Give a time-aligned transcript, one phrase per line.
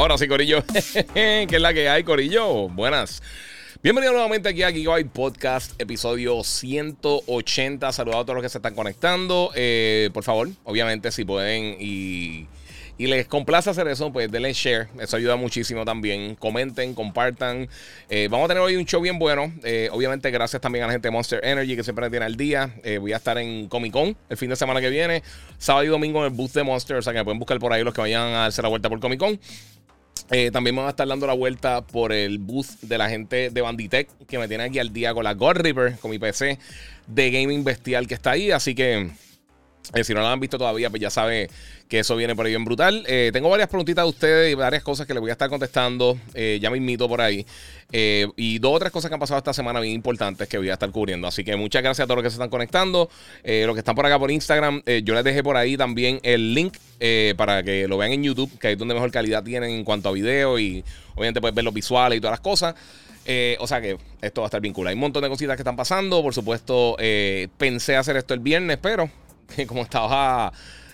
[0.00, 0.64] Ahora sí, Corillo.
[1.14, 2.70] ¿Qué es la que hay, Corillo?
[2.70, 3.22] Buenas.
[3.82, 7.92] Bienvenido nuevamente aquí a Gigabyte Podcast, episodio 180.
[7.92, 9.50] Saludos a todos los que se están conectando.
[9.54, 12.46] Eh, por favor, obviamente, si pueden y,
[12.96, 14.88] les complace hacer eso, pues denle share.
[14.98, 16.34] Eso ayuda muchísimo también.
[16.34, 17.68] Comenten, compartan.
[18.08, 19.52] Eh, vamos a tener hoy un show bien bueno.
[19.64, 22.36] Eh, obviamente, gracias también a la gente de Monster Energy que siempre me tiene al
[22.36, 22.74] día.
[23.02, 25.22] voy a estar en Comic Con el fin de semana que viene,
[25.58, 26.96] sábado y domingo en el booth de Monster.
[26.96, 28.88] O sea que me pueden buscar por ahí los que vayan a hacer la vuelta
[28.88, 29.38] por Comic Con.
[30.30, 33.50] Eh, también me va a estar dando la vuelta por el booth de la gente
[33.50, 36.58] de Banditech que me tiene aquí al día con la God River, con mi PC
[37.08, 38.52] de gaming bestial que está ahí.
[38.52, 39.10] Así que
[39.94, 41.50] eh, si no lo han visto todavía, pues ya sabe
[41.88, 43.04] que eso viene por ahí bien brutal.
[43.08, 46.16] Eh, tengo varias preguntitas de ustedes y varias cosas que les voy a estar contestando.
[46.34, 47.44] ya me invito por ahí.
[47.92, 50.74] y dos o tres cosas que han pasado esta semana bien importantes que voy a
[50.74, 51.26] estar cubriendo.
[51.26, 53.10] Así que muchas gracias a todos los que se están conectando.
[53.42, 56.76] los que están por acá por Instagram, yo les dejé por ahí también el link
[57.36, 60.12] para que lo vean en YouTube, que es donde mejor calidad tienen en cuanto a
[60.12, 60.84] video y
[61.16, 62.76] obviamente puedes ver los visuales y todas las cosas.
[63.58, 64.90] o sea que esto va a estar vinculado.
[64.90, 66.22] Hay un montón de cositas que están pasando.
[66.22, 66.96] Por supuesto,
[67.58, 69.10] pensé hacer esto el viernes, pero
[69.66, 70.52] como estaba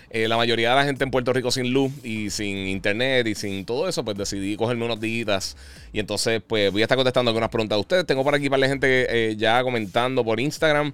[0.09, 3.35] eh, la mayoría de la gente en Puerto Rico sin luz y sin internet y
[3.35, 5.57] sin todo eso, pues decidí cogerme unos días.
[5.91, 8.05] Y entonces, pues voy a estar contestando algunas preguntas de ustedes.
[8.05, 10.93] Tengo por aquí para la gente eh, ya comentando por Instagram.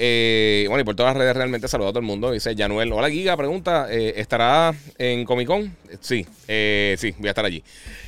[0.00, 2.32] Eh, bueno, y por todas las redes realmente saludo a todo el mundo.
[2.32, 5.74] Dice Januel, hola Giga, pregunta, ¿estará en Comic Con?
[6.00, 7.62] Sí, sí, voy a estar allí.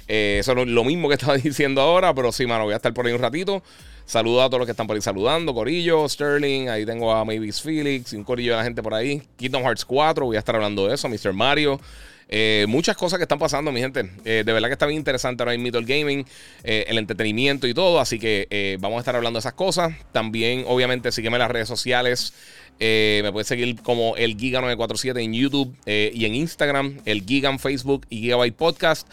[0.06, 3.06] eso es lo mismo que estaba diciendo ahora, pero sí, mano, voy a estar por
[3.06, 3.62] ahí un ratito.
[4.10, 5.54] Saludos a todos los que están por ahí saludando.
[5.54, 9.22] Corillo, Sterling, ahí tengo a Mavis Felix y un corillo de la gente por ahí.
[9.36, 11.08] Kingdom Hearts 4, voy a estar hablando de eso.
[11.08, 11.32] Mr.
[11.32, 11.80] Mario.
[12.28, 14.10] Eh, muchas cosas que están pasando, mi gente.
[14.24, 16.26] Eh, de verdad que está bien interesante ahora mismo el gaming,
[16.64, 18.00] eh, el entretenimiento y todo.
[18.00, 19.94] Así que vamos a estar hablando de esas cosas.
[20.10, 22.34] También, obviamente, sígueme en las redes sociales.
[22.80, 28.06] me puedes seguir como el Giga947 en YouTube y en Instagram, el Giga en Facebook
[28.10, 29.06] y Gigabyte Podcast.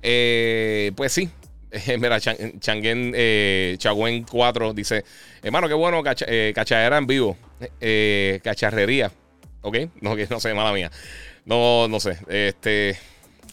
[0.00, 1.28] pues sí,
[1.98, 3.78] Mira, Changen eh,
[4.30, 5.04] 4 dice:
[5.42, 7.36] Hermano, qué bueno, eh, cachadera en vivo.
[7.80, 9.10] Eh, cacharrería.
[9.62, 9.76] ¿Ok?
[10.00, 10.90] No, no sé, mala mía.
[11.44, 12.18] No, no sé.
[12.28, 12.98] Este.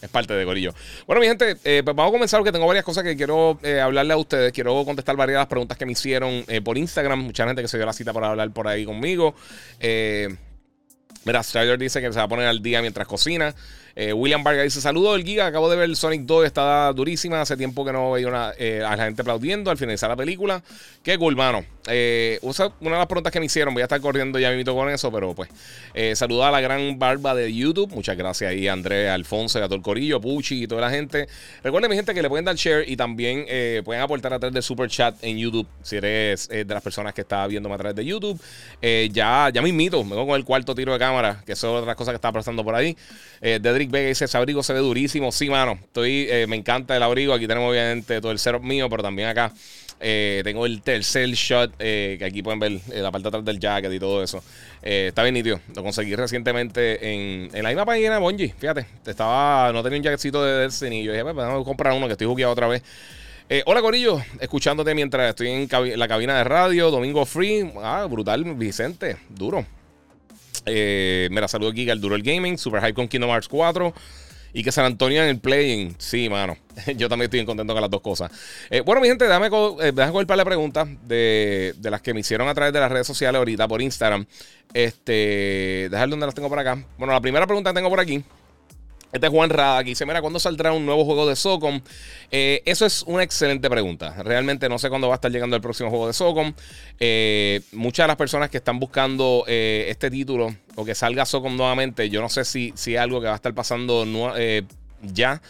[0.02, 0.74] Es parte de Gorillo.
[1.06, 4.14] Bueno, mi gente, eh, pues vamos a comenzar porque tengo varias cosas que quiero hablarle
[4.14, 4.52] a ustedes.
[4.52, 7.20] Quiero contestar varias de las preguntas que me hicieron por Instagram.
[7.20, 9.36] Mucha gente que se dio la cita para hablar por ahí conmigo.
[11.24, 13.54] mira, Strider dice que se va a poner al día mientras cocina.
[14.02, 15.46] Eh, William Vargas dice: Saludos del Giga.
[15.46, 17.40] Acabo de ver Sonic 2, está durísima.
[17.40, 20.64] Hace tiempo que no veía eh, a la gente aplaudiendo al finalizar la película.
[21.04, 21.64] Qué cool, mano.
[21.88, 24.90] Eh, una de las preguntas que me hicieron, voy a estar corriendo ya mismo con
[24.90, 25.50] eso, pero pues.
[26.18, 27.92] Saluda a la gran barba de YouTube.
[27.94, 31.28] Muchas gracias ahí, Andrés, Alfonso, a corillo, Puchi y toda la gente.
[31.64, 33.46] Recuerden, mi gente, que le pueden dar share y también
[33.84, 35.68] pueden aportar a través de Super Chat en YouTube.
[35.84, 38.42] Si eres de las personas que está viéndome a través de YouTube.
[39.12, 41.82] ya, ya me invito, me voy con el cuarto tiro de cámara, que eso es
[41.84, 42.98] otra cosa que está pasando por ahí.
[43.42, 45.32] Dedrick Vega dice: Ese abrigo se ve durísimo.
[45.32, 45.78] Sí, mano.
[45.82, 47.34] Estoy, eh, me encanta el abrigo.
[47.34, 49.54] Aquí tenemos, obviamente, todo el setup mío, pero también acá
[50.00, 51.74] eh, tengo el tercer shot.
[51.80, 54.44] Eh, que aquí pueden ver la parte de atrás del jacket y todo eso.
[54.82, 55.60] está bien nítido.
[55.76, 58.56] Lo conseguí recientemente en, en la misma página de Bungie.
[58.58, 61.02] Fíjate, estaba, no tenía un jacketcito de Destiny.
[61.02, 62.84] Y yo dije, pues, vamos a comprar uno que estoy jugueado otra vez.
[63.66, 67.72] hola Corillo, escuchándote mientras estoy en la cabina de radio, Domingo Free.
[67.84, 69.66] Ah, brutal, Vicente, duro.
[70.66, 73.94] Eh, mira, saludo aquí al Duro el Gaming, Super Hype con Kingdom Hearts 4
[74.54, 75.96] y que San Antonio en el playing.
[75.98, 76.58] Sí, mano.
[76.98, 78.32] Yo también estoy contento con las dos cosas.
[78.70, 82.20] Eh, bueno, mi gente, déjame, eh, déjame coger para preguntas de, de, las que me
[82.20, 84.26] hicieron a través de las redes sociales ahorita por Instagram.
[84.74, 86.84] Este, dejar donde las tengo por acá.
[86.98, 88.24] Bueno, la primera pregunta que tengo por aquí
[89.12, 91.82] este es Juan Rada que dice: Mira, ¿cuándo saldrá un nuevo juego de Socom?
[92.32, 94.16] Eh, eso es una excelente pregunta.
[94.24, 96.54] Realmente no sé cuándo va a estar llegando el próximo juego de Socom.
[97.00, 101.58] Eh, muchas de las personas que están buscando eh, este título o que salga Socom
[101.58, 104.06] nuevamente, yo no sé si, si es algo que va a estar pasando
[105.02, 105.42] ya.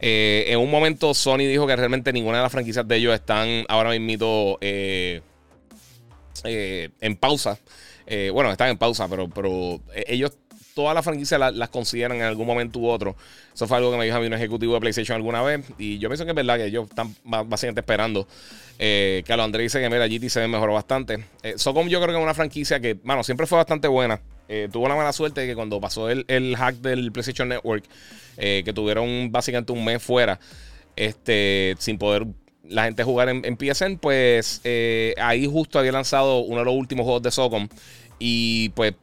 [0.00, 3.90] en un momento Sony dijo que realmente ninguna de las franquicias de ellos están ahora
[3.98, 5.22] mismo en
[7.18, 7.58] pausa.
[8.32, 10.32] bueno, están en pausa, pero, pero ellos
[10.74, 13.16] todas las franquicias las consideran en algún momento u otro.
[13.54, 15.64] Eso fue algo que me dijo a mí un ejecutivo de PlayStation alguna vez.
[15.78, 18.26] Y yo pienso que es verdad que ellos están básicamente esperando.
[18.78, 21.24] Eh, que a lo Andrés dice que mira, GT se mejoró bastante.
[21.42, 24.20] Eh, Socom yo creo que es una franquicia que, mano, siempre fue bastante buena.
[24.70, 27.84] tuvo la mala suerte de que cuando pasó el, hack del PlayStation Network,
[28.36, 30.40] que tuvieron básicamente un mes fuera,
[30.96, 32.26] este, sin poder
[32.64, 34.62] la gente jugar en, en PSN, pues
[35.18, 37.68] ahí justo había lanzado uno de los últimos juegos de Socom.
[38.18, 38.94] Y pues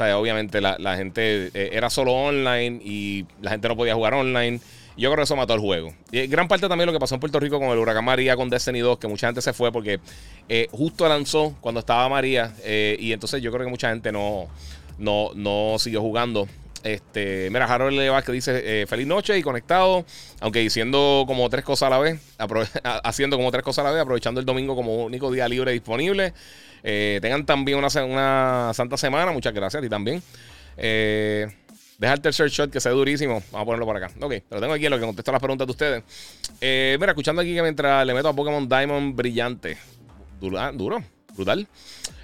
[0.00, 4.60] obviamente la, gente eh, era solo online y la gente no podía jugar online.
[4.96, 5.94] Yo creo que eso mató el juego.
[6.10, 8.50] Y gran parte también lo que pasó en Puerto Rico con el huracán María, con
[8.50, 10.00] Destiny 2, que mucha gente se fue porque
[10.48, 12.54] eh, justo lanzó cuando estaba María.
[12.64, 14.48] Eh, y entonces yo creo que mucha gente no,
[14.98, 16.48] no, no siguió jugando.
[16.82, 20.04] Este, mira, Harold Levas que dice feliz noche y conectado,
[20.40, 22.20] aunque diciendo como tres cosas a la vez,
[23.04, 26.32] haciendo como tres cosas a la vez, aprovechando el domingo como único día libre disponible.
[26.82, 29.32] Eh, tengan también una, santa semana.
[29.32, 30.22] Muchas gracias a ti también.
[30.76, 31.46] Eh,
[31.98, 33.42] deja el tercer shot que sea durísimo.
[33.52, 34.10] Vamos a ponerlo por acá.
[34.20, 36.02] Ok, pero tengo aquí lo que contesta las preguntas de ustedes.
[36.60, 39.76] Eh, mira, escuchando aquí que mientras le meto a Pokémon Diamond brillante.
[40.40, 41.02] Duro
[41.34, 41.66] brutal.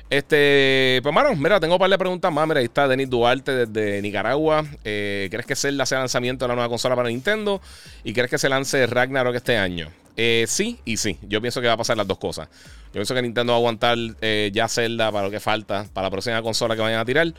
[0.09, 2.47] Este, pues, mano, mira, tengo un par de preguntas más.
[2.47, 4.65] Mira, ahí está Denis Duarte desde Nicaragua.
[4.83, 7.61] ¿Crees que Zelda sea lanzamiento de la nueva consola para Nintendo?
[8.05, 9.91] ¿Y crees que se lance Ragnarok este año?
[10.17, 11.19] Eh, sí y sí.
[11.23, 12.49] Yo pienso que va a pasar las dos cosas.
[12.87, 16.07] Yo pienso que Nintendo va a aguantar eh, ya Zelda para lo que falta, para
[16.07, 17.33] la próxima consola que vayan a tirar.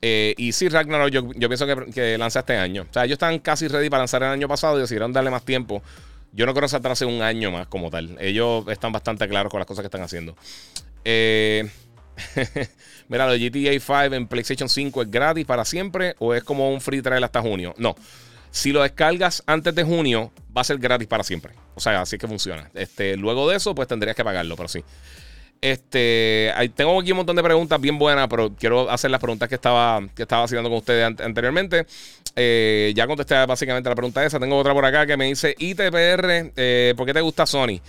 [0.00, 2.86] Eh, y sí, Ragnarok, yo, pienso que, que, lanza este año.
[2.88, 5.44] O sea, ellos están casi ready para lanzar el año pasado y decidieron darle más
[5.44, 5.82] tiempo.
[6.32, 8.16] Yo no creo que se atrase un año más como tal.
[8.20, 10.36] Ellos están bastante claros con las cosas que están haciendo.
[13.08, 16.80] Mira, lo GTA 5 en PlayStation 5 es gratis para siempre o es como un
[16.80, 17.74] free trial hasta junio.
[17.78, 17.96] No.
[18.50, 21.52] Si lo descargas antes de junio, va a ser gratis para siempre.
[21.78, 22.68] O sea, así que funciona.
[22.74, 24.82] Este, luego de eso, pues tendrías que pagarlo, pero sí.
[25.60, 29.54] Este, tengo aquí un montón de preguntas bien buenas, pero quiero hacer las preguntas que
[29.54, 31.86] estaba, que estaba haciendo con ustedes anteriormente.
[32.34, 34.40] Eh, ya contesté básicamente la pregunta esa.
[34.40, 37.80] Tengo otra por acá que me dice ITPR, eh, ¿por qué te gusta Sony?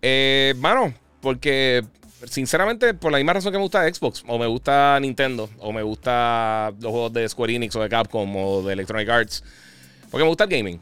[0.00, 1.84] Eh, mano, porque
[2.24, 5.82] sinceramente, por la misma razón que me gusta Xbox, o me gusta Nintendo, o me
[5.82, 9.44] gusta los juegos de Square Enix, o de Capcom, o de Electronic Arts.
[10.10, 10.80] Porque me gusta el gaming.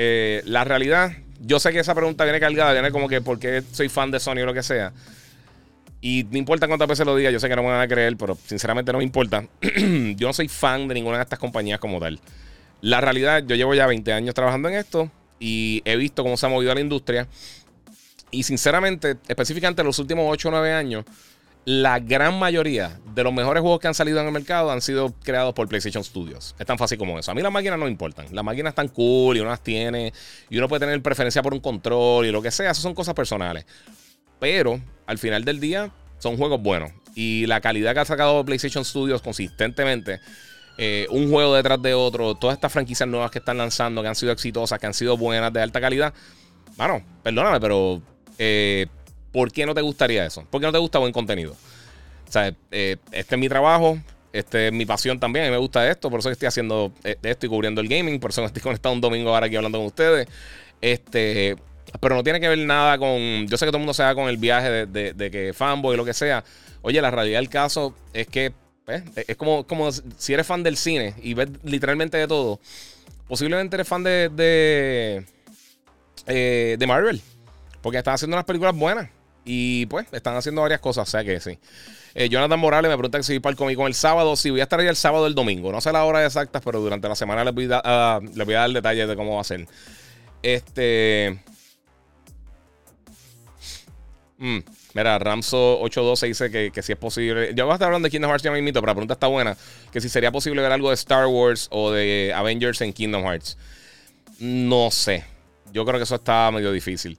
[0.00, 1.10] Eh, la realidad,
[1.40, 4.38] yo sé que esa pregunta viene cargada, viene como que porque soy fan de Sony
[4.42, 4.92] o lo que sea.
[6.00, 8.16] Y no importa cuántas veces lo diga, yo sé que no me van a creer,
[8.16, 9.44] pero sinceramente no me importa.
[10.16, 12.20] yo no soy fan de ninguna de estas compañías como tal.
[12.80, 16.46] La realidad, yo llevo ya 20 años trabajando en esto y he visto cómo se
[16.46, 17.26] ha movido la industria.
[18.30, 21.04] Y sinceramente, específicamente en los últimos 8 o 9 años,
[21.64, 25.12] la gran mayoría de los mejores juegos que han salido en el mercado han sido
[25.22, 26.54] creados por PlayStation Studios.
[26.58, 27.30] Es tan fácil como eso.
[27.30, 28.26] A mí las máquinas no importan.
[28.32, 30.12] Las máquinas están cool y uno las tiene.
[30.48, 32.70] Y uno puede tener preferencia por un control y lo que sea.
[32.70, 33.66] Esas son cosas personales.
[34.38, 36.92] Pero al final del día son juegos buenos.
[37.14, 40.20] Y la calidad que ha sacado PlayStation Studios consistentemente.
[40.78, 42.34] Eh, un juego detrás de otro.
[42.36, 45.52] Todas estas franquicias nuevas que están lanzando, que han sido exitosas, que han sido buenas,
[45.52, 46.14] de alta calidad.
[46.76, 48.00] Bueno, perdóname, pero
[48.38, 48.86] eh,
[49.32, 50.44] ¿Por qué no te gustaría eso?
[50.50, 51.52] ¿Por qué no te gusta buen contenido?
[52.28, 53.98] O sea, eh, este es mi trabajo,
[54.32, 57.16] este es mi pasión también, a mí me gusta esto, por eso estoy haciendo eh,
[57.22, 59.86] esto y cubriendo el gaming, por eso estoy conectado un domingo ahora aquí hablando con
[59.86, 60.28] ustedes.
[60.80, 61.56] Este,
[62.00, 63.46] pero no tiene que ver nada con.
[63.46, 66.04] Yo sé que todo el mundo se da con el viaje de, que fanboy lo
[66.04, 66.44] que sea.
[66.82, 68.52] Oye, la realidad del caso es que
[68.84, 72.60] pues, es como, como si eres fan del cine y ves literalmente de todo.
[73.26, 75.24] Posiblemente eres fan de, de,
[76.26, 77.20] eh, de Marvel.
[77.82, 79.10] Porque están haciendo unas películas buenas.
[79.50, 81.58] Y pues están haciendo varias cosas, o sea que sí.
[82.14, 84.36] Eh, Jonathan Morales me pregunta si voy para el Comic Con el sábado.
[84.36, 85.72] Si voy a estar ahí el sábado del domingo.
[85.72, 88.54] No sé la hora exacta, pero durante la semana les voy, a, uh, les voy
[88.54, 89.66] a dar detalles de cómo va a ser.
[90.42, 91.40] Este.
[94.36, 94.58] Mm,
[94.92, 97.54] mira, Ramso812 dice que, si es posible.
[97.54, 99.28] Yo voy a estar hablando de Kingdom Hearts ya me invito, pero la pregunta está
[99.28, 99.56] buena.
[99.90, 103.56] Que si sería posible ver algo de Star Wars o de Avengers en Kingdom Hearts.
[104.40, 105.24] No sé.
[105.72, 107.18] Yo creo que eso está medio difícil.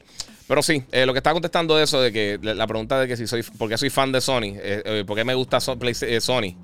[0.50, 3.15] Pero sí, eh, lo que estaba contestando de eso, de que la pregunta de que
[3.15, 4.56] si soy, ¿por qué soy fan de Sony?
[4.56, 6.56] Eh, eh, ¿Por qué me gusta Sony?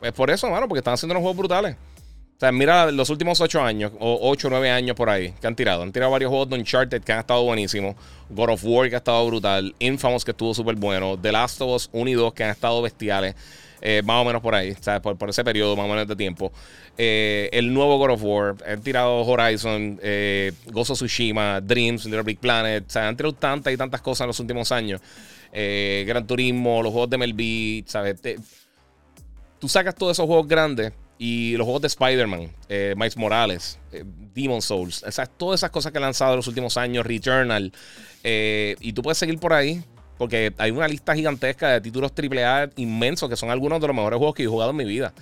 [0.00, 1.76] Pues por eso, mano, porque están haciendo unos juegos brutales.
[1.76, 5.46] O sea, mira los últimos 8 años, o 8 o 9 años por ahí, que
[5.46, 5.84] han tirado.
[5.84, 7.94] Han tirado varios juegos de Uncharted que han estado buenísimos.
[8.28, 9.72] God of War que ha estado brutal.
[9.78, 11.16] Infamous que estuvo súper bueno.
[11.16, 13.36] The Last of Us 1 y 2 que han estado bestiales.
[13.80, 15.00] Eh, más o menos por ahí, ¿sabes?
[15.00, 16.52] Por, ese periodo más o menos de tiempo.
[16.96, 22.38] Eh, el nuevo God of War, han tirado Horizon, eh, Gozo Tsushima, Dreams, Little Big
[22.38, 25.00] Planet, sea, han tirado tantas y tantas cosas en los últimos años.
[25.52, 28.20] Eh, Gran Turismo, los juegos de MLB, ¿sabes?
[29.58, 32.48] tú sacas todos esos juegos grandes y los juegos de Spider-Man,
[32.96, 33.78] Miles Morales,
[34.32, 37.72] Demon Souls, o todas esas cosas que han lanzado en los últimos años, Returnal,
[38.22, 39.82] y tú puedes seguir por ahí
[40.18, 44.18] porque hay una lista gigantesca de títulos AAA inmensos que son algunos de los mejores
[44.18, 45.14] juegos que he jugado en mi vida.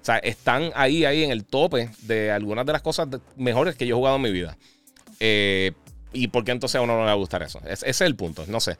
[0.00, 3.86] O sea, están ahí, ahí en el tope de algunas de las cosas mejores que
[3.86, 4.56] yo he jugado en mi vida.
[5.20, 5.72] Eh,
[6.12, 7.60] ¿Y por qué entonces a uno no le va a gustar eso?
[7.68, 8.78] ese es el punto, no sé.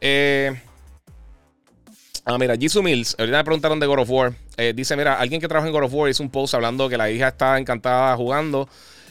[0.00, 0.56] Eh,
[2.30, 4.34] Ah, mira, Jisoo Mills, ahorita me preguntaron de God of War.
[4.58, 6.98] Eh, dice, mira, alguien que trabaja en God of War hizo un post hablando que
[6.98, 8.68] la hija está encantada jugando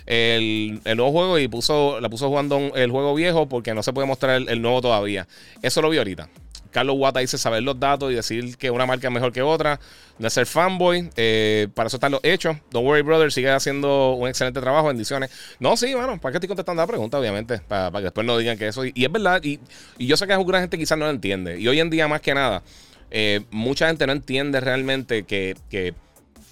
[0.08, 4.08] el, nuevo juego y puso, la puso jugando el juego viejo porque no se puede
[4.08, 5.28] mostrar el, nuevo todavía.
[5.62, 6.30] Eso lo vi ahorita.
[6.72, 9.80] Carlos Wata dice saber los datos y decir que una marca es mejor que otra.
[10.20, 11.10] No ser fanboy.
[11.16, 12.58] Eh, para eso están los hechos.
[12.72, 13.32] Don't worry, brother.
[13.32, 14.88] Sigue haciendo un excelente trabajo.
[14.88, 15.32] Bendiciones.
[15.60, 17.60] No, sí, bueno, para que estoy contestando la pregunta, obviamente.
[17.60, 18.86] Para, que después no digan que eso.
[18.86, 19.42] Y, es verdad.
[19.44, 19.60] Y,
[19.98, 21.60] yo sé que alguna gente quizás no lo entiende.
[21.60, 22.64] Y hoy en día, más que nada,
[23.12, 25.56] eh, mucha gente no entiende realmente que,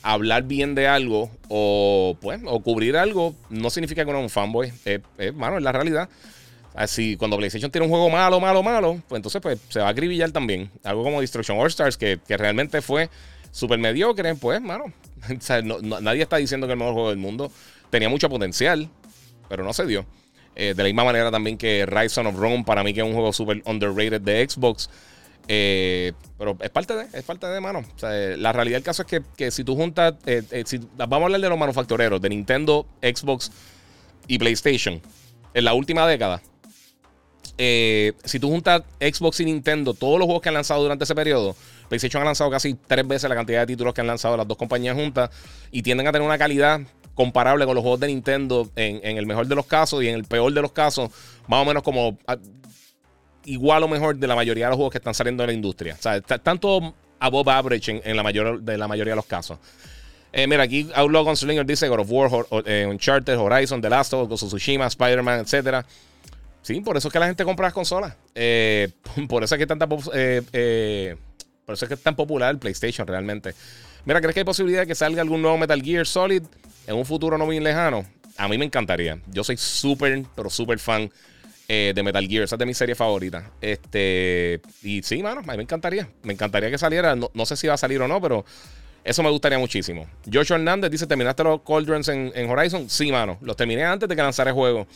[0.06, 4.30] hablar bien de algo o, pues, o cubrir algo no significa que uno es un
[4.30, 4.72] fanboy.
[4.86, 6.08] Es, es, mano, es la realidad.
[6.76, 9.90] Así, cuando PlayStation tiene un juego malo, malo, malo, pues entonces pues, se va a
[9.90, 10.70] acribillar también.
[10.84, 13.10] Algo como Destruction All Stars, que, realmente fue
[13.52, 14.86] súper mediocre, pues, mano.
[16.02, 17.52] nadie está diciendo que el mejor juego del mundo.
[17.90, 18.90] Tenía mucho potencial,
[19.50, 20.06] pero no se dio.
[20.56, 23.14] Eh, de la misma manera también que Rise of Rome, para mí que es un
[23.14, 24.88] juego súper underrated de Xbox.
[25.48, 27.84] Eh, pero es parte de, es parte de mano.
[28.02, 31.50] la realidad del caso es que, si tú juntas, eh, si, vamos a hablar de
[31.50, 33.52] los manufactureros, de Nintendo, Xbox
[34.28, 35.02] y PlayStation,
[35.54, 36.42] en la última década,
[37.58, 41.16] eh, si tú juntas Xbox y Nintendo, todos los juegos que han lanzado durante ese
[41.16, 41.56] periodo,
[41.88, 44.58] PlayStation ha lanzado casi tres veces la cantidad de títulos que han lanzado las dos
[44.58, 45.30] compañías juntas
[45.72, 46.82] y tienden a tener una calidad
[47.14, 50.26] comparable con los juegos de Nintendo en, el mejor de los casos y en el
[50.26, 51.10] peor de los casos,
[51.48, 52.38] más o menos como ah,
[53.46, 55.96] igual o mejor de la mayoría de los juegos que están saliendo en la industria.
[55.98, 59.60] O sea, tanto above average en, la mayor, de la mayoría de los casos.
[60.34, 62.30] Eh, mira, aquí Outlaw Gunslinger dice God of War,
[62.66, 65.86] eh, Uncharted, Horizon, The Last of Us, Tsushima, Spider-Man, etcétera.
[66.66, 68.16] Sí, por eso es que la gente compra las consolas.
[68.34, 68.90] Eh,
[69.30, 69.74] por eso es que
[70.16, 71.16] eh, eh,
[71.64, 73.54] por eso es que es tan popular el PlayStation realmente.
[74.04, 76.42] Mira, ¿crees que hay posibilidad de que salga algún nuevo Metal Gear Solid
[76.88, 78.04] en un futuro no muy lejano?
[78.38, 79.20] A mí me encantaría.
[79.28, 81.12] Yo soy súper, pero súper fan
[81.68, 82.44] de Metal Gear.
[82.44, 83.44] Esa es de mis series favoritas.
[83.62, 86.08] Este, y sí, mano, a mí me encantaría.
[86.24, 87.16] Me encantaría que saliera.
[87.16, 88.46] No, no sé si va a salir o no, pero
[89.06, 90.08] eso me gustaría muchísimo.
[90.32, 92.90] Joshua Hernández dice: ¿Terminaste los Cauldrons en, en, Horizon?
[92.90, 93.38] Sí, mano.
[93.42, 94.88] Los terminé antes de que lanzara el juego.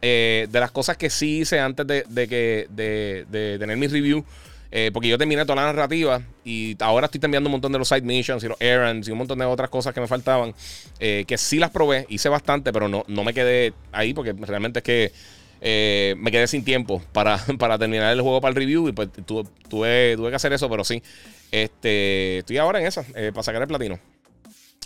[0.00, 4.24] Eh, de las cosas que sí hice antes de, que, de, tener mi review.
[4.70, 7.88] Eh, porque yo terminé toda la narrativa y ahora estoy terminando un montón de los
[7.88, 10.54] side missions y los errands y un montón de otras cosas que me faltaban.
[11.00, 14.78] Eh, que sí las probé, hice bastante, pero no, no me quedé ahí porque realmente
[14.78, 15.12] es que
[15.60, 19.44] me quedé sin tiempo para, para, terminar el juego para el review y pues tuve,
[19.68, 21.02] tuve, que hacer eso, pero sí.
[21.50, 23.98] Este, estoy ahora en esa, eh, para sacar el platino.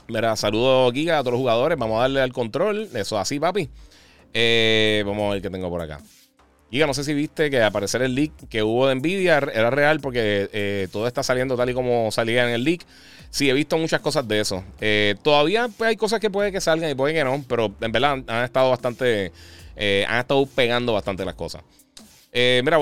[0.09, 1.79] Mira, saludo Giga a todos los jugadores.
[1.79, 2.89] Vamos a darle al control.
[2.95, 3.69] Eso así, papi.
[4.33, 6.01] Eh, vamos a ver qué tengo por acá.
[6.71, 10.01] Giga, no sé si viste que aparecer el leak que hubo de Nvidia era real
[10.01, 12.85] porque eh, todo está saliendo tal y como salía en el leak.
[13.31, 14.65] Sí, he visto muchas cosas de eso.
[15.23, 18.23] todavía pues, hay cosas que puede que salgan y puede que no, pero en verdad
[18.27, 19.33] han estado bastante.
[20.09, 21.63] Han estado pegando bastante las cosas.
[22.33, 22.79] mira,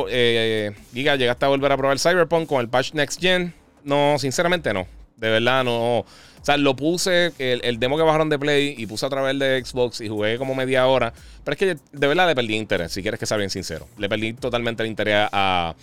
[0.92, 3.54] Giga, llegaste a volver a probar Cyberpunk con el patch Next Gen.
[3.84, 4.86] No, sinceramente no.
[5.16, 6.04] De verdad no.
[6.40, 9.62] O sea, lo puse, el, demo que bajaron de Play y puse a través de
[9.64, 11.12] Xbox y jugué como media hora.
[11.44, 13.88] Pero es que de verdad le perdí interés, si quieres que sea bien sincero.
[13.98, 15.74] Le perdí totalmente el interés a,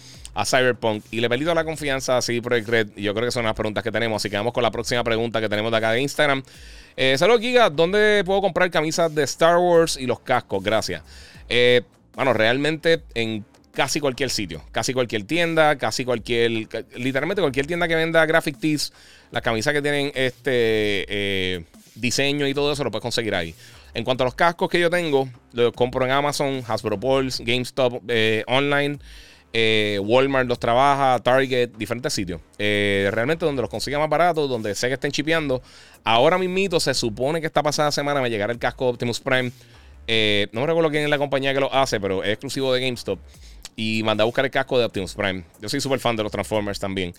[0.45, 2.87] Cyberpunk y le perdí toda la confianza a CD Projekt Red.
[2.95, 4.21] Y yo creo que son las preguntas que tenemos.
[4.21, 6.43] Así que vamos con la próxima pregunta que tenemos de acá de Instagram.
[6.97, 7.69] Eh, Saludos, Giga.
[7.69, 10.63] ¿Dónde puedo comprar camisas de Star Wars y los cascos?
[10.63, 11.03] Gracias.
[11.49, 11.81] Eh,
[12.15, 16.51] bueno, realmente en casi cualquier sitio, casi cualquier tienda, casi cualquier,
[16.95, 18.93] literalmente cualquier tienda que venda graphic tees,
[19.31, 23.53] las camisas que tienen este eh, diseño y todo eso lo puedes conseguir ahí.
[23.93, 28.03] En cuanto a los cascos que yo tengo, los compro en Amazon, Hasbro Pulse, GameStop
[28.07, 28.99] eh, online,
[29.57, 32.41] eh, Walmart los trabaja, Target, diferentes sitios.
[32.57, 35.61] realmente donde los consiga más baratos, donde sé que estén chipeando.
[36.03, 39.51] Ahora mismito se supone que esta pasada semana me llegará el casco Optimus Prime.
[40.51, 43.19] no me recuerdo quién es la compañía que lo hace, pero es exclusivo de GameStop.
[43.77, 45.43] Y mandé a buscar el casco de Optimus Prime.
[45.61, 47.13] Yo soy súper fan de los Transformers también.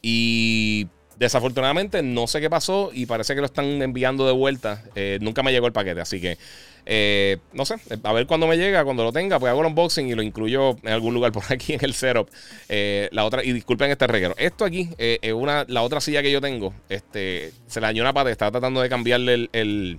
[0.00, 0.88] Y
[1.22, 4.82] desafortunadamente no sé qué pasó y parece que lo están enviando de vuelta.
[4.94, 6.36] Eh, nunca me llegó el paquete, así que
[6.86, 7.76] eh, no sé.
[8.02, 10.76] A ver cuando me llega, cuando lo tenga, pues hago el unboxing y lo incluyo
[10.82, 12.28] en algún lugar por aquí en el setup.
[12.68, 14.34] Eh, la otra, y disculpen este reguero.
[14.38, 16.74] Esto aquí es una, la otra silla que yo tengo.
[16.88, 18.30] Este, se la dañó una pata.
[18.30, 19.98] Estaba tratando de cambiarle el,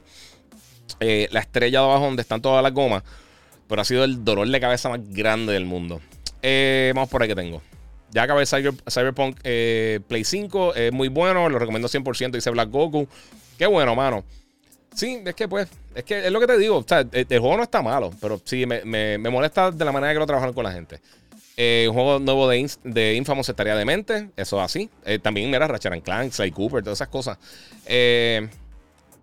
[1.00, 3.04] la estrella de abajo donde están todas las gomas.
[3.68, 6.02] Pero ha sido el dolor de cabeza más grande del mundo.
[6.44, 7.62] Eh, vamos por ahí que tengo.
[8.12, 10.76] Ya acabé Cyberpunk eh, Play 5.
[10.76, 11.50] Es muy bueno.
[11.50, 12.32] Lo recomiendo 100%.
[12.32, 13.08] Dice Black Goku.
[13.58, 14.24] Qué bueno, mano.
[14.96, 16.78] Sí, es que pues, es que es lo que te digo.
[16.78, 20.14] O sea, el, juego no está malo, pero sí me, me, molesta de la manera
[20.14, 21.00] que lo trabajan con la gente.
[21.56, 24.90] Eh, un juego nuevo de, de Infamous estaría demente, eso así.
[25.22, 27.38] también, mira, Ratchet Clank, Sly Cooper, todas esas cosas.
[27.86, 28.50] en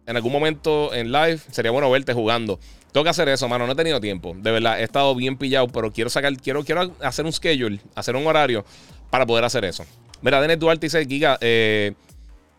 [0.07, 2.59] algún momento en live sería bueno verte jugando.
[2.93, 3.67] Tengo que hacer eso, mano.
[3.67, 4.35] No he tenido tiempo.
[4.37, 8.17] De verdad, he estado bien pillado, pero quiero sacar, quiero, quiero hacer un schedule, hacer
[8.17, 8.65] un horario
[9.11, 9.85] para poder hacer eso.
[10.23, 11.95] Mira, Dennis Duarte dice, Giga, eh,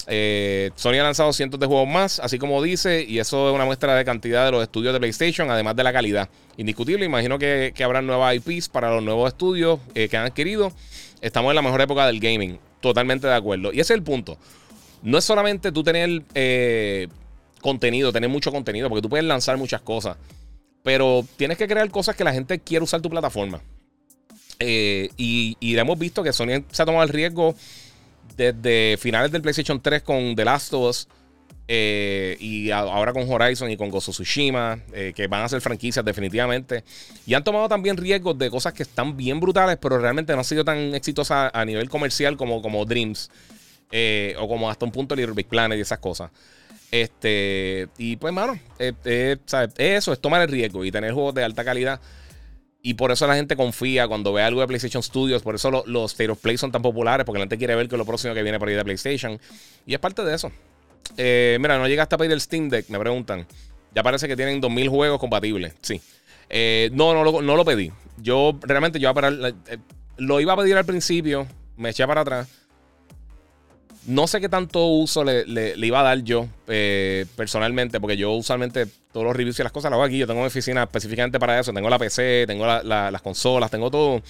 [0.07, 3.65] eh, Sony ha lanzado cientos de juegos más, así como dice, y eso es una
[3.65, 6.29] muestra de cantidad de los estudios de PlayStation, además de la calidad.
[6.57, 10.71] Indiscutible, imagino que, habrá nuevas IPs para los nuevos estudios eh, que han adquirido.
[11.21, 13.71] Estamos en la mejor época del gaming, totalmente de acuerdo.
[13.71, 14.37] Y ese es el punto.
[15.03, 17.07] No es solamente tú tener eh,
[17.61, 20.17] contenido, tener mucho contenido, porque tú puedes lanzar muchas cosas,
[20.83, 23.61] pero tienes que crear cosas que la gente quiere usar tu plataforma.
[24.59, 27.55] y, y hemos visto que Sony se ha tomado el riesgo
[28.35, 31.07] desde finales del PlayStation 3 con The Last of Us.
[31.73, 36.03] Eh, y ahora con Horizon y con Gozo Tsushima, eh, que van a ser franquicias
[36.03, 36.83] definitivamente.
[37.25, 40.45] Y han tomado también riesgos de cosas que están bien brutales, pero realmente no han
[40.45, 43.29] sido tan exitosas a nivel comercial como, como Dreams.
[43.93, 46.31] Eh, o como hasta un punto Little Big Planet y esas cosas.
[46.91, 52.01] Este, y pues, mano, eso es tomar el riesgo y tener juegos de alta calidad.
[52.83, 55.43] Y por eso la gente confía cuando ve algo de PlayStation Studios.
[55.43, 57.25] Por eso los State of Play son tan populares.
[57.25, 59.39] Porque la gente quiere ver que lo próximo que viene por ahí de PlayStation.
[59.85, 60.51] Y es parte de eso.
[61.17, 63.45] Eh, mira, no llegaste a pedir el Steam Deck, me preguntan.
[63.93, 65.73] Ya parece que tienen 2000 juegos compatibles.
[65.81, 66.01] Sí.
[66.49, 67.91] Eh, no, no lo, no lo pedí.
[68.17, 69.77] Yo realmente yo iba a eh,
[70.17, 71.47] lo iba a pedir al principio.
[71.77, 72.47] Me eché para atrás.
[74.07, 76.47] No sé qué tanto uso le, iba a dar yo
[77.35, 80.17] personalmente, porque yo usualmente todos los reviews y las cosas las hago aquí.
[80.17, 81.73] Yo tengo una oficina específicamente para eso.
[81.73, 84.21] Tengo la PC, tengo las consolas, tengo todo.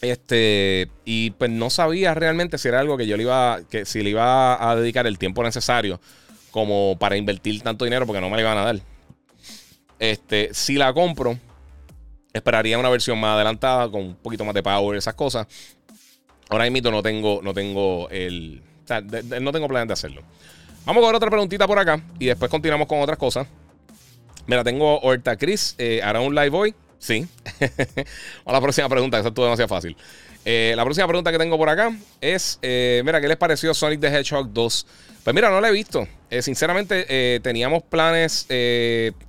[0.00, 4.02] Este, y pues no sabía realmente si era algo que yo le iba, que si
[4.02, 6.00] le iba a dedicar el tiempo necesario
[6.50, 8.80] como para invertir tanto dinero, porque no me lo iban a dar.
[9.98, 11.38] Este, si la compro,
[12.32, 15.46] esperaría una versión más adelantada con un poquito más de power, esas cosas.
[16.48, 18.62] Ahora mismo no tengo, no tengo el,
[19.40, 20.22] no tengo planes de hacerlo.
[20.84, 23.46] Vamos a ver otra preguntita por acá y después continuamos con otras cosas.
[24.46, 25.74] Mira, tengo Horta Chris.
[25.78, 26.74] Eh, ¿Hará un live hoy?
[26.98, 27.26] Sí.
[28.44, 29.96] a la próxima pregunta, esa estuvo demasiado fácil.
[30.44, 34.00] Eh, la próxima pregunta que tengo por acá es: eh, Mira, ¿qué les pareció Sonic
[34.00, 34.86] the Hedgehog 2?
[35.22, 36.08] Pues mira, no la he visto.
[36.40, 38.46] sinceramente, teníamos planes.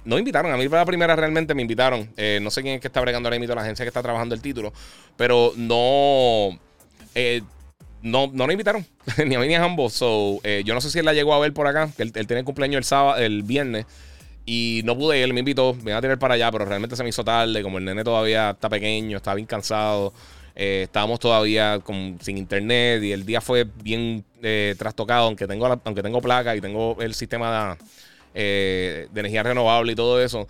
[0.06, 0.54] no invitaron.
[0.54, 2.10] A mí, para la primera, realmente me invitaron.
[2.42, 4.42] no sé quién es que está bregando ahora mismo la agencia que está trabajando el
[4.42, 4.72] título.
[5.18, 6.58] Pero no
[8.04, 8.86] no, no nos invitaron,
[9.28, 9.92] ni a mí ni a ambos.
[9.94, 12.46] So, yo no sé si él la llegó a ver por acá, que él, tiene
[12.46, 13.86] cumpleaños el sábado, el viernes.
[14.46, 17.04] Y no pude ir, me invitó, me iba a tener para allá, pero realmente se
[17.04, 17.62] me hizo tarde.
[17.62, 20.14] Como el nene todavía está pequeño, estaba bien cansado.
[20.56, 21.80] Eh, estábamos todavía
[22.20, 26.62] sin internet y el día fue bien eh, trastocado, aunque tengo, aunque tengo placa y
[26.62, 27.78] tengo el sistema
[28.34, 30.48] de, de energía renovable y todo eso.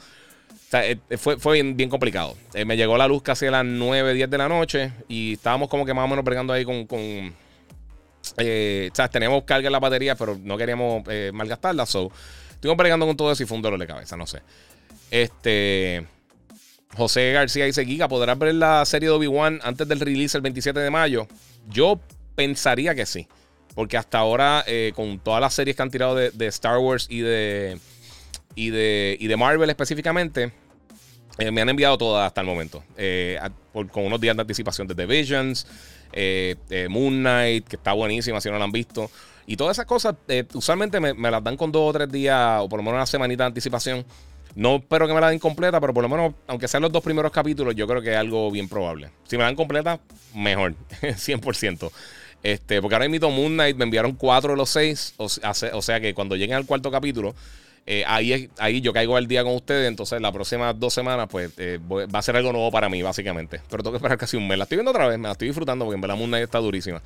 [1.17, 2.35] fue, fue bien, bien complicado.
[2.65, 5.85] me llegó la luz casi a las 9, 10 de la noche y estábamos como
[5.85, 6.87] que más o menos bregando ahí con,
[8.37, 11.85] eh, o sea, teníamos carga en la batería, pero no queríamos eh, malgastarla.
[11.85, 12.11] So,
[12.61, 14.41] estoy peleando con todo eso y fue un dolor de cabeza, no sé.
[15.09, 16.05] Este.
[16.95, 20.79] José García dice: Giga, ¿podrás ver la serie de Obi-Wan antes del release el 27
[20.79, 21.27] de mayo?
[21.69, 21.99] Yo
[22.35, 23.27] pensaría que sí.
[23.73, 27.21] Porque hasta ahora, eh, con todas las series que han tirado de, Star Wars y
[27.21, 27.79] de,
[28.53, 30.51] y de, y de Marvel específicamente,
[31.37, 32.83] eh, me han enviado todas hasta el momento.
[33.71, 35.65] con unos días de anticipación de The Visions.
[36.13, 39.09] Eh, eh, Moon Knight, que está buenísima si no la han visto.
[39.45, 42.69] Y todas esas cosas, eh, usualmente me, las dan con dos o tres días o
[42.69, 44.05] por lo menos una semanita de anticipación.
[44.55, 47.03] No espero que me la den completa, pero por lo menos, aunque sean los dos
[47.03, 49.09] primeros capítulos, yo creo que es algo bien probable.
[49.23, 49.99] Si me la dan completa,
[50.35, 51.91] mejor, 100%.
[52.43, 55.13] Este, porque ahora mismo Moon Knight me enviaron cuatro de los seis.
[55.17, 57.33] O, o sea que cuando lleguen al cuarto capítulo,
[57.87, 59.87] eh, ahí, ahí yo caigo al día con ustedes.
[59.87, 63.61] Entonces, las próximas dos semanas, pues eh, va a ser algo nuevo para mí, básicamente.
[63.69, 64.57] Pero tengo que esperar casi un mes.
[64.57, 67.01] La estoy viendo otra vez, me la estoy disfrutando porque en verdad Moon está durísima.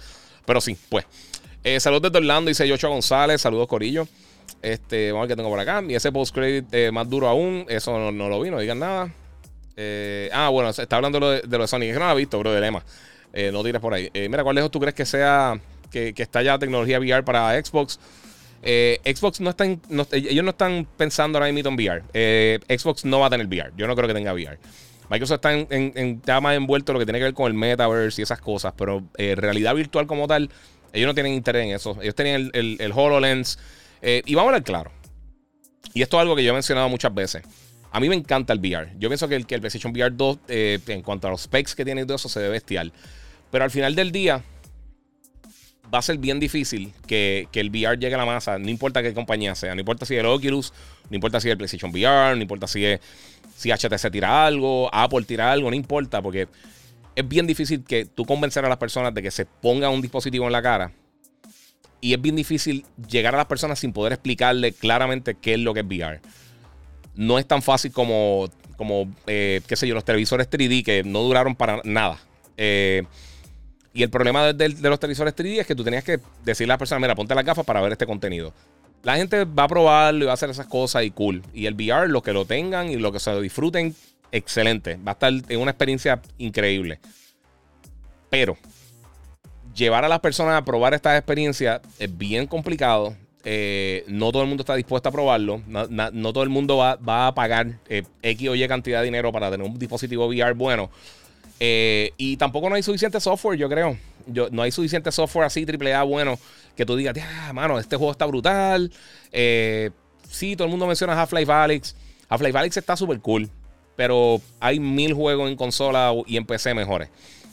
[0.45, 1.06] Pero sí, pues.
[1.65, 3.41] Eh, saludos desde Orlando, dice Yocho González.
[3.41, 4.08] Saludos, Corillo.
[4.62, 5.84] Este, vamos a ver qué tengo por acá.
[5.86, 7.65] Y ese post-credit más duro aún.
[7.67, 9.12] Eso no, lo vi, no digan nada.
[10.32, 11.89] ah, bueno, está hablando de lo de, Sonic.
[11.89, 12.86] Que no lo ha visto, bro, de lema.
[13.51, 14.10] no tires por ahí.
[14.13, 15.60] mira, ¿cuál lejos tú crees que sea
[15.91, 17.99] que, que está ya tecnología VR para Xbox?
[18.67, 22.04] Eh, Xbox no está, ellos no están pensando ahora mismo en VR.
[22.13, 23.71] Eh, Xbox no va a tener VR.
[23.78, 24.58] Yo no creo que tenga VR.
[25.08, 28.23] Microsoft está en, en, más envuelto lo que tiene que ver con el metaverse y
[28.23, 30.49] esas cosas, pero eh, realidad virtual como tal,
[30.96, 31.98] ellos no tienen interés en eso.
[32.02, 33.60] Ellos tenían el, HoloLens.
[34.02, 34.92] y vamos a ver claro.
[35.94, 37.44] Y esto es algo que yo he mencionado muchas veces.
[37.92, 38.92] A mí me encanta el VR.
[38.98, 41.86] Yo pienso que el, que el PlayStation VR 2, en cuanto a los specs que
[41.86, 42.92] tiene y todo eso, se ve bestial.
[43.52, 44.44] Pero al final del día,
[45.94, 49.14] va a ser bien difícil que, el VR llegue a la masa, no importa qué
[49.14, 50.74] compañía sea, no importa si es el Oculus,
[51.10, 53.00] no importa si es el PlayStation VR, no importa si es
[53.56, 56.48] si HTC tira algo, Apple tira algo, no importa, porque
[57.15, 60.45] es bien difícil que tú convencer a las personas de que se pongan un dispositivo
[60.45, 60.91] en la cara.
[62.01, 65.73] Y es bien difícil llegar a las personas sin poder explicarle claramente qué es lo
[65.73, 66.21] que es VR.
[67.15, 71.21] No es tan fácil como, como eh, qué sé yo, los televisores 3D que no
[71.21, 72.19] duraron para nada.
[72.58, 73.04] Eh,
[73.93, 76.78] Y el problema de, los televisores 3D es que tú tenías que decirle a la
[76.78, 78.54] persona, mira, ponte las gafas para ver este contenido.
[79.04, 81.41] La gente va a probarlo y va a hacer esas cosas y cool.
[81.54, 83.95] Y el VR, los que lo tengan y los que se lo disfruten,
[84.36, 84.98] excelente.
[84.98, 87.00] Va a estar en una experiencia increíble.
[88.30, 88.58] Pero
[89.74, 93.15] llevar a las personas a probar estas experiencias es bien complicado.
[93.43, 95.62] Eh, no todo el mundo está dispuesto a probarlo.
[95.67, 99.52] No, todo el mundo va, a pagar eh, X o Y cantidad de dinero para
[99.52, 100.89] tener un dispositivo VR bueno.
[101.60, 103.98] Eh, y tampoco no hay suficiente software, yo creo.
[104.28, 106.39] Yo, no hay suficiente software así, AAA bueno,
[106.76, 108.91] que tú digas, ah, mano, este juego está brutal.
[109.32, 111.95] sí, todo el mundo menciona Half-Life Alyx.
[112.28, 113.50] Half-Life Alyx está súper cool.
[113.96, 117.10] Pero hay mil juegos en consola y en PC mejores.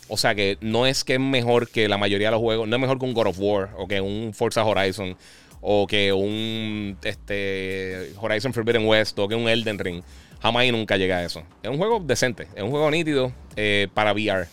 [0.09, 2.69] O sea que no es que es mejor que la mayoría de los juegos.
[2.69, 5.17] No es mejor que un God of War o que un Forza Horizon
[5.61, 10.03] o que un este, Horizon Forbidden West o que un Elden Ring.
[10.43, 11.45] Jamás y nunca llega a eso.
[11.63, 14.49] Es un juego decente, es un juego nítido eh, para VR.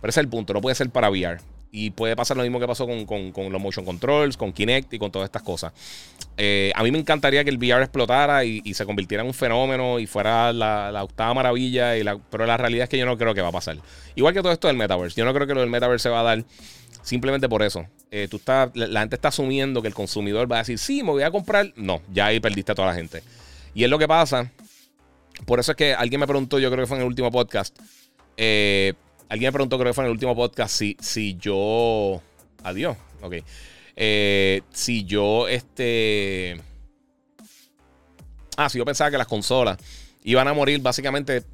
[0.00, 1.38] Pero ese es el punto, no puede ser para VR.
[1.72, 5.12] Y puede pasar lo mismo que pasó con, los motion controls, con Kinect y con
[5.12, 5.72] todas estas cosas.
[6.36, 9.98] Eh, a mí me encantaría que el VR explotara y, se convirtiera en un fenómeno
[10.00, 11.96] y fuera la, octava maravilla.
[11.96, 13.76] Y pero la realidad es que yo no creo que va a pasar.
[14.16, 15.16] Igual que todo esto del metaverse.
[15.16, 16.44] Yo no creo que lo del metaverse se va a dar
[17.02, 17.86] simplemente por eso.
[18.10, 21.10] Eh, tú estás, la, gente está asumiendo que el consumidor va a decir, sí, me
[21.10, 21.72] voy a comprar.
[21.76, 23.22] No, ya ahí perdiste a toda la gente.
[23.74, 24.50] Y es lo que pasa.
[25.46, 27.78] Por eso es que alguien me preguntó, yo creo que fue en el último podcast.
[28.36, 28.94] Eh,
[29.30, 32.20] alguien me preguntó, creo que fue en el último podcast, si, si yo.
[32.62, 32.96] Adiós.
[33.22, 33.36] Ok.
[33.96, 36.60] Eh, si yo, este.
[38.56, 39.78] Ah, si yo pensaba que las consolas
[40.24, 41.44] iban a morir básicamente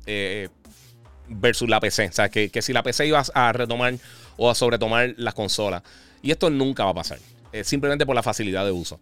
[1.29, 2.09] versus la PC.
[2.09, 3.95] O sea, que, que si la PC iba a retomar
[4.37, 5.83] o a sobretomar las consolas.
[6.23, 7.21] Y esto nunca va a pasar.
[7.63, 8.99] simplemente por la facilidad de uso.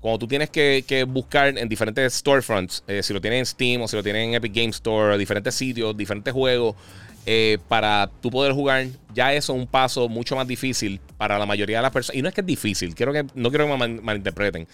[0.00, 3.88] Cuando tú tienes que, buscar en diferentes storefronts, eh, si lo tienes en Steam o
[3.88, 6.74] si lo tienes en Epic Game Store, diferentes sitios, diferentes juegos,
[7.26, 11.46] eh, para tú poder jugar, ya eso es un paso mucho más difícil para la
[11.46, 12.16] mayoría de las personas.
[12.16, 14.66] Y no es que es difícil, quiero que, no quiero que me malinterpreten.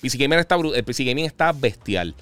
[0.00, 2.14] PC está, el PC Gaming está bestial,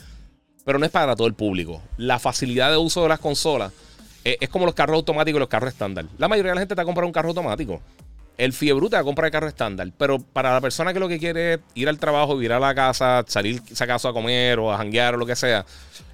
[0.65, 1.83] pero no es para todo el público.
[1.97, 3.73] La facilidad de uso de las consolas
[4.25, 6.05] eh, es como los carros automáticos y los carros estándar.
[6.19, 7.81] La mayoría de la gente te va a comprar un carro automático.
[8.37, 9.91] El fiebre te va a comprar el carro estándar.
[9.97, 12.75] Pero para la persona que lo que quiere es ir al trabajo, ir a la
[12.75, 15.65] casa, salir a casa a comer o a janguear o lo que sea,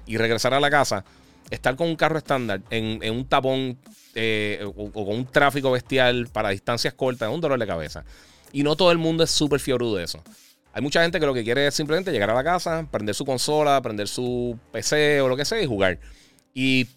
[0.05, 1.03] y regresar a la casa,
[1.49, 3.77] estar con un carro estándar en, un tapón
[4.15, 8.03] eh, o, con un tráfico bestial para distancias cortas es un dolor de cabeza.
[8.51, 10.23] Y no todo el mundo es súper fiebrudo de eso.
[10.73, 13.25] Hay mucha gente que lo que quiere es simplemente llegar a la casa, prender su
[13.25, 15.99] consola, prender su PC o lo que sea y jugar.
[16.53, 16.87] Y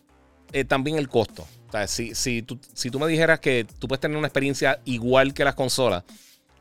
[0.52, 1.46] eh, también el costo.
[1.86, 5.44] Si, si, tú, si tú me dijeras que tú puedes tener una experiencia igual que
[5.44, 6.02] las consolas,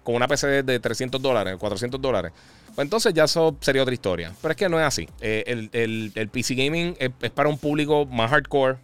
[0.03, 2.31] con una PC de 300 dólares, 400 dólares,
[2.79, 4.33] pues entonces ya eso sería otra historia.
[4.41, 5.05] Pero es que no es así.
[5.19, 8.77] Eh, el, PC Gaming es, para un público más hardcore,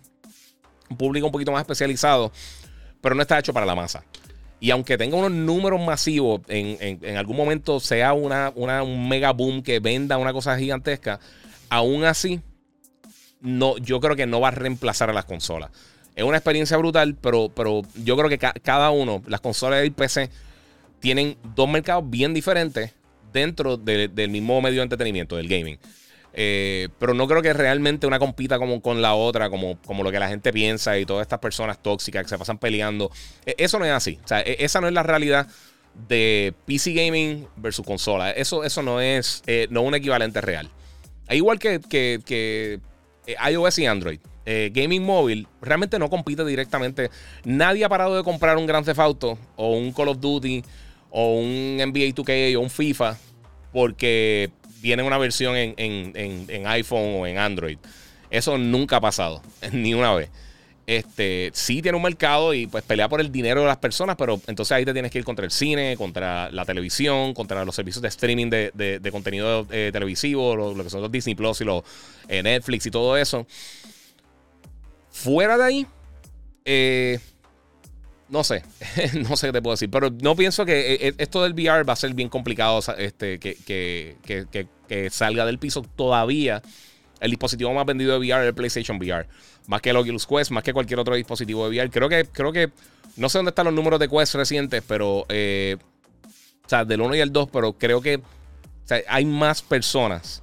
[0.89, 2.29] un público un poquito más especializado,
[2.99, 4.03] pero no está hecho para la masa.
[4.59, 9.31] Y aunque tenga unos números masivos, en, en, algún momento sea una, una, un mega
[9.31, 11.21] boom que venda una cosa gigantesca,
[11.69, 12.41] aún así
[13.39, 15.71] no, yo creo que no va a reemplazar a las consolas.
[16.17, 20.29] Es una experiencia brutal, pero, pero yo creo que cada uno, las consolas y PC,
[20.99, 22.91] tienen dos mercados bien diferentes
[23.35, 25.77] dentro del mismo medio de entretenimiento, del gaming.
[26.37, 30.11] Eh, pero no creo que realmente una compita como con la otra, como, como lo
[30.11, 33.09] que la gente piensa y todas estas personas tóxicas que se pasan peleando.
[33.45, 34.19] E, eso no es así.
[34.23, 35.47] O sea, e, esa no es la realidad
[36.09, 38.31] de PC gaming versus consola.
[38.31, 40.69] Eso, eso no es eh, no un equivalente real.
[41.29, 42.79] igual que, que
[43.27, 44.19] eh, iOS y Android.
[44.47, 47.09] Gaming móvil realmente no compite directamente.
[47.45, 50.63] Nadie ha parado de comprar un Grand Theft Auto o un Call of Duty
[51.17, 53.17] o un NBA 2K o un FIFA
[53.71, 54.49] porque
[54.81, 57.77] viene una versión en iPhone o en Android.
[58.29, 60.29] Eso nunca ha pasado, ni una vez
[60.87, 64.39] este, sí tiene un mercado y pues pelea por el dinero de las personas, pero
[64.47, 68.01] entonces ahí te tienes que ir contra el cine, contra la televisión, contra los servicios
[68.01, 71.83] de streaming de, contenido eh, televisivo, lo, que son los Disney Plus y los
[72.27, 73.47] eh, Netflix y todo eso.
[75.09, 75.87] Fuera de ahí,
[76.65, 77.19] eh,
[78.35, 78.63] no sé,
[79.29, 81.97] no sé qué te puedo decir, pero no pienso que esto del VR va a
[81.97, 83.55] ser bien complicado este, que,
[84.23, 86.61] que salga del piso todavía.
[87.21, 89.25] El dispositivo más vendido de VR es el PlayStation VR
[89.67, 91.89] más que el Oculus Quest, más que cualquier otro dispositivo de VR.
[91.89, 92.71] Creo que, creo que,
[93.17, 95.77] no sé dónde están los números de Quest recientes, pero, eh,
[96.65, 98.21] o sea, del 1 y el 2, pero creo que
[99.07, 100.41] hay más personas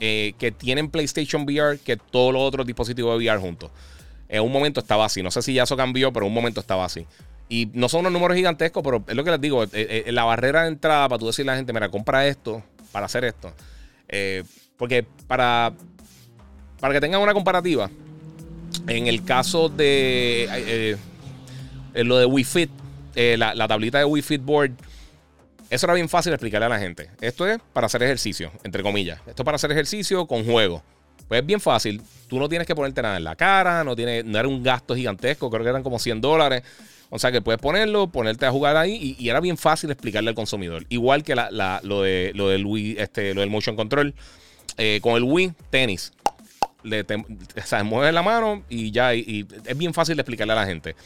[0.00, 3.70] eh, que tienen PlayStation VR que todos los otros dispositivos de VR juntos.
[4.30, 6.60] En un momento estaba así, no sé si ya eso cambió, pero en un momento
[6.60, 7.06] estaba así.
[7.48, 10.62] Y no son unos números gigantescos, pero es lo que les digo, eh, la barrera
[10.62, 12.62] de entrada para tú decirle a la gente, mira, compra esto
[12.92, 13.52] para hacer esto.
[14.76, 15.72] porque para,
[16.78, 17.90] para que tengan una comparativa,
[18.86, 20.96] en el caso de eh,
[21.94, 22.70] eh, lo de Wii Fit,
[23.14, 24.72] eh, la, la tablita de Wii Fit Board,
[25.68, 27.10] eso era bien fácil explicarle a la gente.
[27.20, 29.20] Esto es para hacer ejercicio, entre comillas.
[29.26, 30.82] Esto es para hacer ejercicio con juego.
[31.30, 32.02] Pues es bien fácil.
[32.26, 34.96] Tú no tienes que ponerte nada en la cara, no, tiene, no era un gasto
[34.96, 36.64] gigantesco, creo que eran como 100 dólares.
[37.08, 40.34] O sea que puedes ponerlo, ponerte a jugar ahí y, era bien fácil explicarle al
[40.34, 40.84] consumidor.
[40.88, 44.12] Igual que lo, de, lo del Wii, este, lo del motion control.
[44.76, 46.12] Eh, con el Wii, tenis.
[46.82, 47.06] Le o
[47.64, 49.14] sea, mueves la mano y ya.
[49.14, 50.96] y, es bien fácil de explicarle a la gente.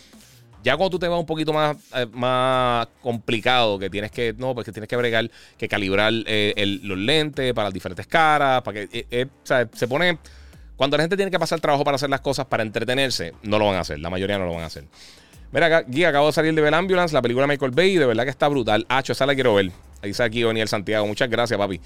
[0.65, 4.55] Ya cuando tú te vas un poquito más, eh, más complicado, que tienes que, no,
[4.55, 8.87] pues que tienes que bregar, que calibrar eh, los lentes para las diferentes caras, para
[8.87, 10.19] que, eh, o sea, se pone,
[10.75, 13.67] cuando la gente tiene que pasar trabajo para hacer las cosas, para entretenerse, no lo
[13.67, 14.85] van a hacer, la mayoría no lo van a hacer.
[15.53, 18.31] Mira, Guía, acabo de salir de Bell Ambulance, la película Michael Bay, de verdad que
[18.31, 18.87] está brutal.
[18.89, 19.71] Hacho, esa la quiero ver.
[20.01, 21.07] Ahí está aquí Daniel Santiago.
[21.07, 21.79] Muchas gracias, papi.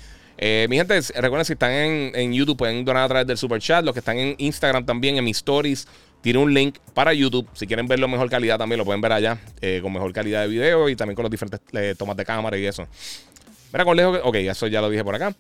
[0.69, 3.85] mi gente, recuerden si están en, en, YouTube, pueden donar a través del super chat.
[3.85, 5.87] Los que están en Instagram también, en mis stories,
[6.21, 7.49] tiene un link para YouTube.
[7.55, 9.39] Si quieren verlo en mejor calidad, también lo pueden ver allá.
[9.61, 12.57] Eh, con mejor calidad de video y también con los diferentes eh, tomas de cámara
[12.59, 12.87] y eso.
[13.73, 14.21] Mira, con lejos.
[14.25, 15.35] Ok, eso ya lo dije por acá.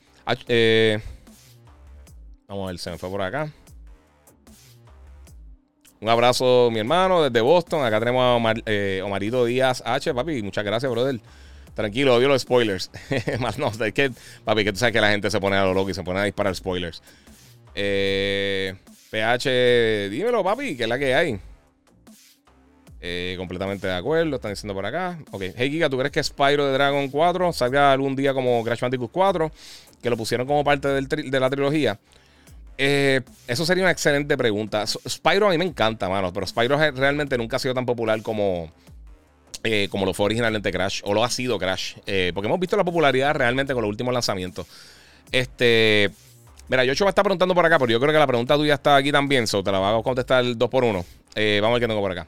[0.47, 1.01] Eh,
[2.47, 3.51] vamos a ver, se me fue por acá.
[6.01, 7.85] Un abrazo, mi hermano, desde Boston.
[7.85, 8.63] Acá tenemos a Omar,
[9.03, 10.15] Omarito Díaz H.
[10.15, 11.19] Papi, muchas gracias, brother.
[11.75, 12.91] Tranquilo, odio los spoilers.
[13.41, 14.13] Más no, es que,
[14.45, 16.21] papi, que tú sabes que la gente se pone a lo loco y se pone
[16.21, 17.03] a disparar spoilers.
[17.75, 18.75] Eh.
[19.11, 21.41] PH, dímelo, papi, que es la que hay.
[23.01, 25.19] Eh, completamente de acuerdo, están diciendo por acá.
[25.31, 28.81] Ok, hey Giga, ¿tú crees que Spyro de Dragon 4 salga algún día como Crash
[28.81, 29.53] Bandicoot 4?
[30.03, 31.99] Que lo pusieron como parte de la trilogía.
[32.77, 34.85] Eh, eso sería una excelente pregunta.
[34.87, 38.71] Spyro a mí me encanta, mano, pero Spyro realmente nunca ha sido tan popular como,
[39.63, 41.95] eh, como lo fue originalmente Crash, o lo ha sido Crash,
[42.35, 44.67] porque hemos visto la popularidad realmente con los últimos lanzamientos.
[45.31, 46.11] Este,
[46.69, 48.97] Mira, Yocho me está preguntando por acá, pero yo creo que la pregunta tuya está
[48.97, 51.05] aquí también, so te la voy a contestar 2 por 1
[51.35, 52.27] eh, Vamos a ver qué tengo por acá.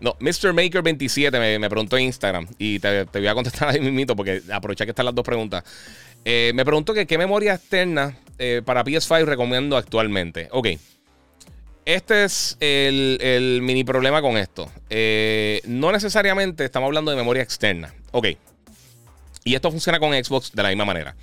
[0.00, 0.54] No, Mr.
[0.54, 4.84] Maker 27 me, preguntó en Instagram y te, voy a contestar ahí mismito porque aprovecha
[4.84, 5.64] que están las dos preguntas.
[6.24, 10.48] Eh, me preguntó que qué memoria externa eh, para PS5 recomiendo actualmente.
[10.50, 10.68] Ok.
[11.84, 14.70] Este es el, el mini problema con esto.
[15.66, 17.92] no necesariamente estamos hablando de memoria externa.
[18.12, 18.28] Ok.
[19.44, 21.14] Y esto funciona con Xbox de la misma manera.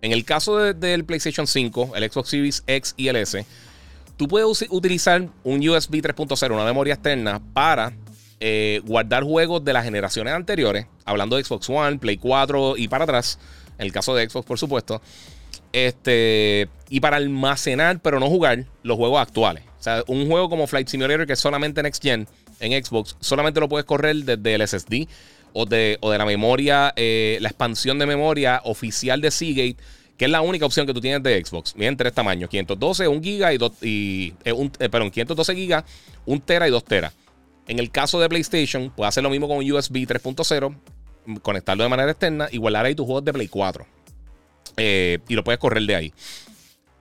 [0.00, 3.44] En el caso del PlayStation 5, el Xbox Series X y el S,
[4.16, 7.92] tú puedes utilizar un USB 3.0, una memoria externa, para
[8.40, 13.04] eh, guardar juegos de las generaciones anteriores, hablando de Xbox One, Play 4 y para
[13.04, 13.38] atrás,
[13.78, 15.02] en el caso de Xbox, por supuesto.
[15.72, 19.64] Este, y para almacenar, pero no jugar, los juegos actuales.
[19.78, 22.28] O sea, un juego como Flight Simulator, que es solamente Next Gen,
[22.60, 25.08] en Xbox, solamente lo puedes correr desde el SSD
[25.52, 29.76] o de, la memoria, eh, la expansión de memoria oficial de Seagate,
[30.16, 31.74] que es la única opción que tú tienes de Xbox.
[31.76, 35.84] Miren tres tamaños: 512, 1 giga y, y eh, eh, perdón, 512 gigas,
[36.26, 37.12] 1 tera y 2 tera.
[37.66, 40.74] En el caso de PlayStation, puedes hacer lo mismo con un USB 3.0,
[41.42, 43.86] conectarlo de manera externa y guardar ahí tus juegos de Play 4.
[44.76, 46.12] y lo puedes correr de ahí.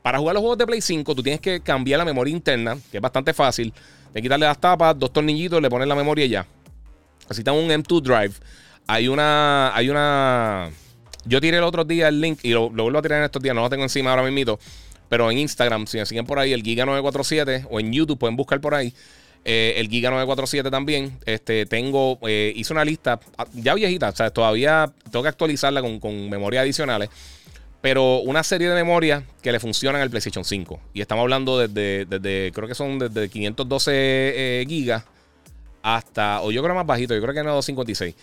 [0.07, 2.97] Para jugar los juegos de Play 5, tú tienes que cambiar la memoria interna, que
[2.97, 3.73] es bastante fácil.
[4.13, 6.47] De quitarle las tapas, dos tornillitos, le pones la memoria y ya.
[7.30, 8.34] Necesitan un M2 Drive.
[8.88, 9.76] Hay una.
[9.76, 10.70] Hay una.
[11.26, 13.54] Yo tiré el otro día el link y lo, vuelvo a tirar en estos días.
[13.54, 14.58] No lo tengo encima ahora mismo.
[15.10, 18.60] Pero en Instagram, si me siguen por ahí, el Giga947 o en YouTube pueden buscar
[18.60, 18.94] por ahí.
[19.46, 21.18] Eh, el Giga947 también.
[21.26, 25.82] Este, tengo, eh, hice una lista ah, ya viejita, o sea, todavía tengo que actualizarla
[25.82, 27.10] con, con memorias adicionales.
[27.80, 30.80] Pero una serie de memorias que le funcionan al PlayStation 5.
[30.94, 35.06] Y estamos hablando desde, desde creo que son desde 512 eh, gigas
[35.95, 38.13] hasta, o yo creo más bajito, yo creo que no 256,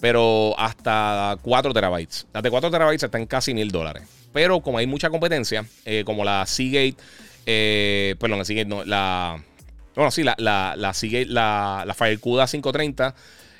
[0.00, 2.26] pero hasta 4 terabytes.
[2.32, 4.04] Las de 4 terabytes están casi mil dólares.
[4.32, 6.96] Pero como hay mucha competencia, eh, como la Seagate,
[7.44, 9.42] eh, perdón, la Seagate no, la,
[9.94, 13.14] bueno, sí, la, la, la Seagate, la, la FireCuda 530,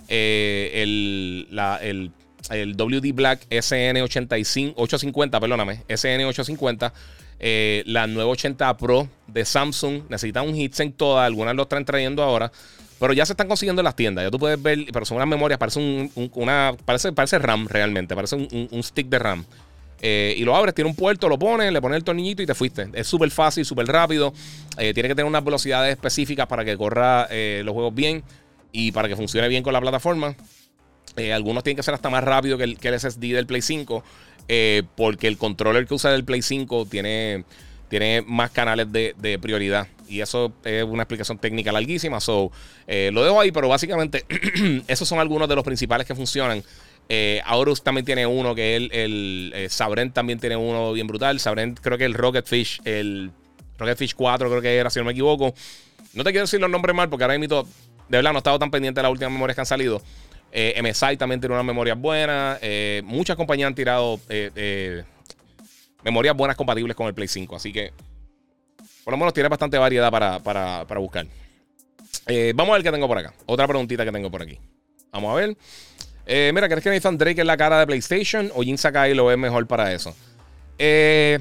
[0.09, 2.13] eh, el, la, el,
[2.51, 6.93] el WD Black SN85, 850, perdóname, SN850,
[7.41, 12.51] eh, la 980 Pro de Samsung, necesita un heatsink toda, algunas lo están trayendo ahora.
[13.01, 14.25] Pero ya se están consiguiendo en las tiendas.
[14.25, 16.75] Ya tú puedes ver, pero son unas memorias, parece un, una.
[16.85, 19.45] Parece, parece RAM realmente, parece un, stick de RAM.
[20.03, 22.55] Eh, y lo abres, tiene un puerto, lo pones, le pones el tornillito y te
[22.55, 22.91] fuiste.
[22.93, 24.35] Es súper fácil, súper rápido.
[24.77, 28.23] Eh, tiene que tener unas velocidades específicas para que corra eh, los juegos bien
[28.71, 30.37] y para que funcione bien con la plataforma.
[31.33, 34.05] algunos tienen que ser hasta más rápido que el, que SSD del Play 5,
[34.95, 37.45] porque el controller que usa el Play 5 tiene
[37.91, 39.89] tiene más canales de, prioridad.
[40.09, 42.21] Y eso es una explicación técnica larguísima.
[42.21, 42.51] So,
[42.87, 44.25] eh, lo dejo ahí, pero básicamente
[44.87, 46.63] esos son algunos de los principales que funcionan.
[47.09, 51.41] Eh, Aorus también tiene uno, que es el, eh, Sabrent también tiene uno bien brutal.
[51.41, 53.33] Sabrent creo que el Rocketfish, el
[53.77, 55.53] Rocketfish 4 creo que era, si no me equivoco.
[56.15, 57.65] No te quiero decir los nombres mal porque ahora mismo,
[58.09, 60.01] de verdad, no he estado tan pendiente de las últimas memorias que han salido.
[60.53, 62.61] Eh, MSI también tiene unas memorias buenas.
[63.03, 64.21] muchas compañías han tirado
[66.05, 67.57] memorias buenas compatibles con el Play 5.
[67.57, 67.93] Así que
[69.05, 71.27] por lo menos tiene bastante variedad para, buscar.
[72.55, 73.35] vamos a ver qué tengo por acá.
[73.47, 74.59] Otra preguntita que tengo por aquí.
[75.13, 75.57] Vamos a ver.
[76.53, 79.37] mira, ¿crees que Nathan Drake es la cara de PlayStation o Jin Sakai lo ve
[79.37, 80.15] mejor para eso?
[80.83, 81.39] Eh,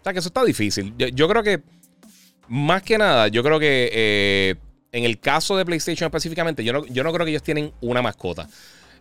[0.00, 0.92] o sea, que eso está difícil.
[0.98, 1.62] Yo, creo que,
[2.48, 4.56] más que nada, yo creo que eh,
[4.92, 8.02] en el caso de PlayStation específicamente, yo no, yo no creo que ellos tienen una
[8.02, 8.46] mascota.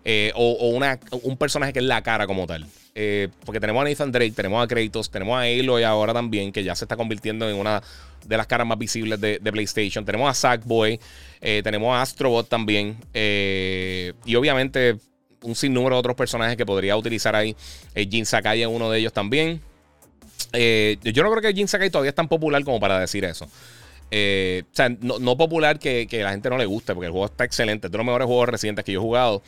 [0.06, 2.66] Eh, o, una, un personaje que es la cara como tal.
[2.96, 6.64] Eh, porque tenemos a Nathan Drake, tenemos a Kratos, tenemos a Aloy ahora también, que
[6.64, 7.82] ya se está convirtiendo en una
[8.26, 10.06] de las caras más visibles de, PlayStation.
[10.06, 11.00] Tenemos a Sackboy,
[11.40, 12.98] tenemos a Astrobot también.
[13.14, 14.98] y obviamente
[15.42, 17.56] un sinnúmero de otros personajes que podría utilizar ahí.
[17.96, 19.62] Jin Sakai es uno de ellos también.
[20.52, 23.48] Eh, yo no creo que Jin Sakai todavía es tan popular como para decir eso.
[24.12, 27.26] Eh, o sea, no, popular que, que, la gente no le guste, porque el juego
[27.26, 27.88] está excelente.
[27.88, 29.42] Es de los mejores juegos recientes que yo he jugado.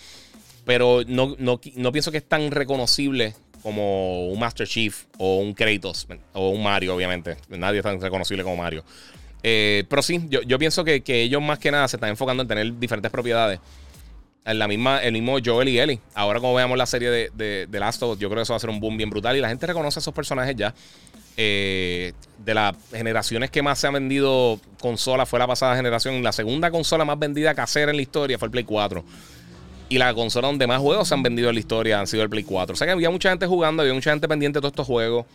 [0.66, 6.08] Pero no, no, pienso que es tan reconocible como un Master Chief o un Kratos
[6.34, 7.38] o un Mario, obviamente.
[7.50, 8.84] Nadie es tan reconocible como Mario.
[9.44, 12.42] Eh, pero sí, yo, yo pienso que, que, ellos más que nada se están enfocando
[12.42, 13.60] en tener diferentes propiedades
[14.54, 16.00] la misma, el mismo Joel y Ellie.
[16.14, 18.58] Ahora, como veamos la serie de, de, Last of Us, yo creo que eso va
[18.58, 19.36] a ser un boom bien brutal.
[19.36, 20.74] Y la gente reconoce a esos personajes ya.
[21.38, 26.22] Eh, de las generaciones que más se han vendido consolas fue la pasada generación.
[26.22, 29.04] La segunda consola más vendida casera en la historia fue el Play 4.
[29.90, 32.30] Y la consola donde más juegos se han vendido en la historia han sido el
[32.30, 32.74] Play 4.
[32.74, 35.26] O sea que había mucha gente jugando, había mucha gente pendiente de todos estos juegos.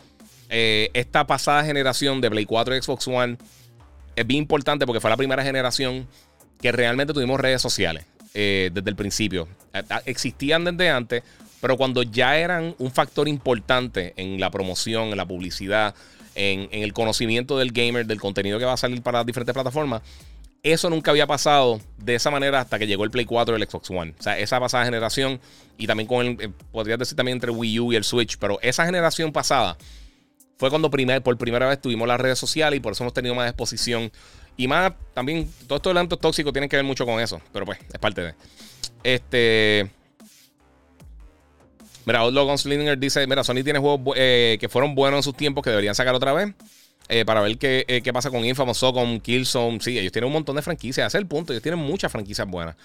[0.49, 3.37] Eh, esta pasada generación de Play 4 y Xbox One
[4.15, 6.07] es bien importante porque fue la primera generación
[6.61, 8.05] que realmente tuvimos redes sociales.
[8.33, 9.49] Eh, desde el principio.
[10.05, 11.21] Existían desde antes,
[11.59, 15.95] pero cuando ya eran un factor importante en la promoción, en la publicidad,
[16.35, 20.01] en, el conocimiento del gamer, del contenido que va a salir para diferentes plataformas,
[20.63, 23.67] eso nunca había pasado de esa manera hasta que llegó el Play 4 y el
[23.67, 24.13] Xbox One.
[24.19, 25.39] O sea, esa pasada generación
[25.77, 28.59] y también con el, eh, podría decir también entre Wii U y el Switch, pero
[28.61, 29.77] esa generación pasada
[30.57, 33.47] fue cuando por primera vez tuvimos las redes sociales y por eso hemos tenido más
[33.47, 34.11] exposición
[34.57, 37.41] y más, también, todos estos elementos tóxicos tienen que ver mucho con eso.
[37.51, 38.35] Pero pues, es parte de.
[39.03, 39.89] Este.
[42.05, 45.63] Mira, Outlaw Gunslinger dice: Mira, Sony tiene juegos eh, que fueron buenos en sus tiempos
[45.63, 46.53] que deberían sacar otra vez.
[47.13, 49.81] Eh, para ver qué, eh, qué, pasa con Infamous, con Killzone.
[49.81, 51.07] Sí, ellos tienen un montón de franquicias.
[51.13, 51.51] Es el punto.
[51.51, 52.77] Ellos tienen muchas franquicias buenas.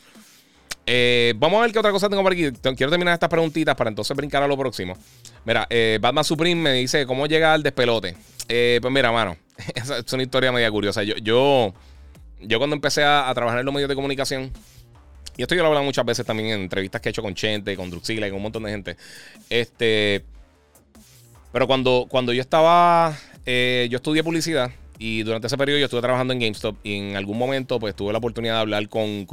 [1.36, 2.50] vamos a ver qué otra cosa tengo por aquí.
[2.50, 4.98] Quiero terminar estas preguntitas para entonces brincar a lo próximo.
[5.44, 5.68] Mira,
[6.00, 8.16] Batman Supreme me dice: ¿Cómo llega al despelote?
[8.48, 9.36] pues mira, mano.
[9.74, 11.04] es una historia media curiosa.
[11.04, 11.72] Yo, yo,
[12.40, 14.50] yo cuando empecé a, trabajar en los medios de comunicación,
[15.36, 17.36] y esto yo lo he hablado muchas veces también en entrevistas que he hecho con
[17.36, 18.96] Chente, con Druxila y con un montón de gente.
[19.50, 20.24] Este.
[21.52, 23.16] Pero cuando, cuando yo estaba.
[23.46, 24.70] Eh, yo estudié publicidad.
[24.98, 26.76] Y durante ese periodo yo estuve trabajando en GameStop.
[26.82, 29.26] Y en algún momento, pues tuve la oportunidad de hablar con,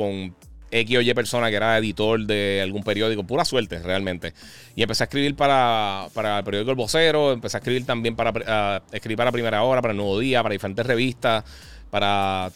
[0.71, 4.33] X o Y persona que era editor de algún periódico, pura suerte realmente.
[4.75, 8.81] Y empecé a escribir para, para el periódico El Vocero, empecé a escribir también para
[8.91, 11.43] escribir para Primera Hora, para el Nuevo Día, para diferentes revistas,
[11.91, 12.51] para...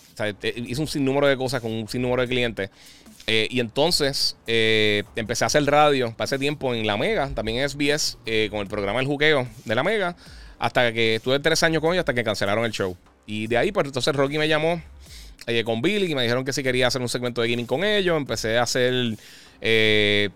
[0.55, 2.71] hice un sinnúmero de cosas con un sinnúmero de clientes.
[3.29, 7.69] Eh, y entonces eh, empecé a hacer radio ese tiempo en La Mega, también en
[7.69, 10.15] SBS, eh, con el programa El Juqueo de La Mega,
[10.59, 12.95] hasta que estuve tres años con ellos, hasta que cancelaron el show.
[13.25, 14.81] Y de ahí, pues entonces Rocky me llamó
[15.63, 18.17] con Billy y me dijeron que si quería hacer un segmento de gaming con ellos.
[18.17, 19.17] Empecé a hacer
[19.61, 20.29] eh,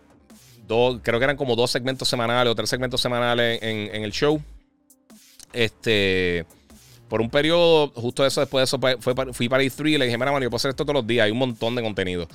[0.68, 4.42] dos, creo que eran como dos segmentos semanales o tres segmentos semanales en, el show.
[5.52, 6.46] Este,
[7.10, 10.06] por un periodo, justo eso, después de eso, pues, fue, fui para E3 y le
[10.06, 12.28] dije, mira, man, yo puedo hacer esto todos los días, hay un montón de contenido.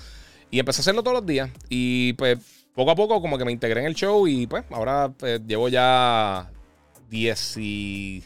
[0.51, 1.49] Y empecé a hacerlo todos los días.
[1.71, 2.39] Y pues
[2.75, 5.71] poco a poco como que me integré en el show y pues ahora pues, llevo
[5.71, 6.51] ya
[7.11, 8.25] 10 y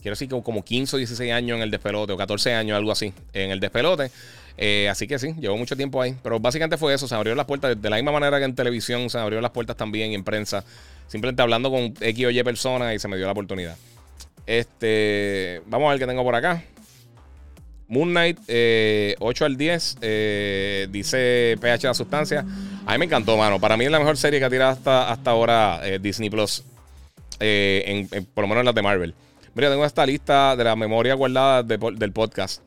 [0.00, 3.12] quiero decir como 15 o 16 años en el despelote, o 14 años, algo así,
[3.32, 4.10] en el despelote.
[4.56, 6.16] Eh, así que sí, llevo mucho tiempo ahí.
[6.22, 9.08] Pero básicamente fue eso, se abrieron las puertas, de la misma manera que en televisión,
[9.10, 10.64] se abrieron las puertas también en prensa.
[11.06, 13.76] Simplemente hablando con X o Y personas y se me dio la oportunidad.
[14.46, 16.62] Este, vamos a ver qué tengo por acá.
[17.86, 22.44] Moon Knight, 8 eh, al 10, eh, dice PH la sustancia.
[22.84, 23.58] A mí me encantó, mano.
[23.58, 26.64] Para mí es la mejor serie que ha tirado hasta, hasta ahora Disney Plus.
[27.38, 29.14] Por lo menos en las de Marvel.
[29.54, 32.62] Mira, tengo esta lista de la memoria guardada del podcast.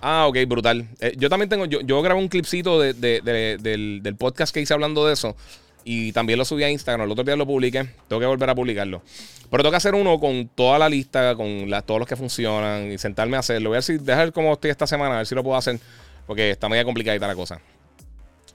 [0.00, 0.88] Ah, ok, brutal.
[1.00, 5.36] Eh, yo también tengo, yo, grabé un clipcito del, podcast que hice hablando de eso.
[5.84, 7.06] Y también lo subí a Instagram.
[7.06, 7.88] El otro día lo publiqué.
[8.08, 9.02] Tengo que volver a publicarlo.
[9.50, 12.98] Pero tengo que hacer uno con toda la lista, con todos los que funcionan y
[12.98, 13.70] sentarme a hacerlo.
[13.70, 15.78] Voy a ver dejar cómo estoy esta semana, a ver si lo puedo hacer.
[16.26, 17.60] Porque está media complicadita la cosa.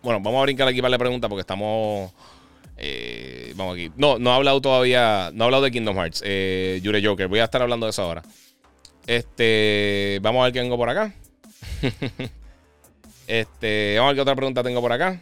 [0.01, 2.11] Bueno, vamos a brincar aquí para la pregunta porque estamos
[2.77, 3.91] eh, vamos aquí.
[3.95, 5.31] No, no ha hablado todavía.
[5.33, 6.21] No ha hablado de Kingdom Hearts.
[6.25, 7.27] Eh, Jure Joker.
[7.27, 8.23] Voy a estar hablando de eso ahora.
[9.07, 10.19] Este.
[10.21, 11.13] Vamos a ver qué vengo por acá.
[13.27, 15.19] Este, vamos a ver qué otra pregunta tengo por acá.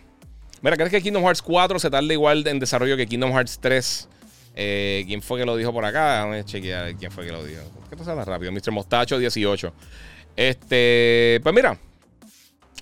[0.62, 4.10] Mira, ¿crees que Kingdom Hearts 4 se tarda igual en desarrollo que Kingdom Hearts 3?
[4.56, 6.16] Eh, ¿Quién fue que lo dijo por acá?
[6.16, 7.62] Déjame chequear quién fue que lo dijo.
[7.90, 8.52] ¿Qué pasa tan rápido?
[8.52, 8.72] Mr.
[8.72, 9.74] Mostacho 18.
[10.36, 11.78] Este, pues mira,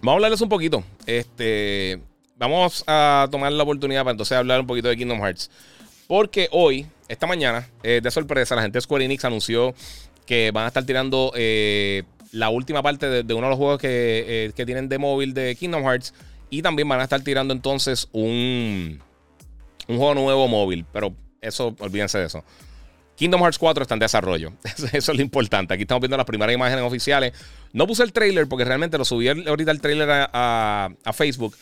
[0.01, 0.84] vamos a hablarles un poquito.
[1.05, 1.99] Este,
[2.47, 5.49] vamos a tomar la oportunidad para entonces hablar un poquito de Kingdom Hearts.
[6.07, 9.73] Porque hoy, esta mañana, eh, de sorpresa, la gente de Square Enix anunció
[10.25, 14.51] que van a estar tirando eh, la última parte de, uno de los juegos que,
[14.55, 16.13] que tienen de móvil de Kingdom Hearts
[16.49, 18.99] y también van a estar tirando entonces un,
[19.87, 20.85] un juego nuevo móvil.
[20.91, 22.43] Pero eso, olvídense de eso.
[23.15, 24.51] Kingdom Hearts 4 está en desarrollo.
[24.93, 25.73] Eso es lo importante.
[25.73, 27.33] Aquí estamos viendo las primeras imágenes oficiales.
[27.71, 31.55] No puse el trailer porque realmente lo subí ahorita el trailer a, Facebook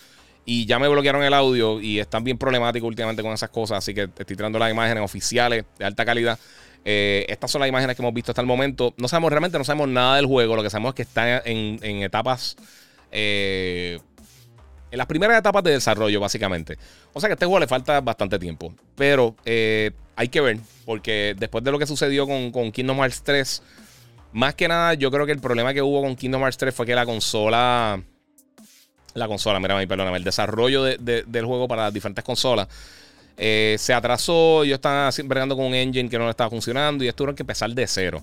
[0.46, 3.80] y ya me bloquearon el audio y están bien problemáticos últimamente con esas cosas.
[3.80, 6.40] Así que estoy tirando las imágenes oficiales de alta calidad.
[6.86, 8.94] Eh, estas son las imágenes que hemos visto hasta el momento.
[8.98, 10.56] No sabemos, realmente no sabemos nada del juego.
[10.56, 12.58] Lo que sabemos es que está en, en etapas
[13.12, 14.00] eh,
[14.92, 16.78] en las primeras etapas de desarrollo, básicamente.
[17.14, 18.74] O sea que a este juego le falta bastante tiempo.
[18.96, 23.22] Pero eh, hay que ver, porque después de lo que sucedió con, con, Kingdom Hearts
[23.24, 23.64] 3,
[24.34, 26.86] más que nada, yo creo que el problema que hubo con Kingdom Hearts 3 fue
[26.86, 28.02] que la consola.
[29.20, 32.68] La consola, mira, perdóname, el desarrollo del juego para las diferentes consolas.
[33.38, 37.18] Eh, se atrasó, yo estaba bregando con un engine que no estaba funcionando y esto
[37.18, 38.22] tuvieron que empezar de cero,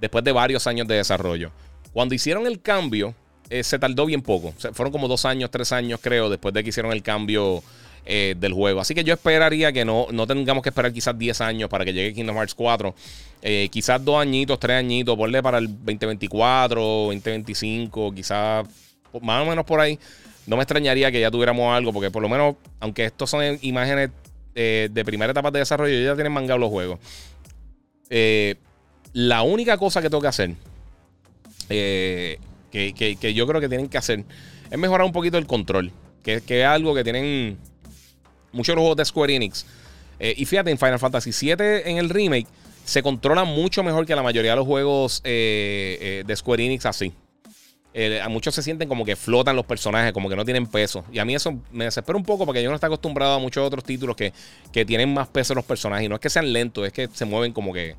[0.00, 1.50] después de varios años de desarrollo.
[1.92, 3.14] Cuando hicieron el cambio,
[3.50, 4.54] eh, se tardó bien poco.
[4.72, 7.62] fueron como dos años, tres años, creo, después de que hicieron el cambio
[8.08, 8.80] eh, del juego.
[8.80, 11.92] Así que yo esperaría que no, no tengamos que esperar quizás 10 años para que
[11.92, 12.94] llegue Kingdom Hearts 4.
[13.42, 18.64] Eh, quizás dos añitos, tres añitos, ponle para el 2024, 2025, quizás
[19.20, 19.98] más o menos por ahí.
[20.46, 24.10] No me extrañaría que ya tuviéramos algo, porque por lo menos, aunque estos son imágenes
[24.54, 26.98] de primera etapa de desarrollo, ya tienen mangado los juegos.
[29.12, 30.54] la única cosa que tengo que hacer
[32.84, 34.24] que, yo creo que tienen que hacer
[34.70, 35.92] es mejorar un poquito el control,
[36.22, 37.58] que, es algo que tienen
[38.52, 39.64] muchos juegos de Square Enix.
[40.18, 42.46] Eh, y fíjate, en Final Fantasy VII en el remake
[42.84, 46.86] se controla mucho mejor que la mayoría de los juegos eh, eh, de Square Enix
[46.86, 47.12] así.
[48.22, 51.04] A muchos se sienten como que flotan los personajes, como que no tienen peso.
[51.10, 53.66] Y a mí eso me desespera un poco porque yo no estoy acostumbrado a muchos
[53.66, 54.32] otros títulos que,
[54.70, 56.04] que tienen más peso los personajes.
[56.04, 57.96] Y no es que sean lentos, es que se mueven como que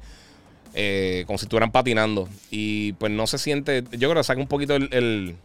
[0.79, 2.29] eh, como si estuvieran patinando.
[2.51, 3.83] Y pues no se siente.
[3.91, 5.35] Yo creo que saca un poquito el.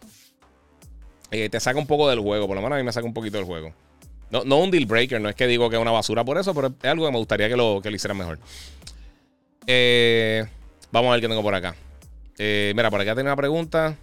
[1.31, 2.47] Eh, te saca un poco del juego.
[2.47, 3.73] Por lo menos a mí me saca un poquito del juego.
[4.29, 6.53] No, no un deal breaker, no es que digo que es una basura por eso,
[6.53, 8.39] pero es algo que me gustaría que lo, que lo hicieran mejor.
[9.65, 10.45] Eh,
[10.91, 11.75] vamos a ver qué tengo por acá.
[12.37, 13.95] mira, por acá tengo una pregunta.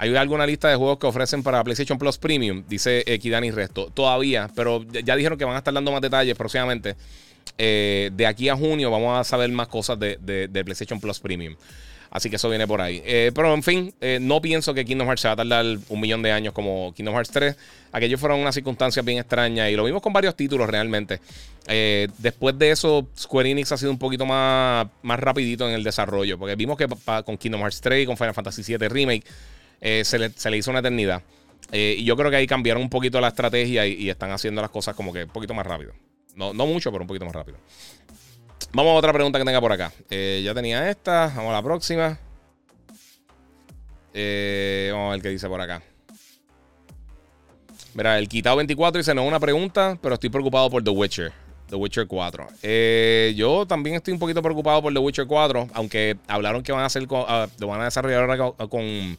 [0.00, 2.64] ¿Hay alguna lista de juegos que ofrecen para PlayStation Plus Premium?
[2.66, 3.90] Dice Kidani Resto.
[3.92, 6.96] Todavía, pero ya dijeron que van a estar dando más detalles próximamente.
[7.58, 11.54] Eh, de aquí a junio vamos a saber más cosas de, PlayStation Plus Premium.
[12.10, 13.02] Así que eso viene por ahí.
[13.04, 16.00] Eh, pero en fin, eh, no pienso que Kingdom Hearts se va a tardar un
[16.00, 17.56] millón de años como Kingdom Hearts 3.
[17.92, 21.20] Aquellos fueron unas circunstancias bien extrañas y lo vimos con varios títulos realmente.
[21.66, 26.38] después de eso, Square Enix ha sido un poquito más, más rapidito en el desarrollo.
[26.38, 26.88] Porque vimos que
[27.26, 29.24] con Kingdom Hearts 3 y con Final Fantasy VII Remake
[29.80, 31.22] se le, se, le, hizo una eternidad.
[31.72, 34.94] y yo creo que ahí cambiaron un poquito la estrategia y, están haciendo las cosas
[34.94, 35.92] como que un poquito más rápido.
[36.34, 37.58] No, mucho, pero un poquito más rápido.
[38.72, 39.92] Vamos a otra pregunta que tenga por acá.
[40.10, 41.32] Eh, ya tenía esta.
[41.34, 42.18] Vamos a la próxima.
[44.14, 45.82] Eh, vamos a ver qué dice por acá.
[47.94, 51.32] Mira, el quitado 24 dice: No es una pregunta, pero estoy preocupado por The Witcher.
[51.68, 52.46] The Witcher 4.
[52.62, 55.68] Eh, yo también estoy un poquito preocupado por The Witcher 4.
[55.74, 59.18] Aunque hablaron que van a hacer ah, lo van a desarrollar ahora con, con,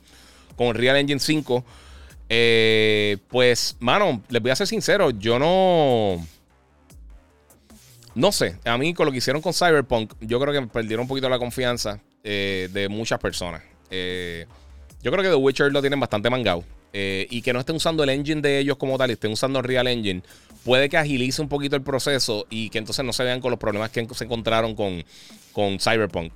[0.57, 1.65] Real Engine 5.
[3.29, 5.11] pues, mano, les voy a ser sincero.
[5.11, 6.25] Yo no.
[8.13, 11.07] No sé, a mí con lo que hicieron con Cyberpunk, yo creo que perdieron un
[11.07, 13.63] poquito la confianza eh, de muchas personas.
[13.89, 14.45] Eh,
[15.01, 16.63] yo creo que The Witcher lo tienen bastante mangado.
[16.93, 19.65] Eh, y que no estén usando el engine de ellos como tal, estén usando el
[19.65, 20.23] Real Engine,
[20.65, 23.57] puede que agilice un poquito el proceso y que entonces no se vean con los
[23.57, 25.05] problemas que se encontraron con,
[25.53, 26.33] con Cyberpunk.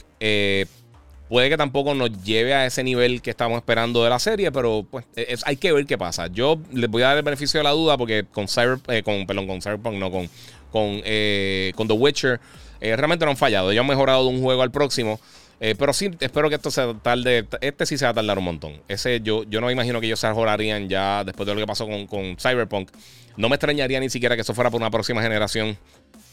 [1.29, 4.85] Puede que tampoco nos lleve a ese nivel que estamos esperando de la serie, pero
[4.89, 5.05] pues
[5.43, 6.27] hay que ver qué pasa.
[6.27, 9.47] Yo les voy a dar el beneficio de la duda porque con Cyber, con, perdón,
[9.47, 10.29] con Cyberpunk, no con
[10.75, 12.41] con, eh, con The Witcher.
[12.81, 13.71] Eh, realmente no han fallado.
[13.71, 15.21] Ellos han mejorado de un juego al próximo.
[15.61, 17.47] Eh, pero sí, espero que esto se tarde.
[17.61, 18.81] Este sí se va a tardar un montón.
[18.89, 21.87] Ese yo, yo no imagino que ellos se mejorarían ya después de lo que pasó
[21.87, 22.91] con, con, Cyberpunk.
[23.37, 25.77] No me extrañaría ni siquiera que eso fuera por una próxima generación.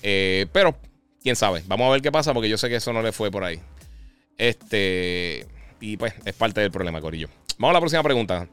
[0.03, 0.76] pero,
[1.22, 1.62] quién sabe.
[1.68, 3.61] Vamos a ver qué pasa porque yo sé que eso no le fue por ahí.
[4.43, 5.47] Este.
[5.80, 7.28] Y pues, es parte del problema, Corillo.
[7.59, 8.49] Vamos a la próxima pregunta.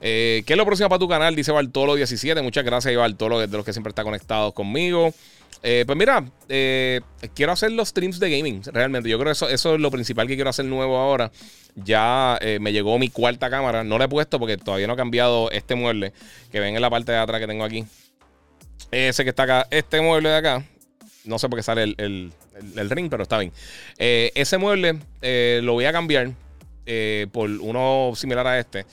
[0.00, 1.36] Eh, ¿Qué es lo próximo para tu canal?
[1.36, 2.42] Dice Bartolo17.
[2.42, 5.14] Muchas gracias, Bartolo, de los que siempre está conectado conmigo.
[5.62, 7.02] Eh, pues mira, eh,
[7.36, 9.08] quiero hacer los streams de gaming, realmente.
[9.08, 11.30] Yo creo que eso, es lo principal que quiero hacer nuevo ahora.
[11.76, 13.84] Ya me llegó mi cuarta cámara.
[13.84, 16.12] No la he puesto porque todavía no he cambiado este mueble
[16.50, 17.84] que ven en la parte de atrás que tengo aquí.
[18.90, 20.66] Ese que está acá, este mueble de acá.
[21.24, 22.32] No sé por qué sale el,
[22.90, 23.52] ring, pero está bien.
[23.98, 24.98] ese mueble
[25.62, 26.30] lo voy a cambiar
[27.32, 28.86] por uno similar a este.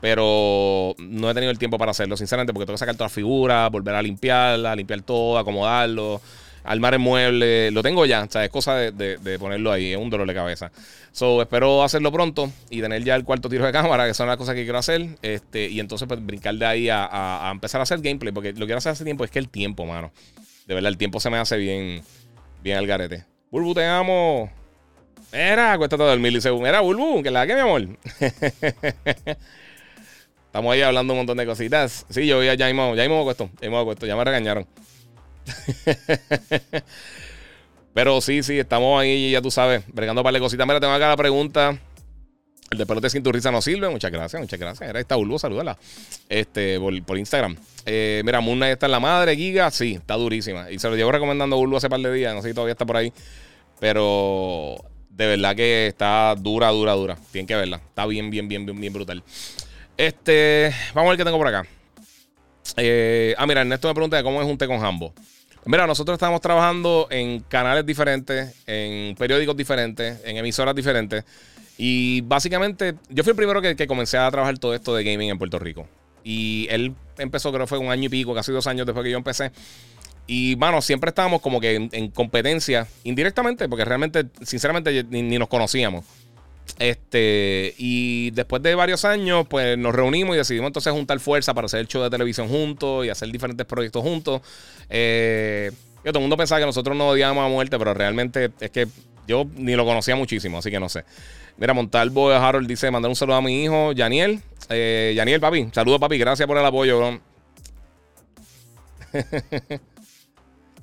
[0.00, 3.14] Pero no he tenido el tiempo para hacerlo, sinceramente, porque tengo que sacar toda la
[3.14, 6.20] figura, volver a limpiarla, limpiar todo, acomodarlo,
[6.62, 7.70] armar el mueble.
[7.72, 10.70] Lo tengo ya, o sea, es cosa de, ponerlo ahí, es un dolor de cabeza.
[11.10, 14.36] So, espero hacerlo pronto y tener ya el cuarto tiro de cámara, que son las
[14.36, 15.08] cosas que quiero hacer.
[15.22, 18.66] Este, y entonces, pues, brincar de ahí a, empezar a hacer gameplay, porque lo que
[18.66, 20.12] quiero hacer hace tiempo es que el tiempo, mano.
[20.66, 22.02] De verdad, el tiempo se me hace bien,
[22.62, 23.24] bien al garete.
[23.50, 24.50] Bulbu, te amo.
[25.32, 26.66] Era, cuesta todo el milisegundo.
[26.66, 27.82] Era, Bulbu, que la que mi amor.
[30.46, 32.06] Estamos ahí hablando un montón de cositas.
[32.08, 32.94] Sí, yo vi a Jaimo.
[32.96, 33.50] Jaimo me cuesto.
[33.60, 34.66] Jaimo me Ya me regañaron.
[37.94, 40.66] Pero sí, sí, estamos ahí, ya tú sabes, bregando un par de cositas.
[40.66, 41.78] Mira, tengo acá la pregunta.
[42.70, 43.88] El de pelote sin tu risa no sirve.
[43.88, 44.90] Muchas gracias, muchas gracias.
[44.90, 45.78] Era esta Bulbo, salúdala.
[46.28, 47.56] Este, por, Instagram.
[47.86, 49.70] Eh, mira, Moon está en la madre, Giga.
[49.70, 50.70] Sí, está durísima.
[50.70, 52.34] Y se lo llevo recomendando a Bulbo hace par de días.
[52.34, 53.12] No sé si todavía está por ahí.
[53.80, 54.76] Pero
[55.08, 57.16] de verdad que está dura, dura, dura.
[57.32, 57.76] Tienen que verla.
[57.76, 59.22] Está bien, bien, bien, bien, bien brutal.
[59.96, 61.66] Este, vamos a ver qué tengo por acá.
[62.76, 65.14] Eh, ah, mira, Ernesto me pregunta cómo es un té con jambo.
[65.64, 71.24] Mira, nosotros estamos trabajando en canales diferentes, en periódicos diferentes, en emisoras diferentes.
[71.78, 75.38] Y básicamente, yo fui el primero que, comencé a trabajar todo esto de gaming en
[75.38, 75.86] Puerto Rico.
[76.24, 79.10] Y él empezó, creo que fue un año y pico, casi dos años después que
[79.12, 79.52] yo empecé.
[80.26, 86.04] Y, bueno, siempre estábamos como que en, competencia, indirectamente, porque realmente, sinceramente, ni nos conocíamos.
[86.78, 91.66] Este, y después de varios años, pues nos reunimos y decidimos entonces juntar fuerza para
[91.66, 94.42] hacer el show de televisión juntos y hacer diferentes proyectos juntos.
[94.90, 95.72] Eh,
[96.04, 98.86] todo el mundo pensaba que nosotros nos odiábamos a muerte, pero realmente es que
[99.26, 101.04] yo ni lo conocía muchísimo, así que no sé.
[101.58, 104.40] Mira, Montalvo Harold dice: mandar un saludo a mi hijo, Yaniel.
[104.70, 105.68] Eh, Yaniel, papi.
[105.72, 106.16] Saludos, papi.
[106.16, 107.20] Gracias por el apoyo, bro.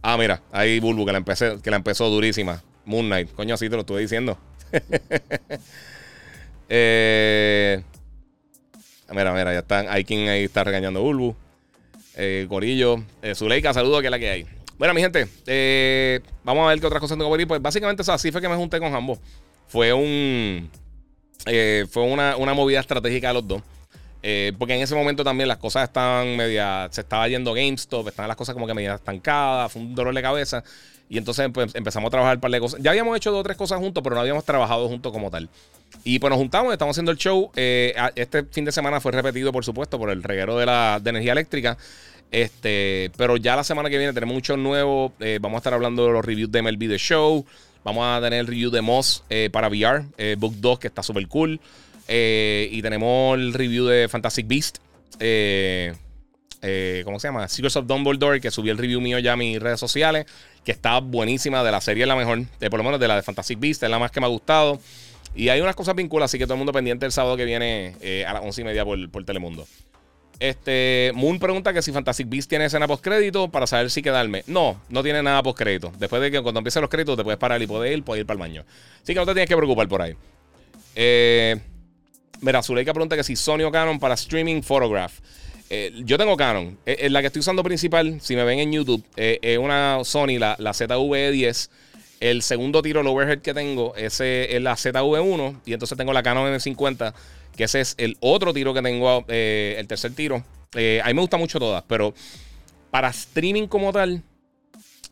[0.02, 2.62] ah, mira, ahí Bulbu que la, empecé, que la empezó durísima.
[2.86, 3.34] Moon Knight.
[3.34, 4.38] Coño, así te lo estuve diciendo.
[6.70, 7.82] eh,
[9.12, 9.88] mira, mira, ya están.
[9.90, 11.36] Hay quien ahí está regañando Bulbu.
[12.16, 13.04] Eh, Corillo.
[13.22, 14.46] Eh, Zuleika, saludo que es la que hay.
[14.78, 17.46] Bueno, mi gente, eh, vamos a ver qué otras cosas tengo por ahí.
[17.46, 19.18] Pues básicamente, así fue que me junté con Jambo.
[19.68, 20.70] Fue un.
[21.46, 23.62] Eh, fue una, una, movida estratégica de los dos.
[24.58, 26.88] porque en ese momento también las cosas estaban media.
[26.92, 29.72] Se estaba yendo GameStop, estaban las cosas como que media estancadas.
[29.72, 30.64] Fue un dolor de cabeza.
[31.08, 32.82] Y entonces pues, empezamos a trabajar un par de cosas.
[32.82, 35.50] Ya habíamos hecho dos o tres cosas juntos, pero no habíamos trabajado juntos como tal.
[36.04, 37.52] Y pues nos juntamos, estamos haciendo el show.
[37.56, 41.10] Eh, este fin de semana fue repetido, por supuesto, por el reguero de la de
[41.10, 41.78] energía eléctrica.
[42.32, 45.14] Este, pero ya la semana que viene tenemos un show nuevo.
[45.20, 47.46] Eh, vamos a estar hablando de los reviews de MLB The Show.
[47.86, 50.04] Vamos a tener el review de Moss eh, para VR,
[50.38, 51.62] Book 2, que está súper cool.
[52.10, 54.80] y tenemos el review de Fantastic Beast.
[57.06, 57.48] ¿Cómo se llama?
[57.48, 60.26] Secrets of Dumbledore, que subí el review mío ya a mis redes sociales
[60.66, 61.64] que está buenísima.
[61.64, 63.84] De la serie es la mejor, de, por lo menos de la de Fantastic Beast,
[63.84, 64.82] es la más que me ha gustado.
[65.36, 67.96] Y hay unas cosas vinculadas, así que todo el mundo pendiente el sábado que viene
[68.02, 69.68] eh, a las once y media por, por, Telemundo.
[70.40, 74.44] Este, Moon pregunta que si Fantastic Beast tiene escena post-crédito para saber si quedarme.
[74.48, 75.92] No, no tiene nada post-crédito.
[75.98, 78.26] Después de que cuando empiecen los créditos te puedes parar y poder ir, puedes ir
[78.26, 78.66] para el baño.
[79.02, 80.16] Así que no te tienes que preocupar por ahí.
[80.96, 81.58] Eh,
[82.42, 85.20] mira, Zuleika pregunta que si Sony o Canon para streaming photograph.
[85.70, 86.78] Eh, yo tengo Canon.
[86.86, 90.38] Eh, eh, la que estoy usando principal, si me ven en YouTube, es una Sony,
[90.38, 91.70] la, la ZV-10.
[92.20, 95.62] El segundo tiro, el overhead que tengo, ese es la ZV1.
[95.66, 97.14] Y entonces tengo la Canon M50,
[97.56, 100.38] que ese es el otro tiro que tengo, el tercer tiro.
[100.38, 102.14] a mí me gusta mucho todas, pero
[102.90, 104.24] para streaming como tal,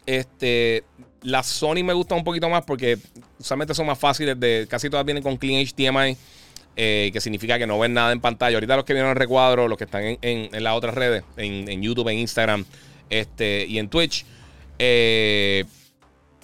[0.06, 0.84] este,
[1.22, 2.97] la Sony me gusta un poquito más porque
[3.39, 4.68] usualmente son más fáciles de.
[4.70, 6.18] Casi todas vienen con clean HDMI.
[6.76, 8.58] Eh, que significa que no ven nada en pantalla.
[8.58, 12.10] Ahorita los que vieron el recuadro, los que están en, las otras redes, en, YouTube,
[12.10, 12.66] en Instagram
[13.12, 14.26] este, y en Twitch.
[14.80, 15.66] Eh,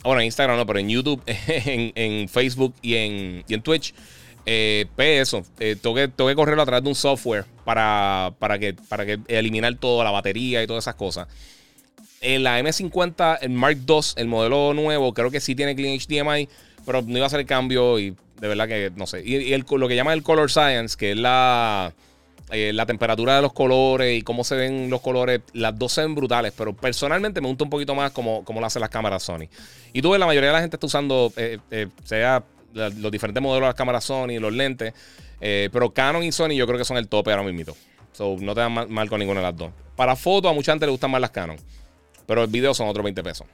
[0.04, 3.94] bueno, en Instagram no, pero en YouTube, en, Facebook y en, en Twitch.
[4.46, 8.74] Eh, pues eso, eh, tengo, que, correrlo a través de un software para, para, que,
[8.74, 11.28] para que eliminar toda la batería y todas esas cosas.
[12.22, 16.50] En la M50, el Mark II, el modelo nuevo, creo que sí tiene Clean HDMI,
[16.86, 19.22] pero no iba a hacer el cambio y de verdad que no sé.
[19.24, 21.94] Y, lo que llama el color science, que es la,
[22.52, 26.02] eh, la temperatura de los colores y cómo se ven los colores, las dos se
[26.02, 29.22] ven brutales, pero personalmente me gusta un poquito más como, como lo hacen las cámaras
[29.22, 29.48] Sony.
[29.94, 32.44] Y tú ves, la mayoría de la gente está usando, eh, eh, sea
[32.74, 34.94] los diferentes modelos de las cámaras Sony, los lentes,
[35.40, 37.76] pero Canon y Sony yo creo que son el tope ahora mismo.
[38.12, 39.72] So, no te dan mal, con ninguna de las dos.
[39.96, 41.58] Para fotos, a mucha gente le gustan más las Canon,
[42.26, 43.48] pero el video son otros 20 pesos.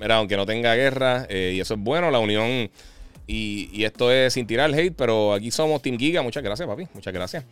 [0.00, 2.70] Mira, aunque no tenga guerra, y eso es bueno, la unión.
[3.26, 6.22] Y, esto es sin tirar hate, pero aquí somos Team Giga.
[6.22, 6.86] Muchas gracias, papi.
[6.94, 7.44] Muchas gracias.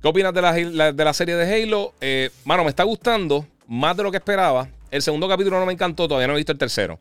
[0.00, 1.94] ¿Qué opinas de la, de la serie de Halo?
[2.00, 4.68] Eh, mano, me está gustando más de lo que esperaba.
[4.90, 6.98] El segundo capítulo no me encantó, todavía no he visto el tercero.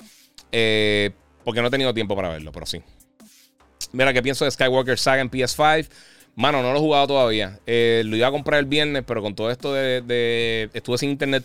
[0.51, 1.11] Eh,
[1.43, 2.81] porque no he tenido tiempo para verlo, pero sí.
[3.91, 5.87] Mira, ¿qué pienso de Skywalker Saga en PS5?
[6.35, 7.59] Mano, no lo he jugado todavía.
[7.65, 10.69] Eh, lo iba a comprar el viernes, pero con todo esto de.
[10.73, 11.43] estuve sin internet.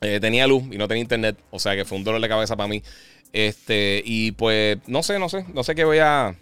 [0.00, 1.38] Tenía luz y no tenía internet.
[1.50, 2.82] O sea que fue un dolor de cabeza para mí.
[3.32, 5.44] Este, y pues, no sé, no sé.
[5.52, 6.34] No sé qué voy a.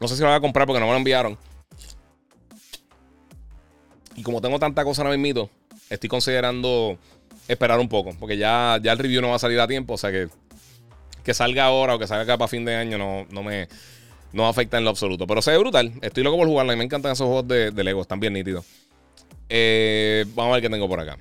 [0.00, 1.38] No sé si lo voy a comprar porque no me lo enviaron.
[4.16, 5.48] Y como tengo tanta cosa ahora mismo,
[5.88, 6.98] estoy considerando
[7.48, 8.10] esperar un poco.
[8.18, 9.94] Porque ya, ya el review no va a salir a tiempo.
[9.94, 10.28] O sea que
[11.22, 13.68] que salga ahora o que salga acá para fin de año no, no me
[14.32, 15.26] no afecta en lo absoluto.
[15.26, 15.92] Pero se ve brutal.
[16.00, 18.00] Estoy loco por jugarla y me encantan esos juegos de, Lego.
[18.00, 18.64] Están bien nítidos.
[19.48, 21.18] Eh, vamos a ver qué tengo por acá.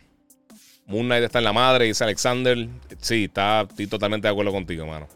[0.92, 2.68] Moon Knight está en la madre, dice Alexander.
[3.00, 5.08] Sí, está, estoy totalmente de acuerdo contigo, mano.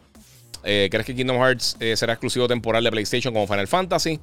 [0.64, 4.18] Eh, ¿Crees que Kingdom Hearts eh, será exclusivo temporal de PlayStation como Final Fantasy?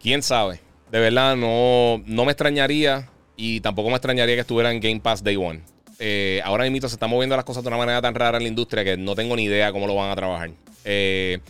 [0.00, 0.60] ¿Quién sabe?
[0.92, 5.24] De verdad, no, no me extrañaría y tampoco me extrañaría que estuviera en Game Pass
[5.24, 5.62] Day One.
[5.98, 8.48] Eh, ahora mismo se están moviendo las cosas de una manera tan rara en la
[8.48, 10.50] industria que no tengo ni idea cómo lo van a trabajar.
[10.84, 11.40] Eh,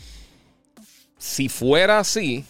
[1.19, 2.45] si fuera así,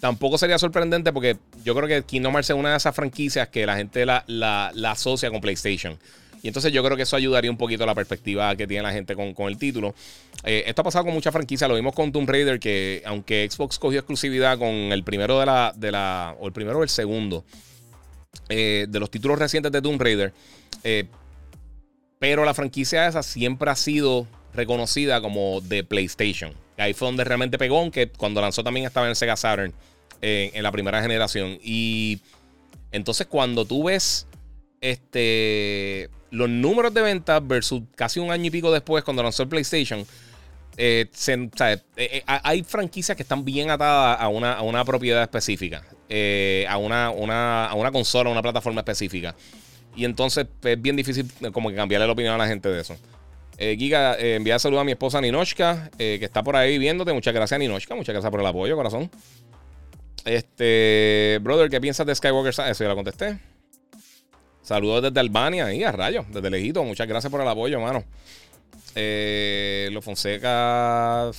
[0.00, 3.66] tampoco sería sorprendente porque yo creo que Kingdom Hearts es una de esas franquicias que
[3.66, 5.98] la gente la, asocia con PlayStation.
[6.42, 8.92] Y entonces yo creo que eso ayudaría un poquito a la perspectiva que tiene la
[8.92, 9.94] gente con, el título.
[10.44, 11.68] esto ha pasado con muchas franquicias.
[11.70, 15.72] Lo vimos con Tomb Raider, que aunque Xbox cogió exclusividad con el primero de la,
[15.74, 17.44] de la o el primero o el segundo
[18.50, 20.34] eh, de los títulos recientes de Tomb Raider.
[20.82, 21.06] Eh,
[22.18, 26.52] pero la franquicia esa siempre ha sido reconocida como de PlayStation.
[26.76, 29.72] Ahí fue donde realmente pegó, aunque cuando lanzó también estaba en Sega Saturn
[30.22, 31.58] eh, en la primera generación.
[31.62, 32.20] Y
[32.92, 34.26] entonces cuando tú ves
[34.80, 39.48] este, los números de ventas versus casi un año y pico después cuando lanzó el
[39.48, 40.06] PlayStation,
[42.26, 45.84] hay franquicias que están bien atadas a una, a una propiedad específica.
[46.08, 49.34] Eh, a, una, una, a una consola, a una plataforma específica.
[49.96, 52.80] Y entonces es bien difícil eh, como que cambiarle la opinión a la gente de
[52.80, 52.96] eso.
[53.56, 57.12] Eh, Giga, eh, envía saludos a mi esposa Ninochka, que está por ahí viéndote.
[57.12, 57.94] Muchas gracias, Ninochka.
[57.94, 59.10] Muchas gracias por el apoyo, corazón.
[60.24, 62.50] Este, brother, ¿qué piensas de Skywalker?
[62.50, 63.38] Eso ya lo contesté.
[64.62, 66.82] Saludos desde Albania, y a rayo, desde lejito.
[66.84, 68.04] Muchas gracias por el apoyo, hermano.
[69.92, 71.30] Los Fonseca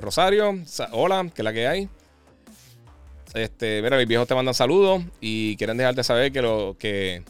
[0.00, 0.58] Rosario,
[0.92, 1.88] hola, ¿qué es la que hay?
[3.34, 7.22] Este, mira, mis viejos te mandan saludos y quieren dejarte saber que lo que,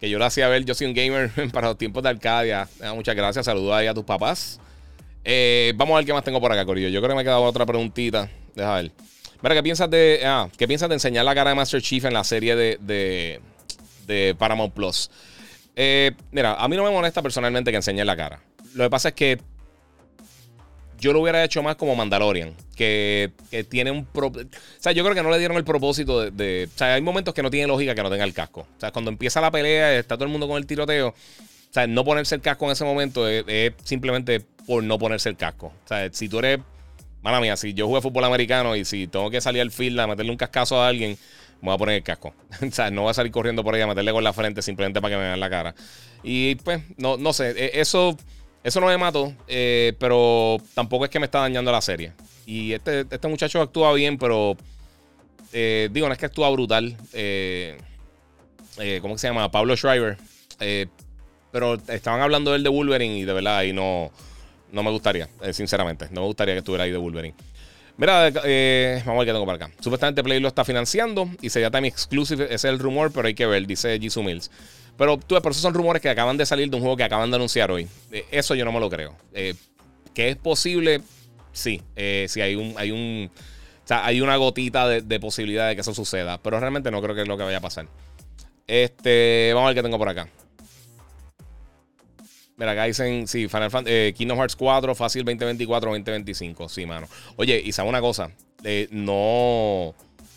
[0.00, 0.64] yo lo hacía ver.
[0.64, 2.68] Yo soy un gamer para los tiempos de Arcadia.
[2.82, 3.46] Ah, muchas gracias.
[3.46, 4.60] Saludos ahí a tus papás.
[5.24, 6.88] Eh, vamos a ver qué más tengo por acá, Corillo.
[6.88, 8.30] Yo creo que me ha quedado otra preguntita.
[8.54, 8.92] Deja ver.
[9.42, 10.20] Mira, ¿qué piensas de.
[10.24, 13.40] Ah, ¿qué piensas de enseñar la cara de Master Chief en la serie de,
[14.06, 15.10] de, Paramount Plus?
[15.76, 18.40] Eh, mira, a mí no me molesta personalmente que enseñe la cara.
[18.74, 19.40] Lo que pasa es que
[21.00, 23.32] yo lo hubiera hecho más como Mandalorian, que,
[23.68, 24.06] tiene un...
[24.12, 24.32] o
[24.78, 27.42] sea, yo creo que no le dieron el propósito de, O sea, hay momentos que
[27.42, 28.66] no tiene lógica que no tenga el casco.
[28.76, 31.08] O sea, cuando empieza la pelea, está todo el mundo con el tiroteo.
[31.08, 35.36] O sea, no ponerse el casco en ese momento es, simplemente por no ponerse el
[35.36, 35.72] casco.
[35.84, 36.60] O sea, si tú eres...
[37.22, 40.06] Mala mía, si yo jugué fútbol americano y si tengo que salir al field a
[40.06, 41.18] meterle un cascazo a alguien,
[41.60, 42.34] me voy a poner el casco.
[42.66, 45.00] o sea, no voy a salir corriendo por ahí a meterle con la frente simplemente
[45.00, 45.74] para que me vean la cara.
[46.22, 48.16] Y pues, no, no sé, e, eso...
[48.62, 52.12] Eso no me mató, eh, pero tampoco es que me está dañando la serie.
[52.44, 54.54] Y este, este muchacho actúa bien, pero
[55.54, 56.94] eh, digo, no es que actúa brutal.
[57.14, 57.78] Eh,
[59.00, 59.50] ¿Cómo se llama?
[59.50, 60.18] Pablo Schreiber.
[61.50, 64.10] pero estaban hablando de él de Wolverine y de verdad ahí no,
[64.72, 66.06] no me gustaría, sinceramente.
[66.10, 67.34] No me gustaría que estuviera ahí de Wolverine.
[67.96, 69.70] Mira, vamos a ver qué tengo para acá.
[69.80, 72.44] Supuestamente Play lo está financiando y sería time exclusive.
[72.44, 74.50] Ese es el rumor, pero hay que ver, dice Jisoo Mills.
[75.00, 77.30] Pero tú, por eso son rumores que acaban de salir de un juego que acaban
[77.30, 77.88] de anunciar hoy.
[78.12, 79.16] Eh, eso yo no me lo creo.
[79.32, 79.54] Eh,
[80.12, 81.00] que es posible,
[81.52, 81.80] sí.
[81.96, 82.74] Eh, sí, hay un.
[82.76, 86.36] Hay un o sea, hay una gotita de, posibilidad de que eso suceda.
[86.42, 87.86] Pero realmente no creo que es lo que vaya a pasar.
[88.66, 89.52] Este.
[89.54, 90.28] Vamos a ver qué tengo por acá.
[92.60, 96.68] Mira, dicen, sí, Final Fantasy, Kingdom Hearts 4, fácil 2024-2025.
[96.68, 97.08] Sí, mano.
[97.36, 98.30] Oye, y sabe una cosa.
[98.90, 99.14] no.
[99.14, 99.94] O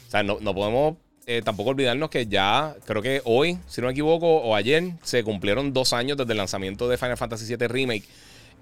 [0.07, 0.95] sea, no, no podemos
[1.26, 5.21] eh, tampoco olvidarnos que ya, creo que hoy, si no me equivoco, o ayer, se
[5.26, 8.05] cumplieron dos años desde el lanzamiento de Final Fantasy VII Remake.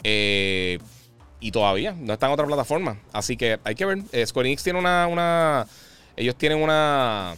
[0.03, 0.79] Eh,
[1.39, 2.99] y todavía no está en otra plataforma.
[3.13, 3.99] Así que hay que ver.
[4.11, 5.67] Eh, Square Enix tiene una, una.
[6.15, 7.35] Ellos tienen una.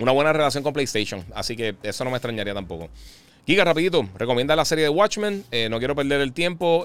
[0.00, 1.24] Una buena relación con PlayStation.
[1.32, 2.88] Así que eso no me extrañaría tampoco.
[3.46, 4.08] Giga, rapidito.
[4.16, 5.44] Recomienda la serie de Watchmen.
[5.70, 6.84] no quiero perder el tiempo.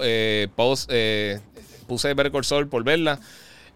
[0.56, 0.90] Post,
[1.86, 3.20] puse Better Call por verla.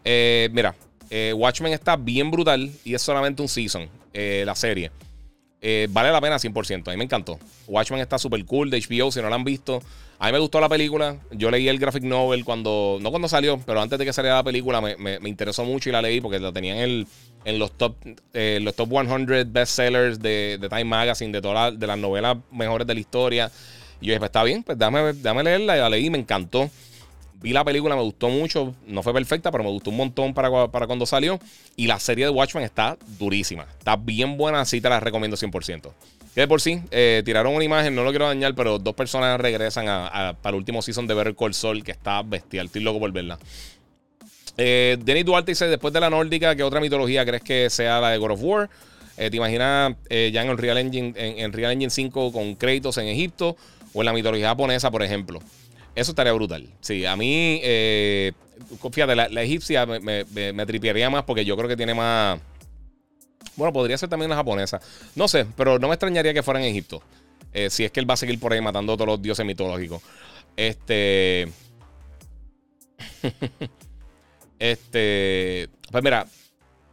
[0.04, 0.74] mira,
[1.14, 4.90] eh, Watchmen está bien brutal y es solamente un season, eh, la serie.
[5.60, 6.88] eh, vale la pena 100%.
[6.88, 7.38] A mí me encantó.
[7.68, 9.82] Watchmen está súper cool de HBO, si no la han visto.
[10.22, 11.16] A mí me gustó la película.
[11.32, 14.44] Yo leí el graphic novel cuando, no cuando salió, pero antes de que saliera la
[14.44, 17.08] película me, me, interesó mucho y la leí porque la tenía en,
[17.44, 17.96] en los, top,
[18.32, 22.94] eh, los top 100 bestsellers de, de Time Magazine, de, todas las novelas mejores de
[22.94, 23.50] la historia.
[24.00, 26.70] Y yo dije, pues está bien, pues dame, dame leerla y la leí, me encantó.
[27.40, 28.76] Vi la película, me gustó mucho.
[28.86, 31.40] No fue perfecta, pero me gustó un montón para, para cuando salió.
[31.74, 33.66] Y la serie de Watchmen está durísima.
[33.76, 35.90] Está bien buena, así te la recomiendo 100%.
[36.34, 39.84] Que por sí, eh, tiraron una imagen, no lo quiero dañar, pero dos personas regresan
[39.84, 42.66] para el último season de Better Call Saul, que está bestial.
[42.66, 43.38] Estoy loco por verla.
[44.56, 48.18] Eh, Duarte dice: Después de la nórdica, ¿qué otra mitología crees que sea la de
[48.18, 48.70] God of War?
[49.16, 52.54] Eh, ¿Te imaginas eh, ya en el Real Engine, en, en, Real Engine 5 con
[52.54, 53.56] Kratos en Egipto?
[53.92, 55.40] O en la mitología japonesa, por ejemplo.
[55.94, 56.66] Eso estaría brutal.
[56.80, 58.32] Sí, a mí, eh,
[58.90, 60.24] fíjate, la, egipcia me,
[60.66, 62.40] tripearía más porque yo creo que tiene más.
[63.56, 64.80] Bueno, podría ser también la japonesa.
[65.14, 67.02] No sé, pero no me extrañaría que fuera en Egipto.
[67.52, 69.44] Eh, si es que él va a seguir por ahí matando a todos los dioses
[69.44, 70.02] mitológicos.
[70.56, 71.48] Este.
[74.58, 75.68] este.
[75.90, 76.26] Pues mira,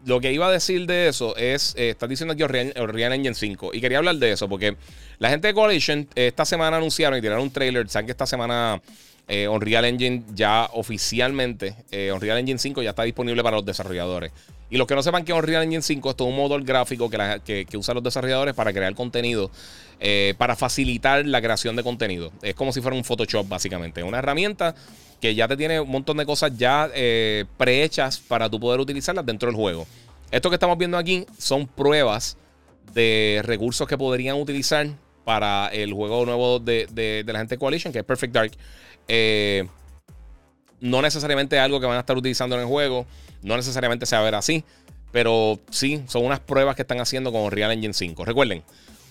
[0.06, 3.72] lo que iba a decir de eso es, eh, estás diciendo aquí Unreal, Engine 5
[3.74, 4.76] y quería hablar de eso porque
[5.18, 8.82] la gente de Coalition esta semana anunciaron y tiraron un trailer, saben que esta semana
[9.28, 14.32] eh, Unreal Engine ya oficialmente, eh, Unreal Engine 5 ya está disponible para los desarrolladores.
[14.70, 17.66] Y los que no sepan que Unreal Engine 5 es todo un motor gráfico que,
[17.68, 19.50] que, usan los desarrolladores para crear contenido,
[20.38, 22.32] para facilitar la creación de contenido.
[22.44, 24.76] Es como si fuera un Photoshop básicamente, una herramienta
[25.20, 29.26] que ya te tiene un montón de cosas ya eh, prehechas para tú poder utilizarlas
[29.26, 29.86] dentro del juego.
[30.32, 32.38] Esto que estamos viendo aquí son pruebas
[32.94, 34.88] de recursos que podrían utilizar
[35.26, 38.52] para el juego nuevo de, la gente Coalition, que es Perfect Dark.
[39.08, 39.68] Eh,
[40.80, 43.06] no necesariamente algo que van a estar utilizando en el juego,
[43.42, 44.64] no necesariamente se va a ver así,
[45.12, 48.26] pero sí, son unas pruebas que están haciendo con Unreal Engine 5.
[48.26, 48.64] Recuerden,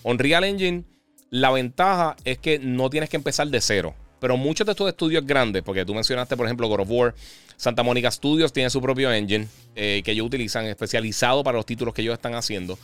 [0.03, 0.83] Unreal Engine,
[1.29, 3.93] la ventaja es que no tienes que empezar de cero.
[4.19, 7.15] Pero muchos de estos estudios grandes, porque tú mencionaste, por ejemplo, God of War,
[7.55, 11.93] Santa Mónica Studios tiene su propio engine eh, que ellos utilizan especializado para los títulos
[11.93, 12.77] que ellos están haciendo.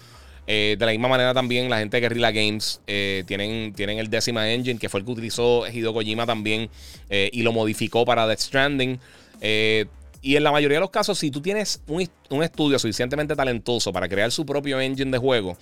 [0.48, 4.10] Eh, de la misma manera también la gente de Guerrilla Games eh, tienen, tienen el
[4.10, 6.70] décima engine, que fue el que utilizó Hideo Kojima también
[7.10, 9.00] y lo modificó para Death Stranding.
[10.26, 13.94] Y en la mayoría de los casos, si tú tienes un, un estudio suficientemente talentoso
[13.94, 15.56] para crear su propio engine de juego,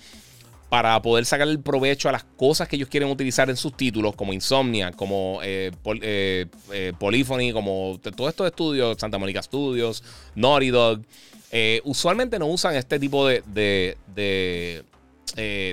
[0.70, 4.16] para poder sacar el provecho a las cosas que ellos quieren utilizar en sus títulos,
[4.16, 10.02] como Insomnia, como eh, eh, eh, Polyphony, como todos estos estudios, Santa Mónica Studios,
[10.34, 11.02] Naughty Dog.
[11.84, 13.42] usualmente no usan este tipo de.
[14.14, 14.82] de,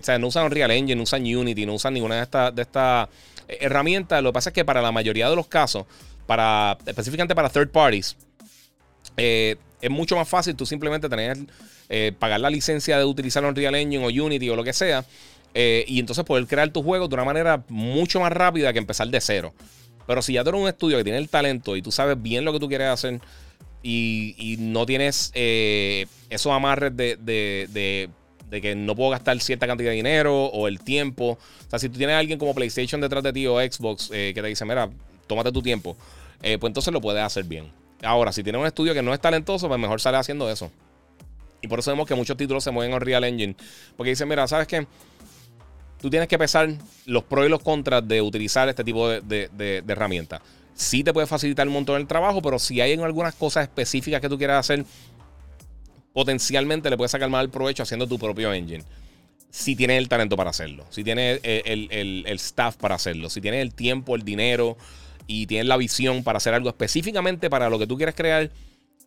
[0.01, 2.61] o sea, no usan Unreal Engine, no usan Unity, no usan ninguna de estas de
[2.61, 3.07] esta
[3.47, 4.21] herramientas.
[4.21, 5.85] Lo que pasa es que para la mayoría de los casos,
[6.27, 8.17] para específicamente para third parties,
[9.18, 11.38] es mucho más fácil tú simplemente tener
[11.93, 15.03] eh, pagar la licencia de utilizar Unreal Engine o Unity o lo que sea.
[15.53, 19.09] Eh, y entonces poder crear tu juego de una manera mucho más rápida que empezar
[19.09, 19.53] de cero.
[20.07, 22.45] Pero si ya tú eres un estudio que tiene el talento y tú sabes bien
[22.45, 23.20] lo que tú quieres hacer
[23.84, 29.97] y, no tienes eh, esos amarres de, de, que no puedo gastar cierta cantidad de
[29.97, 31.32] dinero o el tiempo.
[31.32, 34.34] O sea, si tú tienes a alguien como PlayStation detrás de ti o Xbox que
[34.34, 34.89] te dice, mira,
[35.28, 35.97] tómate tu tiempo,
[36.39, 37.80] pues entonces lo puedes hacer bien.
[38.03, 40.71] Ahora, si tienes un estudio que no es talentoso, pues mejor sale haciendo eso.
[41.61, 43.55] Y por eso vemos que muchos títulos se mueven en Real Engine.
[43.95, 44.87] Porque dicen, mira, ¿sabes qué?
[46.01, 46.69] Tú tienes que pesar
[47.05, 50.41] los pros y los contras de utilizar este tipo de, de, herramientas.
[50.73, 54.27] Sí te puede facilitar un montón el trabajo, pero si hay algunas cosas específicas que
[54.27, 54.83] tú quieras hacer,
[56.11, 58.83] potencialmente le puedes sacar más el provecho haciendo tu propio engine.
[59.51, 63.61] Si tienes el talento para hacerlo, si tienes el, el, staff para hacerlo, si tienes
[63.61, 64.77] el tiempo, el dinero
[65.32, 68.49] y tienes la visión para hacer algo específicamente para lo que tú quieres crear,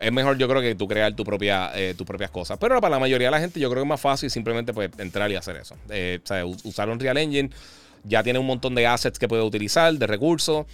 [0.00, 2.56] es mejor yo creo que tú crear tu propia, eh, tus propias cosas.
[2.58, 4.90] Pero para la mayoría de la gente yo creo que es más fácil simplemente pues,
[4.98, 5.76] entrar y hacer eso.
[5.90, 6.20] Eh,
[6.64, 7.50] usar un Real Engine
[8.04, 10.64] ya tiene un montón de assets que puede utilizar, de recursos.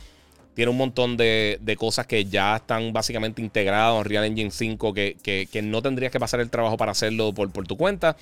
[0.55, 5.62] Tiene un montón de, cosas que ya están básicamente integradas en Real Engine 5 que,
[5.64, 8.16] no tendrías que pasar el trabajo para hacerlo por, por tu cuenta.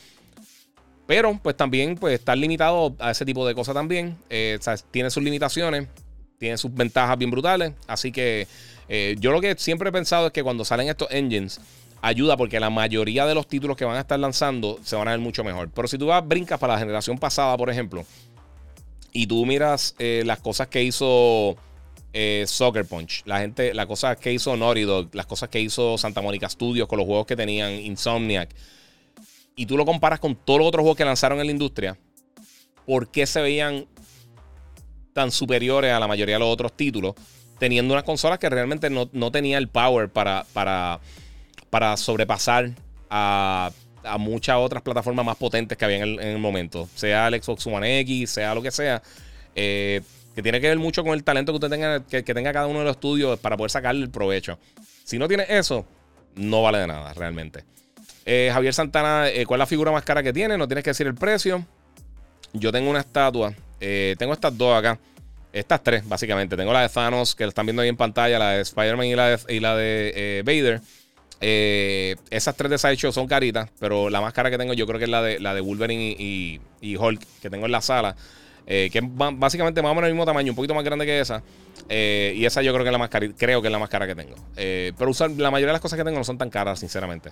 [1.07, 4.17] Pero pues también pues estar limitado a ese tipo de cosas también.
[4.31, 4.59] Eh,
[4.91, 5.89] tiene sus limitaciones,
[6.39, 7.73] tiene sus ventajas bien brutales.
[7.87, 8.47] Así que
[8.89, 11.61] eh, yo lo que siempre he pensado es que cuando salen estos engines,
[12.01, 15.11] ayuda porque la mayoría de los títulos que van a estar lanzando se van a
[15.13, 15.71] ver mucho mejor.
[15.71, 18.05] Pero si tú vas, brincas para la generación pasada, por ejemplo,
[19.13, 21.57] y tú miras eh, las cosas que hizo
[22.13, 25.99] eh, Soccer Punch, la gente, las cosas que hizo Naughty Dog, las cosas que hizo
[25.99, 28.51] Santa Mónica Studios con los juegos que tenían Insomniac,
[29.57, 31.99] y tú lo comparas con todos los otros juegos que lanzaron en la industria,
[32.87, 33.87] ¿por qué se veían
[35.19, 37.15] tan superiores a la mayoría de los otros títulos?
[37.59, 41.01] teniendo unas consolas que realmente no, no tenía el power para, para,
[41.71, 42.71] para sobrepasar
[43.11, 43.71] a,
[44.05, 48.01] a muchas otras plataformas más potentes que había en el, momento, sea el Xbox One
[48.01, 49.03] X, sea lo que sea,
[49.55, 50.01] eh,
[50.35, 52.81] que tiene que ver mucho con el talento que usted tenga, que, tenga cada uno
[52.81, 54.59] de los estudios para poder sacarle el provecho.
[55.05, 55.85] Si no tiene eso,
[56.37, 57.65] no vale de nada realmente.
[58.25, 60.59] Eh, Javier Santana, eh, ¿cuál es la figura más cara que tiene?
[60.59, 61.65] No tienes que decir el precio.
[62.53, 64.99] Yo tengo una estatua, tengo estas dos acá.
[65.53, 66.57] Estas tres, básicamente.
[66.57, 69.29] Tengo la de Thanos, que están viendo ahí en pantalla, la de Spider-Man y la
[69.29, 70.81] de, y la de Vader.
[71.41, 74.99] Eh, esas tres de Sideshow son caritas, pero la más cara que tengo yo creo
[74.99, 78.17] que es la de, la de Wolverine y, y, Hulk, que tengo en la sala.
[78.71, 81.43] Eh, que básicamente más o menos el mismo tamaño, un poquito más grande que esa.
[81.89, 83.89] Eh, y esa yo creo que es la más cara, creo que es la más
[83.89, 84.37] cara que tengo.
[84.55, 87.31] pero usar, la mayoría de las cosas que tengo no son tan caras, sinceramente.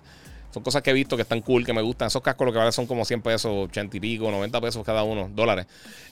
[0.51, 2.09] Son cosas que he visto que están cool, que me gustan.
[2.09, 5.03] Esos cascos lo que valen son como 100 pesos, 80 y pico, 90 pesos cada
[5.03, 5.67] uno, dólares.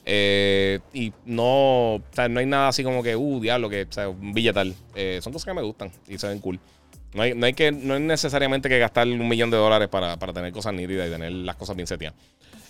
[0.04, 4.74] y no, no hay nada así como que, uh, diablo, que, o sea, un billetal.
[5.20, 6.60] son cosas que me gustan y se ven cool.
[7.14, 10.16] No hay, no hay, que, no es necesariamente que gastar un millón de dólares para,
[10.16, 12.18] tener cosas nítidas y tener las cosas bien seteadas.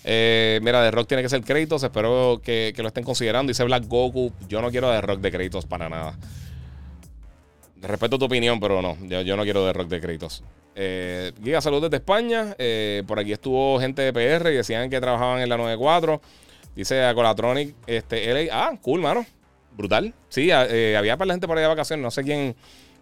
[0.04, 1.82] Eh, mira, de Rock tiene que ser créditos.
[1.82, 3.50] Espero que, lo estén considerando.
[3.50, 4.32] Dice Black Goku.
[4.48, 6.16] Yo no quiero de Rock de créditos para nada.
[7.80, 8.96] Respeto tu opinión, pero no.
[9.06, 10.42] Yo, no quiero de Rock de créditos.
[10.74, 12.54] Eh, Giga, saludos desde España.
[12.58, 16.20] Eh, por aquí estuvo gente de PR y decían que trabajaban en la 94.
[16.76, 17.02] Dice
[17.86, 18.48] este, LA.
[18.52, 19.24] Ah, cool, mano.
[19.76, 20.14] Brutal.
[20.28, 22.02] Sí, eh, había para la gente por ahí de vacaciones.
[22.02, 22.54] No sé quién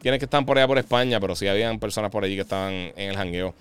[0.02, 2.72] quienes que están por allá por España, pero sí habían personas por allí que estaban
[2.72, 3.54] en el jangueo.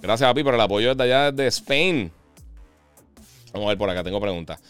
[0.00, 2.12] Gracias, Papi, por el apoyo desde allá, desde Spain.
[3.58, 4.60] Vamos a ver por acá, tengo preguntas.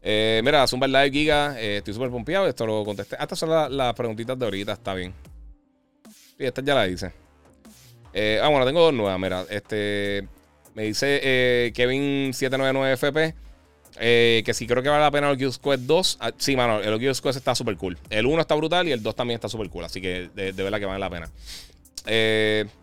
[0.00, 3.16] Eh, mira, Zumba Live Giga, eh, estoy súper pompeado, esto lo contesté.
[3.18, 5.12] Ah, estas son las preguntitas de ahorita, está bien.
[6.38, 7.10] Sí, esta ya la hice.
[8.12, 9.44] Eh, ah, bueno, tengo dos nuevas, mira.
[9.50, 10.28] Este,
[10.74, 13.34] me dice Kevin799FP.
[13.98, 16.18] Eh, que sí creo que vale la pena el Oculus Quest 2.
[16.20, 17.98] Ah, sí, mano, el Oculus Quest está súper cool.
[18.08, 19.84] El 1 está brutal y el 2 también está súper cool.
[19.86, 21.28] Así que de, verdad que vale la pena.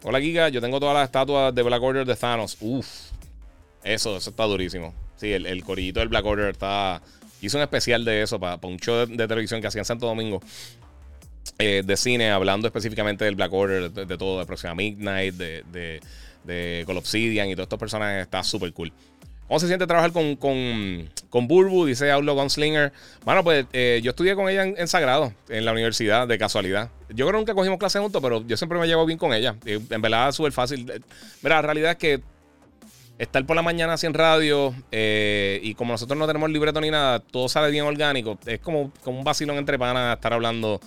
[0.04, 0.50] Hola, Giga.
[0.50, 2.58] Yo tengo todas las estatuas de Black Order de Thanos.
[2.60, 3.13] Uf.
[3.84, 4.94] Eso, eso está durísimo.
[5.18, 7.02] Sí, el, el corillito del Black Order está.
[7.42, 10.42] Hizo un especial de eso para, un show de, televisión que hacía en Santo Domingo.
[11.60, 16.00] Eh, de cine, hablando específicamente del Black Order, de, todo, de Próxima Midnight, de, de,
[16.46, 18.24] de Call Obsidian y todos estos personajes.
[18.24, 18.92] Está súper cool.
[19.48, 21.86] ¿Cómo se siente trabajar con, con, con Burbu?
[21.86, 22.94] Dice Outlaw Gunslinger.
[23.26, 26.90] Bueno, pues eh, yo estudié con ella en, Sagrado, en la universidad, de casualidad.
[27.10, 29.56] Yo creo que nunca cogimos clases juntos, pero yo siempre me llevo bien con ella.
[29.66, 30.86] en verdad, súper fácil.
[31.42, 32.22] Mira, la realidad es que
[33.24, 37.50] estar por la mañana así radio y como nosotros no tenemos libreto ni nada, todo
[37.50, 38.38] sale bien orgánico.
[38.46, 40.80] Es como, como un vacilón entre panas estar hablando.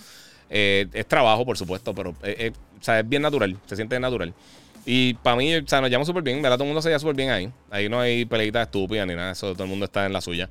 [0.48, 2.52] Eh, es trabajo, por supuesto, pero eh,
[2.86, 4.32] sea, es bien natural, se siente natural.
[4.84, 6.56] Y para mí, o sea, nos llama súper bien, ¿verdad?
[6.56, 7.50] Todo el mundo se llama súper bien ahí.
[7.70, 10.48] Ahí no hay peleitas estúpidas ni nada, eso todo el mundo está en la suya.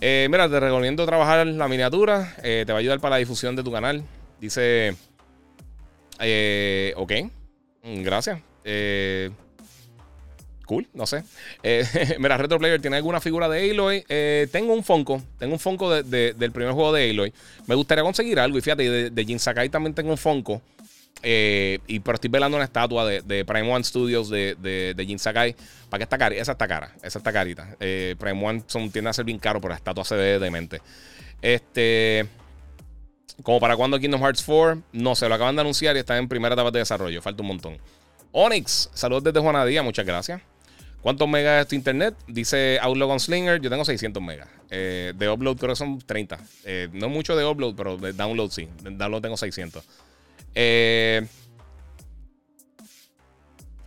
[0.00, 3.54] Eh, mira, te recomiendo trabajar la miniatura, eh, te va a ayudar para la difusión
[3.54, 4.02] de tu canal.
[4.40, 4.96] Dice,
[6.18, 7.12] eh, ok,
[7.84, 8.40] mm, gracias.
[8.64, 9.30] Eh,
[10.70, 11.24] cool, no sé.
[12.18, 14.04] mira, Retro Player, ¿tiene alguna figura de Aloy?
[14.50, 17.32] tengo un Funko, tengo un Funko del primer juego de Aloy.
[17.66, 20.62] Me gustaría conseguir algo y fíjate, de, de Jin Sakai también tengo un Funko.
[21.22, 24.56] Eh, y pero estoy velando una estatua de, Prime One Studios de,
[24.96, 25.54] de, Jin Sakai.
[25.88, 27.76] Para que esta cara, esa está cara, esa está carita.
[27.80, 30.80] Eh, Prime One son, tiende a ser bien caro, pero la estatua se ve demente.
[31.42, 32.26] Este.
[33.42, 36.28] Como para cuando Kingdom Hearts 4, no se lo acaban de anunciar y está en
[36.28, 37.22] primera etapa de desarrollo.
[37.22, 37.78] Falta un montón.
[38.32, 40.42] Onyx, saludos desde Juanadía, muchas gracias.
[41.02, 42.14] ¿Cuántos megas es tu internet?
[42.26, 44.48] Dice Outlaw Slinger, yo tengo 600 megas.
[44.70, 46.38] Eh, de upload creo que son 30.
[46.92, 48.68] no mucho de upload, pero de download sí.
[48.82, 49.84] De download tengo 600.
[50.54, 51.26] Eh,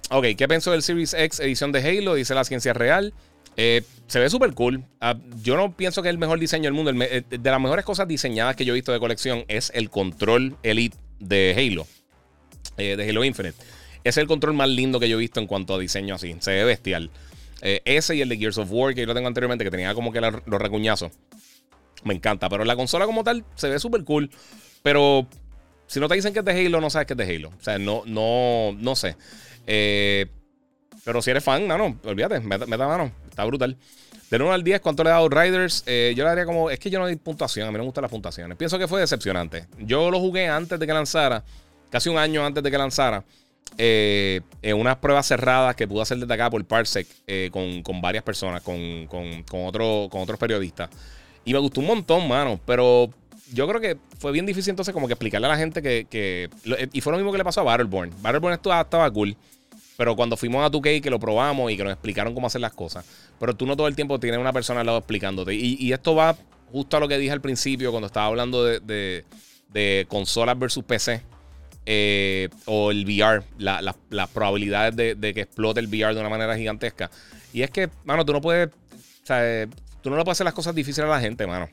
[0.09, 2.15] ok, ¿qué pensó del Series X edición de Halo?
[2.15, 3.13] Dice la ciencia real.
[3.55, 4.83] Eh, se ve súper cool.
[4.99, 6.91] Ah, yo no pienso que es el mejor diseño del mundo.
[7.03, 10.55] Eh, de las mejores cosas diseñadas que yo he visto de colección es el control
[10.63, 11.87] Elite de Halo.
[12.77, 13.57] de Halo Infinite.
[14.03, 16.35] Es el control más lindo que yo he visto en cuanto a diseño así.
[16.39, 17.09] Se ve bestial.
[17.61, 20.11] ese y el de Gears of War, que yo lo tengo anteriormente, que tenía como
[20.11, 21.11] que los recuñazos.
[22.03, 22.49] Me encanta.
[22.49, 24.29] Pero la consola como tal se ve súper cool.
[24.81, 25.27] Pero
[25.87, 27.49] si no te dicen que es de Halo, no sabes que es de Halo.
[27.49, 29.15] O sea, no, no, no sé.
[29.67, 30.27] Eh,
[31.05, 33.11] pero si eres fan, no, no, olvídate, meta, mano.
[33.29, 33.77] Está brutal.
[34.29, 35.83] De 1 al 10, ¿cuánto le da a Outriders?
[35.85, 36.69] Eh, yo le daría como.
[36.69, 38.57] Es que yo no doy puntuación, a mí no me gustan las puntuaciones.
[38.57, 39.67] Pienso que fue decepcionante.
[39.79, 41.43] Yo lo jugué antes de que lanzara,
[41.89, 43.23] casi un año antes de que lanzara,
[43.77, 47.07] eh, en unas pruebas cerradas que pude hacer desde acá por Parsec
[47.51, 50.89] con, con, varias personas, con, con, con, otro, con otros periodistas.
[51.45, 52.59] Y me gustó un montón, mano.
[52.65, 53.09] Pero
[53.53, 56.49] yo creo que fue bien difícil entonces como que explicarle a la gente que...
[56.91, 58.11] y fue lo mismo que le pasó a Battleborn.
[58.21, 59.35] Battleborn estaba, estaba cool.
[59.97, 62.73] Pero cuando fuimos a 2K que lo probamos y que nos explicaron cómo hacer las
[62.73, 63.05] cosas.
[63.39, 65.53] Pero tú no todo el tiempo tienes una persona al lado explicándote.
[65.53, 66.35] Y, esto va
[66.71, 69.23] justo a lo que dije al principio cuando estaba hablando de,
[69.69, 71.21] de, consolas versus PC.
[71.85, 77.09] Eh, o el VR, las probabilidades de, que explote el VR de una manera gigantesca.
[77.51, 79.67] Y es que, mano, tú no puedes, o sea,
[80.01, 81.69] tú no le puedes hacer las cosas difíciles a la gente, mano.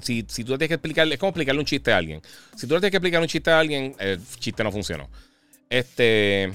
[0.00, 2.20] Si, si tú le tienes que explicar, es como explicarle un chiste a alguien.
[2.56, 5.08] Si tú le tienes que explicar un chiste a alguien, el chiste no funcionó.
[5.70, 6.52] Este.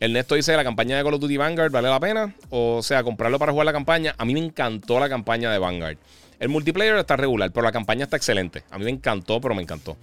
[0.00, 2.34] Ernesto dice: La campaña de Call of Duty Vanguard vale la pena.
[2.50, 4.14] O sea, comprarlo para jugar la campaña.
[4.16, 5.98] A mí me encantó la campaña de Vanguard.
[6.40, 8.64] El multiplayer está regular, pero la campaña está excelente.
[8.70, 9.96] A mí me encantó, pero me encantó.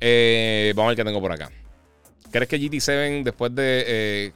[0.00, 1.50] Eh, vamos a ver qué tengo por acá.
[2.30, 3.84] ¿Crees que GT7 después de.
[3.86, 4.32] Eh,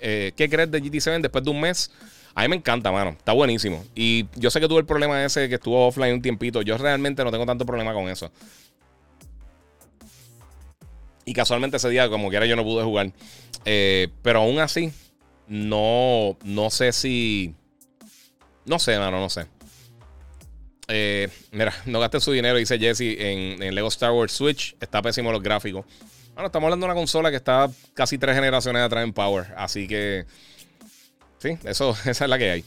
[0.00, 1.90] eh, ¿Qué crees de GT7 después de un mes?
[2.34, 3.10] A mí me encanta, mano.
[3.10, 3.84] Está buenísimo.
[3.94, 6.62] Y yo sé que tuve el problema ese que estuvo offline un tiempito.
[6.62, 8.30] Yo realmente no tengo tanto problema con eso.
[11.24, 13.12] Y casualmente ese día, como quiera, yo no pude jugar.
[14.22, 14.92] pero aún así,
[15.46, 17.54] no, no sé si.
[18.64, 19.46] No sé, mano, no sé.
[20.94, 24.76] Eh, mira, no gasten su dinero, dice Jesse, en, Lego Star Wars Switch.
[24.78, 25.86] Está pésimo los gráficos.
[26.34, 29.46] Bueno, estamos hablando de una consola que está casi tres generaciones atrás en Power.
[29.56, 30.26] Así que.
[31.38, 32.64] Sí, eso, esa es la que hay.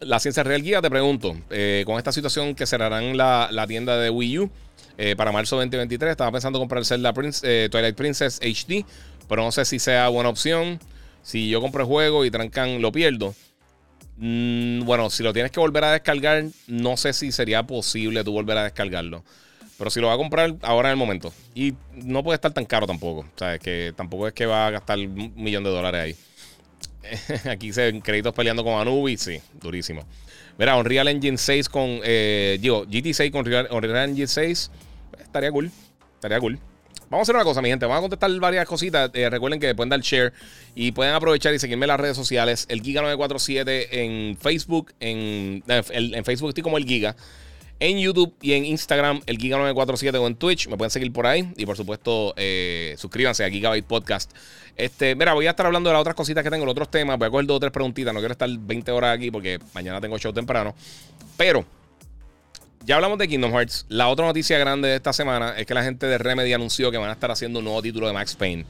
[0.00, 4.10] La ciencia real guía, te pregunto, eh, con esta situación que cerrarán la, tienda de
[4.10, 4.50] Wii U
[4.98, 8.84] eh, para marzo 2023, estaba pensando comprar Zelda Prince, Twilight Princess HD,
[9.28, 10.78] pero no sé si sea buena opción.
[11.22, 13.34] Si yo compro el juego y trancan, lo pierdo.
[14.24, 18.30] Mm, bueno, si lo tienes que volver a descargar, no sé si sería posible tú
[18.30, 19.24] volver a descargarlo.
[19.76, 21.32] Pero si lo va a comprar ahora en el momento.
[21.56, 23.22] Y no puede estar tan caro tampoco.
[23.22, 27.50] O sea, es que tampoco es que va a gastar un millón de dólares ahí.
[27.50, 30.06] Aquí se créditos peleando con Anubis, sí, durísimo.
[30.56, 32.00] Mira, Unreal Engine 6 con.
[32.04, 34.70] Eh, digo, GT6 con Unreal Engine 6.
[35.18, 35.68] Estaría cool.
[36.14, 36.60] Estaría cool.
[37.12, 37.84] Vamos a hacer una cosa, mi gente.
[37.84, 39.10] Vamos a contestar varias cositas.
[39.12, 40.32] Eh, recuerden que pueden dar share
[40.74, 42.64] y pueden aprovechar y seguirme en las redes sociales.
[42.70, 44.94] El Giga947 en Facebook.
[44.98, 47.14] En, eh, en Facebook estoy como el Giga.
[47.80, 50.68] En YouTube y en Instagram, el Giga947 o en Twitch.
[50.68, 51.52] Me pueden seguir por ahí.
[51.58, 54.32] Y por supuesto, eh, suscríbanse a Gigabyte Podcast.
[54.74, 57.18] Este, mira, voy a estar hablando de las otras cositas que tengo, los otros temas.
[57.18, 58.14] Voy a coger dos o tres preguntitas.
[58.14, 60.74] No quiero estar 20 horas aquí porque mañana tengo show temprano.
[61.36, 61.66] Pero
[62.84, 63.86] ya hablamos de Kingdom Hearts.
[63.88, 66.98] La otra noticia grande de esta semana es que la gente de Remedy anunció que
[66.98, 68.64] van a estar haciendo un nuevo título de Max Payne.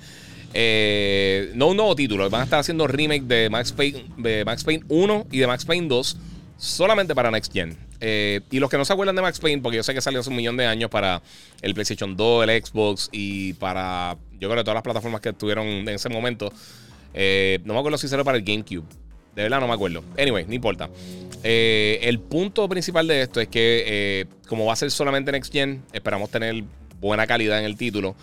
[0.55, 4.65] Eh, no un nuevo título, van a estar haciendo remake de Max Payne, de Max
[4.65, 6.17] Payne 1 y de Max Payne 2
[6.59, 7.77] solamente para Next Gen.
[8.01, 10.21] Eh, y los que no se acuerdan de Max Payne, porque yo sé que salió
[10.21, 11.23] hace un millón de años para
[11.61, 15.67] el PlayStation 2, el Xbox y para, yo creo que todas las plataformas que estuvieron
[15.67, 16.53] en ese momento.
[17.15, 18.85] Eh, no me acuerdo si salió para el GameCube.
[19.35, 20.05] De verdad no me acuerdo.
[20.18, 20.91] Anyway, no importa.
[21.43, 25.53] Eh, el punto principal de esto es que, eh, como va a ser solamente Next
[25.53, 26.62] Gen, esperamos tener
[27.01, 28.14] buena calidad en el título.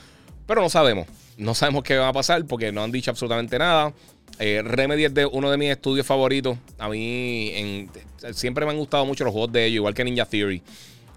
[0.46, 1.08] Pero no sabemos.
[1.38, 3.94] No sabemos qué va a pasar porque no han dicho absolutamente nada.
[4.40, 6.58] Eh, Remedy es de uno de mis estudios favoritos.
[6.78, 7.88] A mí
[8.32, 10.62] siempre me han gustado mucho los juegos de ellos, igual que Ninja Theory.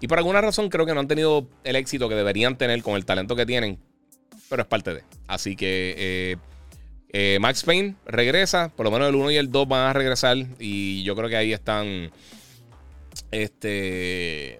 [0.01, 2.95] Y por alguna razón creo que no han tenido el éxito que deberían tener con
[2.95, 3.77] el talento que tienen.
[4.49, 5.03] Pero es parte de.
[5.27, 6.37] Así que
[7.15, 10.35] eh, Max Payne regresa, por lo menos el 1 y el 2 van a regresar
[10.59, 12.09] y yo creo que ahí están
[13.29, 14.59] este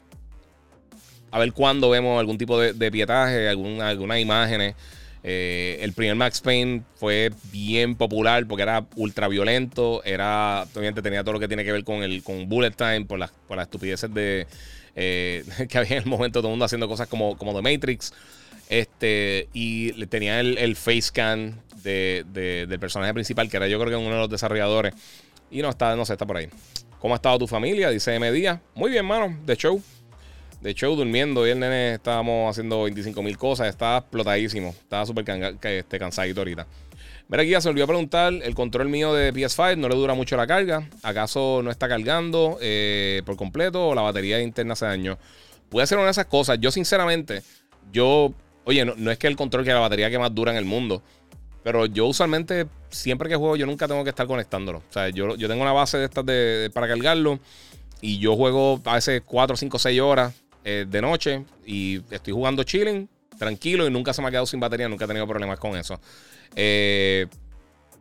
[1.31, 4.75] a ver cuándo vemos algún tipo de, pietaje, algunas imágenes.
[5.23, 11.23] Eh, el primer Max Payne fue bien popular porque era ultra violento, era, obviamente tenía
[11.23, 13.65] todo lo que tiene que ver con el con Bullet Time, por las, por las
[13.65, 14.45] estupideces de
[14.95, 18.13] eh, que había en el momento todo el mundo haciendo cosas como, como The Matrix.
[18.69, 23.95] Este, y tenía el, el face scan del personaje principal, que era yo creo que
[23.95, 24.93] uno de los desarrolladores.
[25.51, 26.49] Y no está, no sé, está por ahí.
[27.03, 27.89] ¿Cómo ha estado tu familia?
[27.89, 28.31] Dice M.
[28.31, 28.61] Díaz.
[28.75, 29.37] Muy bien, mano.
[29.45, 29.81] De show.
[30.61, 31.45] De show, durmiendo.
[31.45, 33.67] Y el nene estábamos haciendo 25 mil cosas.
[33.67, 34.69] Estaba explotadísimo.
[34.69, 35.25] Estaba súper
[35.63, 36.65] este, cansadito ahorita.
[37.27, 38.31] Mira, aquí ya se olvidó preguntar.
[38.31, 40.87] El control mío de PS5 no le dura mucho la carga.
[41.03, 45.17] ¿Acaso no está cargando eh, por completo o la batería interna se dañó?
[45.67, 46.57] Puede ser una de esas cosas.
[46.61, 47.43] Yo, sinceramente,
[47.91, 48.33] yo.
[48.63, 50.63] Oye, no, no es que el control que la batería que más dura en el
[50.63, 51.03] mundo.
[51.63, 54.79] Pero yo usualmente, siempre que juego, yo nunca tengo que estar conectándolo.
[54.79, 57.39] O sea, yo, yo tengo una base de estas de, para cargarlo.
[58.01, 60.33] Y yo juego a veces 4, 5, 6 horas
[60.65, 61.45] eh, de noche.
[61.65, 63.07] Y estoy jugando chilling,
[63.37, 63.87] tranquilo.
[63.87, 64.89] Y nunca se me ha quedado sin batería.
[64.89, 65.99] Nunca he tenido problemas con eso.
[66.55, 67.27] Eh,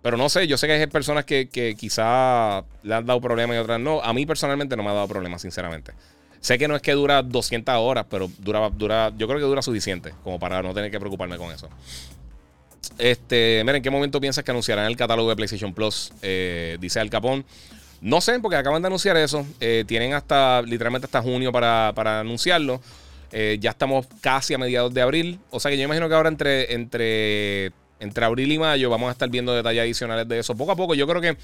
[0.02, 3.56] pero no sé, yo sé que hay personas que, que quizá le han dado problemas
[3.56, 4.02] y otras no.
[4.02, 5.92] A mí personalmente no me ha dado problemas, sinceramente.
[6.40, 9.62] Sé que no es que dura 200 horas, pero dura, dura, yo creo que dura
[9.62, 11.68] suficiente como para no tener que preocuparme con eso.
[12.98, 16.12] Este, mira, ¿en qué momento piensas que anunciarán el catálogo de PlayStation Plus?
[16.22, 17.44] Eh, dice Al Capón.
[18.00, 19.46] No sé, porque acaban de anunciar eso.
[19.60, 22.80] Eh, tienen hasta, literalmente hasta junio para, anunciarlo.
[23.30, 25.38] Eh, ya estamos casi a mediados de abril.
[25.50, 29.12] O sea que yo imagino que ahora entre, entre, entre abril y mayo vamos a
[29.12, 30.54] estar viendo detalles adicionales de eso.
[30.54, 31.36] Poco a poco, yo creo que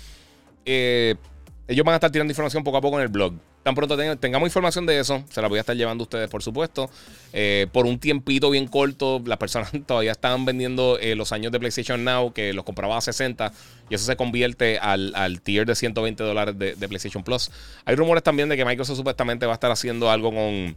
[1.68, 3.34] ellos van a estar tirando información poco a poco en el blog.
[3.62, 6.42] Tan pronto tengamos información de eso, se la voy a estar llevando a ustedes, por
[6.42, 6.88] supuesto.
[7.32, 11.58] Eh, por un tiempito bien corto, las personas todavía están vendiendo eh, los años de
[11.58, 13.52] PlayStation Now, que los compraba a 60,
[13.90, 17.50] y eso se convierte al, tier de 120 dólares de, PlayStation Plus.
[17.84, 20.76] Hay rumores también de que Microsoft supuestamente va a estar haciendo algo con,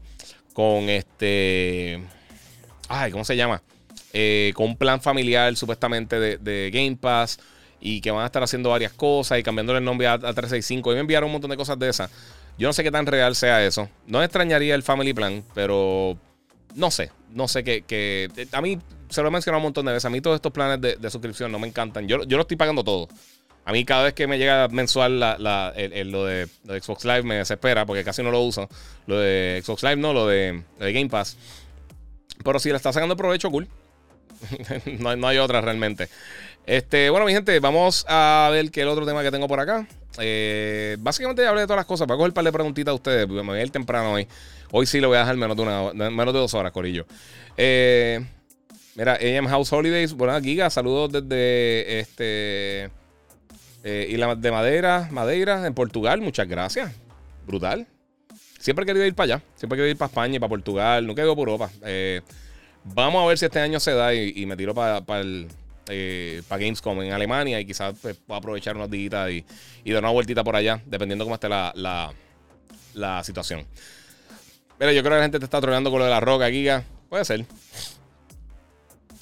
[0.53, 2.03] con este...
[2.89, 3.61] Ay, ¿cómo se llama?
[4.11, 7.39] Eh, con un plan familiar supuestamente de, Game Pass
[7.79, 10.91] y que van a estar haciendo varias cosas y cambiándole el nombre a, a 365.
[10.91, 12.11] Y me enviaron un montón de cosas de esas.
[12.57, 13.89] Yo no sé qué tan real sea eso.
[14.05, 16.17] No extrañaría el Family Plan, pero
[16.75, 17.11] no sé.
[17.29, 18.29] No sé qué.
[18.51, 18.79] a mí
[19.09, 20.05] se lo he mencionado un montón de veces.
[20.05, 22.07] A mí todos estos planes de, suscripción no me encantan.
[22.07, 23.07] Yo, yo lo estoy pagando todo.
[23.63, 26.47] A mí cada vez que me llega mensual lo, de,
[26.81, 28.67] Xbox Live me desespera porque casi no lo uso.
[29.05, 31.37] Lo de Xbox Live no, lo de, Game Pass.
[32.43, 33.67] Pero si le está sacando provecho, cool.
[34.99, 36.09] no, no, hay otra realmente.
[36.65, 39.87] Este, bueno, mi gente, vamos a ver qué el otro tema que tengo por acá.
[40.19, 42.07] Eh, básicamente ya hablé de todas las cosas.
[42.07, 44.27] Para coger un par de preguntitas a ustedes, me voy a ir temprano hoy.
[44.71, 47.05] Hoy sí lo voy a dejar menos de, una, menos de dos horas, Corillo.
[47.57, 48.23] Eh,
[48.95, 52.91] mira, AM House Holidays, bueno, Giga, saludos desde este.
[53.83, 56.21] Eh, Isla de Madera, Madeira, en Portugal.
[56.21, 56.93] Muchas gracias.
[57.47, 57.87] Brutal.
[58.59, 59.43] Siempre he querido ir para allá.
[59.55, 61.07] Siempre he querido ir para España y para Portugal.
[61.07, 61.71] Nunca he ido por Europa.
[62.83, 65.47] Vamos a ver si este año se da y, me tiro para el
[65.91, 69.45] eh, para Gamescom en Alemania y quizás pues, pueda aprovechar unos días y,
[69.83, 71.73] y, dar una vueltita por allá, dependiendo cómo esté la,
[72.93, 73.65] la, situación.
[74.79, 76.83] Mira, yo creo que la gente te está troleando con lo de la roca, Giga.
[77.09, 77.45] Puede ser.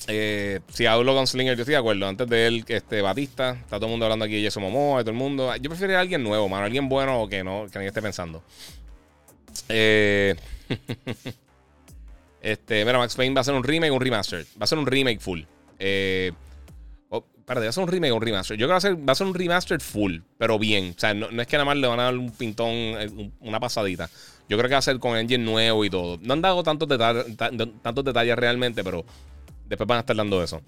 [0.07, 2.07] Eh, si hablo con Slinger, yo estoy de acuerdo.
[2.07, 5.03] Antes de él, este Batista, está todo el mundo hablando aquí de Jason Momoa, de
[5.03, 5.55] todo el mundo.
[5.57, 6.65] Yo prefiero a alguien nuevo, mano.
[6.65, 8.43] Alguien bueno que no, que nadie esté pensando.
[9.67, 10.35] Eh,
[12.41, 14.45] este, mira, Max Payne va a ser un remake o un remaster.
[14.59, 15.41] Va a ser un remake full.
[15.77, 16.31] Eh,
[17.49, 18.57] Espérate, va a ser un remake o un remaster.
[18.57, 20.93] Yo creo que va a ser, un remaster full, pero bien.
[20.95, 23.59] O sea, no, es que nada más le van a dar un pintón, eh, una
[23.59, 24.07] pasadita.
[24.47, 26.19] Yo creo que va a ser con engine nuevo y todo.
[26.21, 29.03] No han dado tantos, detalles, tantos detalles realmente, pero
[29.65, 30.61] después van a estar dando eso.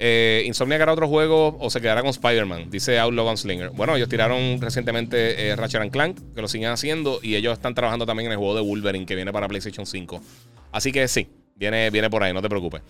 [0.00, 2.68] Eh, ¿Insomnia hará otro juego o se quedará con Spider-Man?
[2.68, 3.70] Dice Outlaw Gunslinger.
[3.70, 8.06] Bueno, ellos tiraron recientemente eh, Ratchet Clank, que lo siguen haciendo, y ellos están trabajando
[8.06, 10.20] también en el juego de Wolverine, que viene para PlayStation 5.
[10.72, 12.82] Así que sí, viene, viene por ahí, no te preocupes.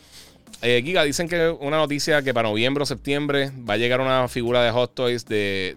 [0.61, 4.27] Eh, Giga, dicen que una noticia que para noviembre o septiembre va a llegar una
[4.29, 5.77] figura de Hot Toys de,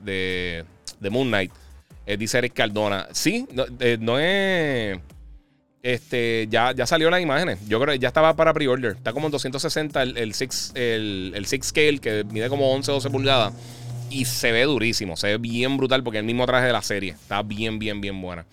[0.99, 1.51] de, Moon Knight.
[2.07, 3.07] Eh, dice Eric Cardona.
[3.11, 5.01] Sí, no, eh, es.
[5.83, 7.59] Este, ya, ya salió las imágenes.
[7.67, 8.93] Yo creo que ya estaba para pre-order.
[8.93, 12.91] Está como en 260 el, el, six, el, el six scale, que mide como 11
[12.91, 13.53] o 12 pulgadas.
[14.09, 15.15] Y se ve durísimo.
[15.15, 17.11] Se ve bien brutal porque es el mismo traje de la serie.
[17.13, 18.45] Está bien, bien, bien buena.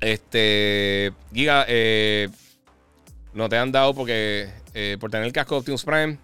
[0.00, 1.12] Este.
[1.32, 1.66] Giga,
[3.32, 6.18] no te han dado porque eh, por tener el casco de Optimus Prime.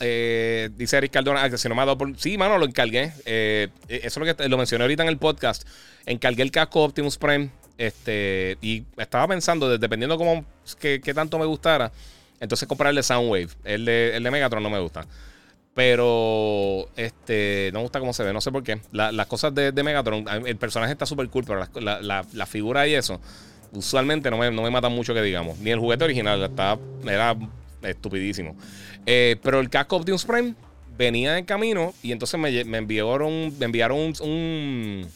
[0.00, 2.18] Eh, dice Eric Cardona, ah, si no me ha dado por...
[2.18, 3.12] Sí, mano, lo encargué.
[3.24, 5.66] Eh, eso es lo que lo mencioné ahorita en el podcast.
[6.06, 7.50] Encargué el casco Optimus Prime.
[7.76, 10.44] Este, y estaba pensando, dependiendo cómo
[10.78, 11.90] que, tanto me gustara,
[12.38, 13.48] entonces comprar el de Soundwave.
[13.64, 15.06] El de, el de Megatron no me gusta.
[15.74, 18.80] Pero este no me gusta cómo se ve, no sé por qué.
[18.92, 23.20] las cosas de, Megatron, el personaje está súper cool, pero la, la, figura y eso
[23.74, 25.58] usualmente no me, no me matan mucho que digamos.
[25.58, 27.36] Ni el juguete original, estaba, era
[27.82, 28.56] estupidísimo.
[29.06, 30.54] Eh, pero el casco Optimus Prime
[30.96, 35.08] venía en camino y entonces me, me enviaron, me enviaron un,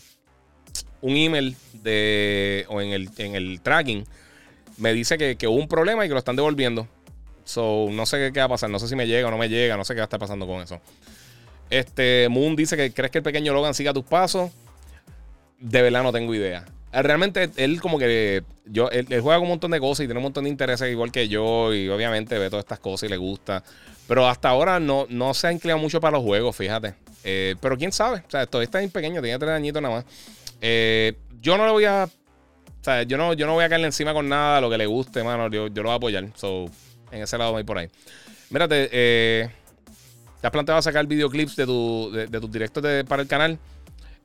[1.00, 4.04] un, email de, o en el, en el tracking.
[4.76, 6.86] Me dice que, que, hubo un problema y que lo están devolviendo.
[7.44, 8.70] So, no sé qué, va a pasar.
[8.70, 9.76] No sé si me llega o no me llega.
[9.76, 10.80] No sé qué va a estar pasando con eso.
[11.70, 14.50] Este Moon dice que crees que el pequeño Logan siga tus pasos.
[15.58, 16.64] De verdad no tengo idea.
[16.92, 20.18] Eh, realmente él como que yo él, juega con un montón de cosas y tiene
[20.18, 23.16] un montón de intereses igual que yo y obviamente ve todas estas cosas y le
[23.16, 23.62] gusta.
[24.06, 26.94] Pero hasta ahora no, no se ha inclinado mucho para los juegos, fíjate.
[27.24, 30.04] Eh, pero quién sabe, o sea, todavía está bien pequeño, tiene tres añitos nada más.
[30.60, 33.86] Eh, yo no le voy a, o sea, yo no, yo no voy a caerle
[33.86, 36.26] encima con nada, lo que le guste, mano, yo, yo lo voy a apoyar.
[36.36, 36.66] So,
[37.10, 37.90] en ese lado voy por ahí.
[38.48, 43.58] Mírate, ¿te has planteado sacar videoclips de, tu, de, tus directos para el canal?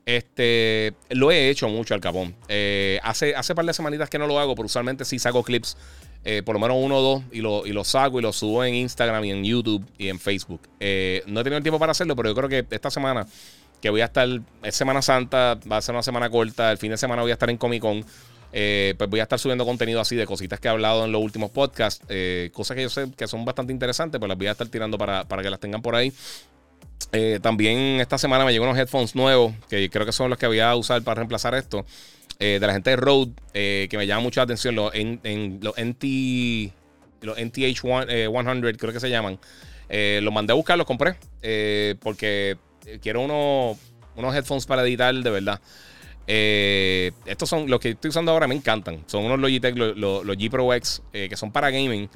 [0.05, 2.35] Este, lo he hecho mucho al capón.
[2.49, 5.77] Eh, hace, hace par de semanitas que no lo hago, pero usualmente sí saco clips,
[6.25, 8.63] eh, por lo menos uno o dos, y lo, y lo saco y lo subo
[8.65, 10.61] en Instagram y en YouTube y en Facebook.
[10.79, 13.25] Eh, no he tenido el tiempo para hacerlo, pero yo creo que esta semana,
[13.81, 14.27] que voy a estar,
[14.63, 17.35] es Semana Santa, va a ser una semana corta, el fin de semana voy a
[17.35, 18.03] estar en Comic Con.
[18.51, 21.49] pues voy a estar subiendo contenido así de cositas que he hablado en los últimos
[21.49, 22.05] podcasts,
[22.51, 25.23] cosas que yo sé que son bastante interesantes, pues las voy a estar tirando para,
[25.23, 26.11] para que las tengan por ahí.
[27.11, 30.47] Eh, también esta semana me llegó unos headphones nuevos, que creo que son los que
[30.47, 31.85] voy a usar para reemplazar esto,
[32.39, 35.59] eh, de la gente de Rode, eh, que me llama mucho la atención, los, en,
[35.61, 36.73] los, NT,
[37.21, 39.39] los NTH 100, creo que se llaman.
[39.89, 41.15] los mandé a buscar, los compré,
[41.99, 42.57] porque
[43.01, 43.77] quiero uno
[44.15, 45.61] unos headphones para editar, de verdad.
[47.25, 49.03] Estos son los que estoy usando ahora, me encantan.
[49.07, 52.09] Son unos Logitech, los, G Pro X, que son para gaming.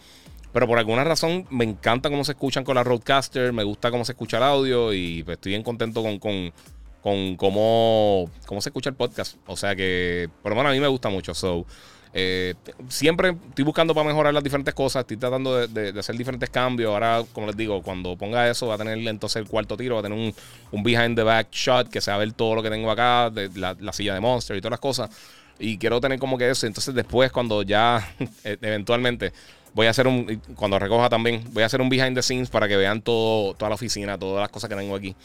[0.58, 4.04] Pero por alguna razón me encanta cómo se escuchan con la Roadcaster, me gusta cómo
[4.04, 6.52] se escucha el audio y pues, estoy bien contento con, con,
[7.00, 9.36] con cómo, cómo se escucha el podcast.
[9.46, 11.36] O sea que, por lo menos a mí me gusta mucho.
[11.36, 11.68] So,
[12.12, 12.56] eh,
[12.90, 16.92] siempre estoy buscando para mejorar las diferentes cosas, estoy tratando de, hacer diferentes cambios.
[16.92, 20.00] Ahora, como les digo, cuando ponga eso, va a tener entonces el cuarto tiro, va
[20.00, 20.34] a tener un,
[20.72, 23.30] un behind the back shot que se va a ver todo lo que tengo acá,
[23.30, 25.12] de la, silla de Monster y todas las cosas.
[25.60, 26.66] Y quiero tener como que eso.
[26.66, 28.12] Entonces, después, cuando ya
[28.44, 29.34] e, eventualmente
[29.74, 32.68] voy a hacer un, cuando recoja también, voy a hacer un behind the scenes para
[32.68, 35.16] que vean todo, toda la oficina, todas las cosas que tengo aquí.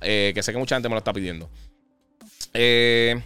[0.00, 1.48] Eh, que sé que mucha gente me lo está pidiendo.
[2.54, 3.20] Eh.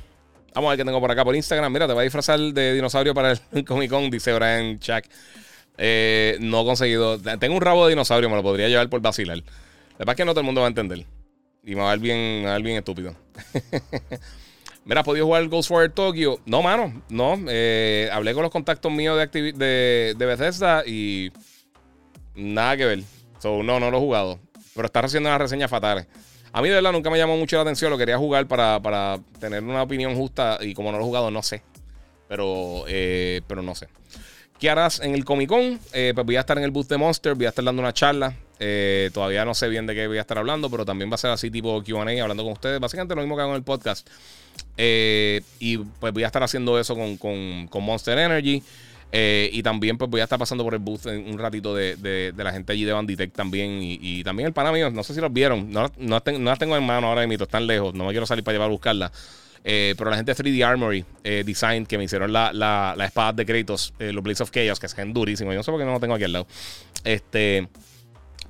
[0.55, 1.71] Vamos a ver qué tengo por acá por Instagram.
[1.71, 5.05] Mira, te voy a disfrazar de dinosaurio para el Comic Con, dice Brian Chuck.
[5.77, 7.19] Eh, no he conseguido.
[7.21, 9.37] Tengo un rabo de dinosaurio, me lo podría llevar por vacilar.
[9.37, 11.05] La verdad es que no todo el mundo va a entender.
[11.63, 13.15] Y me va a ver bien, bien estúpido.
[14.87, 16.39] Mira, ¿has podido jugar Ghostwire Tokyo?
[16.47, 17.37] No, mano, no.
[17.49, 19.53] Eh, hablé con los contactos míos de,
[20.17, 21.33] de, Bethesda y
[22.37, 23.03] nada que ver.
[23.41, 24.39] So, no, no lo he jugado.
[24.77, 26.07] Pero está haciendo unas reseñas fatales.
[26.53, 29.65] A mí de verdad nunca me llamó mucho la atención, lo quería jugar para, tener
[29.65, 31.65] una opinión justa y como no lo he jugado no sé.
[32.29, 33.89] Pero, eh, pero no sé.
[34.61, 35.81] ¿Qué harás en el Comic Con?
[35.95, 37.93] Eh, pues voy a estar en el booth de Monster, voy a estar dando una
[37.93, 38.37] charla.
[38.59, 41.19] Eh, todavía no sé bien de qué voy a estar hablando, pero también va a
[41.19, 42.81] ser así tipo QA, hablando con ustedes.
[42.81, 44.09] Básicamente lo mismo que hago en el podcast.
[44.77, 48.63] y pues voy a estar haciendo eso con, con Monster Energy.
[49.13, 52.35] Eh, y también pues voy a estar pasando por el booth en un ratito de,
[52.37, 53.79] la gente allí de Banditech también.
[53.83, 55.71] Y, también el pana mío, no sé si los vieron.
[55.71, 57.95] No, no, las tengo en mano ahora mismo, están lejos.
[57.95, 59.13] No me quiero salir para llevar a buscarla.
[59.65, 63.33] Eh, pero la gente de 3D Armory eh, Design que me hicieron la, la, espada
[63.33, 65.53] de Kratos, los Blades of Chaos, que se ven durísimos.
[65.55, 66.47] Yo no sé por qué no lo tengo aquí al lado.
[67.05, 67.69] Este.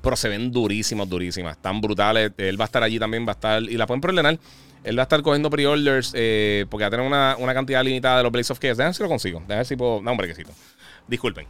[0.07, 1.57] Pero se ven durísimas, durísimas.
[1.57, 2.31] Están brutales.
[2.39, 3.61] Él va a estar allí también, va a estar.
[3.61, 4.39] Y la pueden preordenar.
[4.85, 8.19] Él va a estar cogiendo pre-orders eh, porque va a tener una, una, cantidad limitada
[8.19, 8.77] de los Blaze of Chaos.
[8.77, 9.41] Déjenme si lo consigo.
[9.41, 10.01] Déjenme si puedo.
[10.01, 10.53] No, un brequecito.
[11.09, 11.49] Disculpen.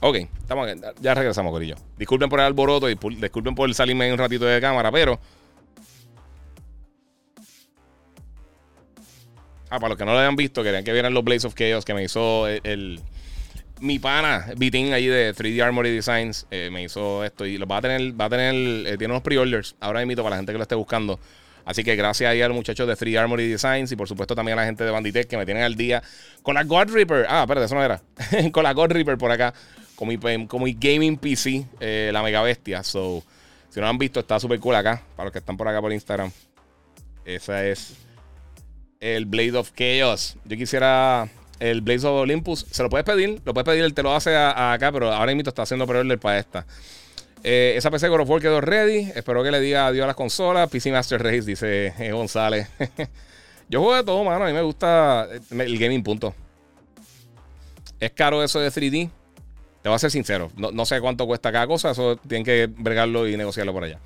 [0.00, 0.68] Ok, estamos,
[1.00, 1.76] ya regresamos, Corillo.
[1.96, 5.18] Disculpen por el alboroto y disculpen por salirme un ratito de cámara, pero
[9.70, 11.84] Ah, para los que no lo hayan visto, querían que vieran los Blaze of Chaos
[11.84, 13.00] que me hizo el,
[13.80, 17.76] mi pana, Bitin ahí de 3D Armory Designs, eh, me hizo esto y lo va
[17.78, 18.54] a tener, va a tener,
[18.86, 19.76] eh, tiene unos pre-orders.
[19.80, 21.20] Ahora invito para la gente que lo esté buscando.
[21.66, 24.58] Así que gracias ahí a los muchachos de 3D Armory Designs y por supuesto también
[24.58, 26.02] a la gente de Banditech que me tienen al día
[26.42, 27.26] con la God Reaper.
[27.28, 28.00] Ah, espérate, eso no era.
[28.52, 29.52] con la God Reaper por acá,
[29.98, 32.84] con mi gaming PC, eh, la mega bestia.
[32.84, 33.24] So,
[33.68, 35.02] si no han visto, está súper cool acá.
[35.16, 36.30] Para los que están por acá por Instagram.
[37.24, 37.94] Esa es
[39.00, 40.36] el Blade of Chaos.
[40.44, 42.66] Yo quisiera el Blade of Olympus.
[42.70, 45.48] Se lo puedes pedir, lo puedes pedir, él te lo hace acá, pero ahora mismo
[45.48, 46.66] está haciendo pre-order para esta.
[47.42, 49.10] Eh, esa PC God of War quedó ready.
[49.14, 50.68] Espero que le diga adiós a las consolas.
[50.68, 52.68] PC Master Race, dice eh, González.
[53.68, 54.44] Yo juego de todo, mano.
[54.44, 56.34] A mí me gusta eh, el gaming, punto.
[58.00, 59.10] Es caro eso de 3D.
[59.88, 60.52] Te voy a ser sincero.
[60.54, 61.92] No, no sé cuánto cuesta cada cosa.
[61.92, 63.98] Eso tienen que bregarlo y negociarlo por allá.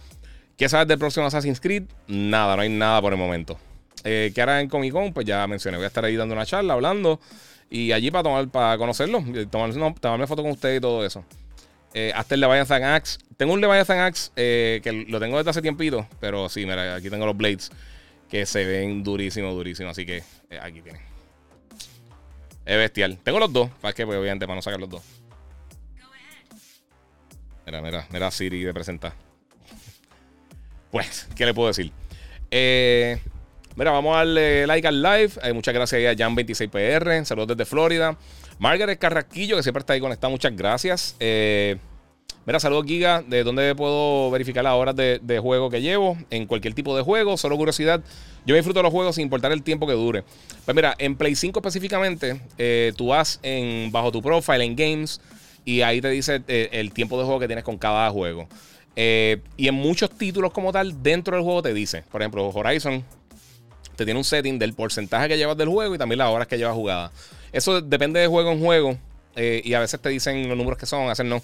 [0.57, 1.83] ¿Qué sabes del próximo Assassin's Creed?
[2.07, 3.59] Nada, no hay nada por el momento.
[4.05, 6.47] Eh, que hará en Comic Con, pues ya mencioné, voy a estar ahí dando una
[6.47, 7.19] charla, hablando.
[7.69, 11.25] Y allí para tomar, para conocerlo, tomar, tomarme foto con usted y todo eso.
[11.95, 13.19] Eh, hasta el Leviathan Axe.
[13.37, 17.11] Tengo un Leviathan Axe eh, que lo tengo desde hace tiempito, pero sí, mira, aquí
[17.11, 17.73] tengo los blades
[18.31, 19.91] que se ven durísimo, durísimo.
[19.91, 20.19] Así que
[20.49, 21.03] eh, aquí tienen.
[22.65, 23.19] Es bestial.
[23.25, 25.22] Tengo los dos, para que, pues, obviamente, para no sacar los dos.
[27.67, 29.13] Mira, mira, mira Siri de presentar.
[30.91, 31.93] Pues, ¿qué le puedo decir?
[32.51, 33.19] Eh,
[33.75, 35.33] Mira, vamos a darle like al live.
[35.43, 37.25] Eh, muchas gracias a Jan26PR.
[37.25, 38.19] Saludos desde Florida.
[38.59, 40.31] Margaret Carraquillo, que siempre está ahí conectada.
[40.31, 41.17] Muchas gracias.
[41.19, 41.79] Eh,
[42.45, 43.23] mira, saludos Giga.
[43.23, 46.19] ¿De dónde puedo verificar las horas de, juego que llevo?
[46.29, 47.39] En cualquier tipo de juego.
[47.39, 48.03] Solo curiosidad.
[48.45, 50.23] Yo disfruto los juegos sin importar el tiempo que dure.
[50.67, 52.43] Pues mira, en Play 5 específicamente,
[52.97, 55.21] tú vas en, bajo tu profile en Games
[55.65, 58.49] y ahí te dice el tiempo de juego que tienes con cada juego.
[58.97, 63.05] y en muchos títulos como tal, dentro del juego te dice, por ejemplo, Horizon,
[63.97, 66.59] te tiene un setting del porcentaje que llevas del juego y también las horas que
[66.59, 67.13] llevas jugada.
[67.53, 68.99] Eso depende de juego en juego
[69.37, 71.43] eh, y a veces te dicen los números que son, a veces no.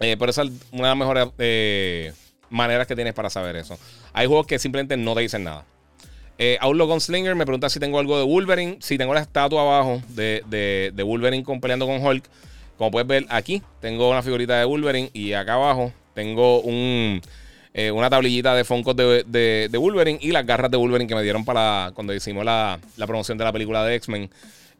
[0.00, 2.12] Eh, pero esa es una de las mejores eh,
[2.50, 3.78] maneras que tienes para saber eso.
[4.12, 5.64] Hay juegos que simplemente no te dicen nada.
[6.36, 8.78] Eh, Outlaw Gunslinger me pregunta si tengo algo de Wolverine.
[8.80, 10.42] Si tengo la estatua abajo de,
[10.94, 12.24] de, Wolverine con, peleando con Hulk.
[12.76, 17.20] Como puedes ver aquí, tengo una figurita de Wolverine y acá abajo tengo un
[17.76, 21.24] eh, una tablillita de Funko de, de, Wolverine y las garras de Wolverine que me
[21.24, 24.30] dieron para cuando hicimos la, promoción de la película de X-Men.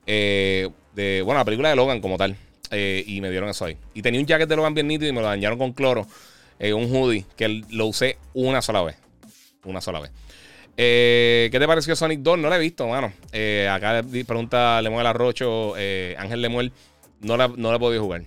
[0.06, 2.36] Eh, de, bueno, la película de Logan como tal.
[2.70, 3.76] y me dieron eso ahí.
[3.94, 6.06] Y tenía un jacket de Logan bien nítido y me lo dañaron con cloro.
[6.60, 8.96] un hoodie que lo usé una sola vez.
[9.64, 10.12] Una sola vez.
[10.76, 12.38] ¿Qué te pareció Sonic 2?
[12.38, 13.12] No la he visto, mano.
[13.72, 15.74] acá pregunta Lemuel Arrocho,
[16.16, 16.70] Ángel Lemuel.
[17.24, 18.22] No la, no la he podido jugar.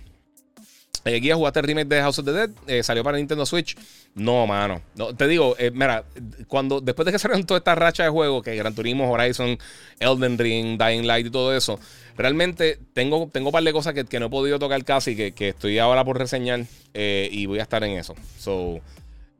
[1.04, 2.50] Eh, Guía, ¿jugaste el remake de House of the Dead?
[2.66, 3.76] Eh, ¿Salió para Nintendo Switch?
[4.14, 4.82] No, mano.
[4.96, 6.04] No, te digo, eh, mira,
[6.48, 9.58] cuando, después de que salieron toda esta racha de juegos, que Gran Turismo, Horizon,
[10.00, 11.78] Elden Ring, Dying Light y todo eso,
[12.16, 15.50] realmente tengo, tengo un par de cosas que, no he podido tocar casi, que, que
[15.50, 18.14] estoy ahora por reseñar y voy a estar en eso.
[18.38, 18.80] So,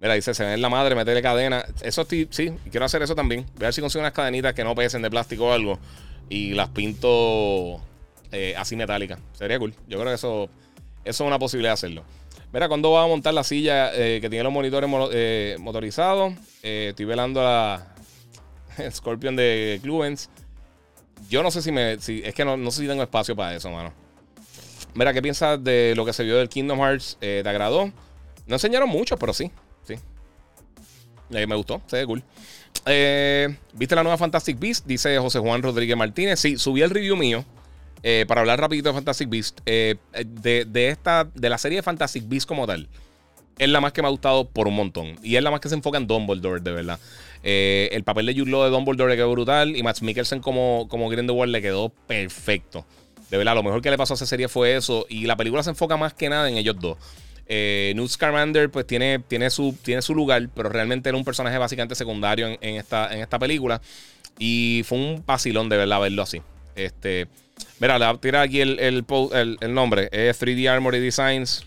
[0.01, 1.64] mira, dice, se ven la madre, meterle cadena.
[1.82, 3.44] Eso sí, sí, quiero hacer eso también.
[3.56, 5.78] Voy a ver si consigo unas cadenitas que no pesen de plástico o algo
[6.30, 7.80] y las pinto
[8.56, 9.20] así metálicas.
[9.32, 9.74] Sería cool.
[9.86, 10.50] Yo creo que eso
[11.09, 12.05] eso es una posibilidad de hacerlo.
[12.52, 16.34] Mira, cuando va a montar la silla eh, que tiene los monitores eh, motorizados?
[16.62, 17.86] Eh, estoy velando a
[18.76, 20.28] la Scorpion de Cluens.
[21.30, 21.98] Yo no sé si me.
[21.98, 23.92] Si, es que no, sé si tengo espacio para eso, mano.
[24.92, 27.16] Mira, ¿qué piensas de lo que se vio del Kingdom Hearts?
[27.20, 27.90] ¿Te agradó?
[28.46, 29.50] No enseñaron mucho, pero sí.
[29.84, 29.94] Sí.
[31.30, 32.22] me gustó, se ve cool.
[33.74, 34.86] ¿Viste la nueva Fantastic Beast?
[34.86, 36.38] Dice José Juan Rodríguez Martínez.
[36.38, 37.46] Sí, subí el review mío.
[38.03, 42.29] Eh, para hablar rapidito de Fantastic Beast, eh, de, esta, de la serie de Fantastic
[42.29, 42.89] Beast como tal,
[43.59, 45.16] es la más que me ha gustado por un montón.
[45.23, 47.01] Y es la más que se enfoca en Dumbledore, de verdad.
[47.43, 49.77] Eh, el papel de Jude de Dumbledore le quedó brutal.
[49.77, 52.87] Y Max Mikkelsen como, como Grindelwald le quedó perfecto.
[53.31, 55.07] De verdad, lo mejor que le pasó a esa serie fue eso.
[55.09, 56.99] Y la película se enfoca más que nada en ellos dos.
[57.49, 61.95] Newt Scamander pues tiene, tiene, su, tiene su lugar, pero realmente era un personaje básicamente
[61.95, 63.81] secundario en, esta, en esta película.
[64.39, 66.43] Y fue un vacilón de verdad verlo así.
[66.77, 67.27] Este,
[67.80, 70.09] Mira, le tirar aquí el, el, nombre.
[70.10, 71.64] Es 3D Armory Designs.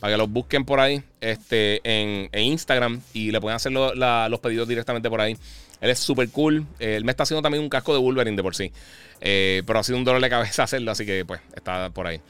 [0.00, 4.68] Para que los busquen por ahí este, en, Instagram y le pueden hacer los pedidos
[4.68, 5.36] directamente por ahí.
[5.80, 6.66] Él es súper cool.
[6.78, 8.72] él me está haciendo también un casco de Wolverine de por sí.
[9.20, 12.20] Eh, pero ha sido un dolor de cabeza hacerlo, así que pues está por ahí.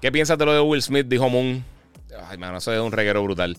[0.00, 1.06] ¿Qué piensas de lo de Will Smith?
[1.06, 1.64] Dijo Moon.
[2.28, 3.56] Ay, mano, eso es un reguero brutal.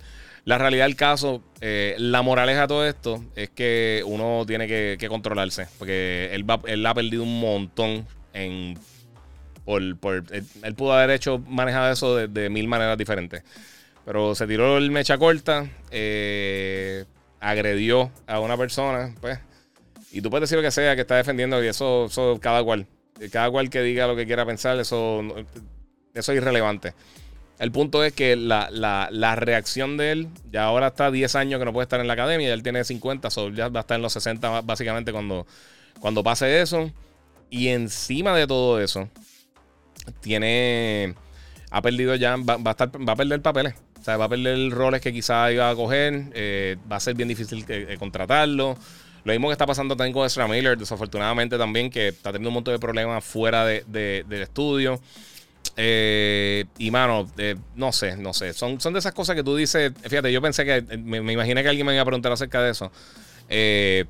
[0.47, 5.07] La realidad del caso, eh, la moraleja de todo esto es que uno tiene que,
[5.09, 5.67] controlarse.
[5.77, 8.79] Porque él, él, ha perdido un montón en.
[9.65, 13.43] Por, por él, pudo haber hecho, manejado eso de, mil maneras diferentes.
[14.05, 17.03] Pero se tiró el mecha corta, eh,
[17.41, 19.37] agredió a una persona, pues.
[20.13, 22.87] Y tú puedes decir lo que sea que está defendiendo, y eso, eso cada cual.
[23.33, 25.25] Cada cual que diga lo que quiera pensar, eso,
[26.13, 26.93] eso es irrelevante.
[27.59, 31.73] El punto es que la, reacción de él, ya ahora está 10 años que no
[31.73, 34.61] puede estar en la academia, él tiene 50, ya va a estar en los 60
[34.61, 35.47] básicamente cuando,
[35.99, 36.91] cuando pase eso.
[37.49, 39.09] Y encima de todo eso,
[40.21, 41.15] tiene,
[41.71, 43.73] ha perdido ya, va, a, estar, va a perder papeles.
[43.99, 47.15] O sea, va a perder roles que quizás iba a coger, eh, va a ser
[47.15, 47.65] bien difícil
[47.97, 48.77] contratarlo.
[49.23, 52.53] Lo mismo que está pasando también con Ezra Miller, desafortunadamente también, que está teniendo un
[52.53, 55.01] montón de problemas fuera del estudio.
[55.75, 58.53] Eh, y mano, eh, no sé, no sé.
[58.53, 59.91] Son, son de esas cosas que tú dices.
[60.03, 60.97] Fíjate, yo pensé que.
[60.97, 62.91] Me, imaginé que alguien me iba a preguntar acerca de eso.
[63.49, 64.05] Eh,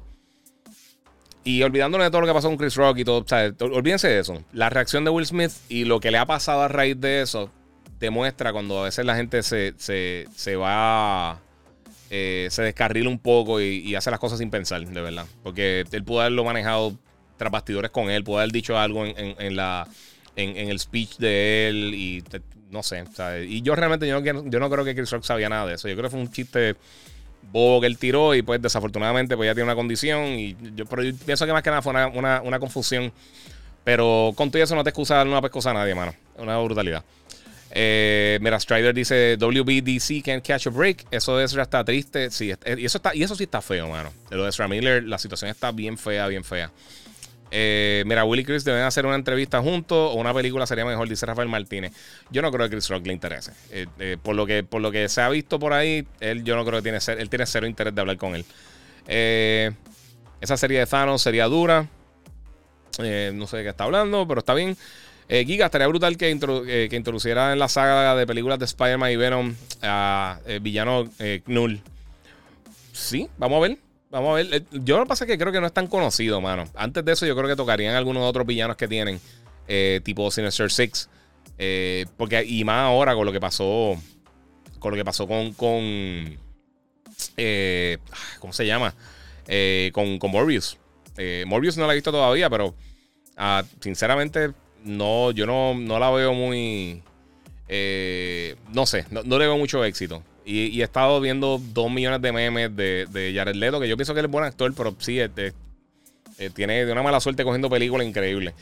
[1.43, 3.25] y olvidándome de todo lo que pasó con Chris Rock y todo.
[3.59, 4.43] Olvídense de eso.
[4.51, 7.49] La reacción de Will Smith y lo que le ha pasado a raíz de eso
[7.99, 11.39] demuestra cuando a veces la gente se, se, va.
[12.09, 15.25] se descarrila un poco y, hace las cosas sin pensar, de verdad.
[15.41, 16.93] Porque él pudo haberlo manejado
[17.37, 19.87] tras bastidores con él, pudo haber dicho algo en la
[20.37, 22.23] en, el speech de él y
[22.69, 23.03] no sé.
[23.47, 25.87] Y yo realmente yo no, yo no creo que Chris Rock sabía nada de eso.
[25.87, 26.75] Yo creo que fue un chiste
[27.51, 31.03] bobo que él tiró y pues desafortunadamente pues ya tiene una condición y yo, pero
[31.25, 33.11] pienso que más que nada fue una, confusión.
[33.83, 36.13] Pero con todo eso no te excusa no pescosa a nadie, mano.
[36.37, 37.03] Una brutalidad.
[37.71, 41.05] Eh, mira, Strider dice WBDC can't catch a break.
[41.09, 42.29] Eso es ya está triste.
[42.29, 44.11] Sí, y eso está, y eso sí está feo, mano.
[44.29, 46.69] Lo de Ezra Miller, la situación está bien fea, bien fea.
[47.51, 51.07] Eh, mira, Willy y Chris deben hacer una entrevista juntos o una película sería mejor,
[51.07, 51.93] dice Rafael Martínez.
[52.29, 53.51] Yo no creo que Chris Rock le interese.
[53.71, 56.55] Eh, eh, por, lo que, por lo que se ha visto por ahí, él yo
[56.55, 58.45] no creo que tiene, él tiene cero interés de hablar con él.
[60.41, 61.87] esa serie de Thanos sería dura.
[62.99, 64.77] no sé de qué está hablando, pero está bien.
[65.29, 70.39] Giga, estaría brutal que, introduciera en la saga de películas de Spider-Man y Venom a
[70.61, 71.09] villano
[71.45, 71.81] Knull.
[72.93, 73.86] Sí, vamos a ver.
[74.09, 74.47] Vamos a ver.
[74.53, 76.65] Eh, yo lo que pasa es que creo que no es tan conocido, mano.
[76.75, 79.19] Antes de eso, yo creo que tocarían algunos otros villanos que tienen,
[79.67, 81.09] eh, tipo Sinister Six.
[81.57, 83.97] Eh, porque, y más ahora con lo que pasó.
[84.79, 85.53] Con lo que pasó con.
[85.53, 86.37] con
[88.39, 88.93] ¿Cómo se llama?
[89.91, 90.77] con, con Morbius.
[91.45, 92.75] Morbius no la he visto todavía, pero
[93.35, 94.51] ah, sinceramente,
[94.83, 97.01] no, yo no, no la veo muy.
[98.71, 100.23] no sé, no, le veo mucho éxito.
[100.49, 104.21] Y, he estado viendo dos millones de memes de, Jared Leto, que yo pienso que
[104.21, 105.19] él es buen actor, pero sí,
[106.53, 108.53] tiene de una mala suerte cogiendo películas increíbles.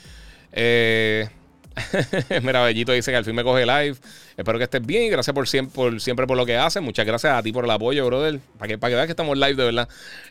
[0.51, 1.29] Eh.
[2.41, 3.97] Mira, Bellito dice que al fin me coge live.
[4.35, 6.81] Espero que estés bien y gracias por siempre, siempre por lo que haces.
[6.81, 8.39] Muchas gracias a ti por el apoyo, brother.
[8.57, 9.89] Para que, para que veas que estamos live, de verdad.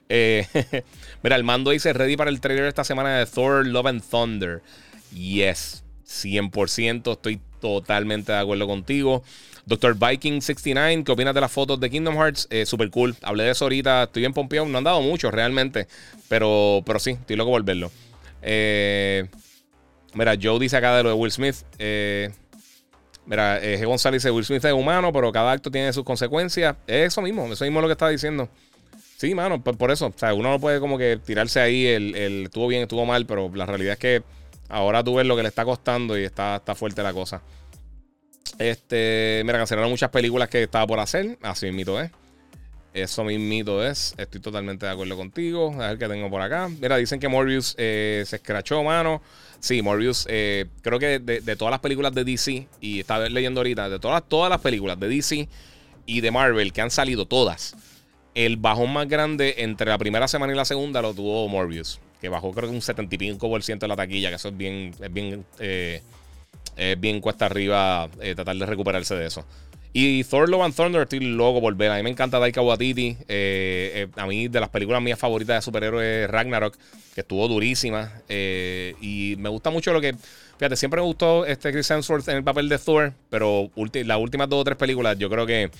[0.09, 0.47] Eh,
[1.23, 4.63] mira, el mando dice ready para el trailer esta semana de Thor Love and Thunder.
[5.13, 7.13] Yes, 100%.
[7.13, 9.23] Estoy totalmente de acuerdo contigo.
[9.67, 12.47] Doctor Viking 69, ¿qué opinas de las fotos de Kingdom Hearts?
[12.51, 13.17] Eh, super cool.
[13.23, 14.05] Hablé de eso ahorita.
[14.05, 14.67] Estoy en Pompeo.
[14.67, 15.89] No han dado mucho realmente.
[16.29, 17.91] Pero, pero sí, estoy loco por verlo.
[18.43, 19.27] Eh.
[20.15, 21.57] Mira, Joe dice acá de lo de Will Smith.
[21.79, 22.31] Eh,
[23.27, 23.87] mira, eh, G.
[23.87, 26.77] González dice: Will Smith es humano, pero cada acto tiene sus consecuencias.
[26.87, 28.49] Es eso mismo, eso mismo es lo que está diciendo.
[29.17, 30.07] Sí, mano, por, eso.
[30.07, 33.27] O sea, uno no puede como que tirarse ahí el, el, estuvo bien, estuvo mal,
[33.27, 34.23] pero la realidad es que
[34.69, 37.43] ahora tú ves lo que le está costando y está, está fuerte la cosa.
[38.59, 41.39] Este, mira, cancelaron muchas películas que estaba por hacer.
[41.43, 42.11] Así mismo es.
[42.93, 44.15] Eso mismito es.
[44.17, 45.75] Estoy totalmente de acuerdo contigo.
[45.83, 46.69] A ver qué tengo por acá.
[46.81, 49.21] Mira, dicen que Morbius eh, se escrachó, mano.
[49.65, 53.89] Sí, Morbius, eh, creo que de, todas las películas de DC, y estaba leyendo ahorita,
[53.89, 55.49] de todas, todas las películas de DC
[56.05, 57.75] y de Marvel que han salido todas,
[58.35, 62.29] el bajón más grande entre la primera semana y la segunda lo tuvo Morbius, que
[62.29, 66.03] bajó creo que un 75% de la taquilla, que eso es bien, es bien, eh,
[66.77, 69.45] es bien cuesta arriba tratar de recuperarse de eso.
[69.97, 71.93] Y Thor Love and Thunder estoy loco por ver.
[71.93, 73.17] A mí me encanta Taika Waititi.
[73.29, 76.77] Eh, eh, a mí de las películas mías favoritas de superhéroes Ragnarok,
[77.15, 78.13] que estuvo durísima.
[78.29, 80.17] Eh, y me gusta mucho lo que...
[80.59, 83.71] Fíjate, siempre me gustó este Chris Hemsworth en el papel de Thor, pero
[84.05, 85.71] las últimas dos o tres películas yo creo que,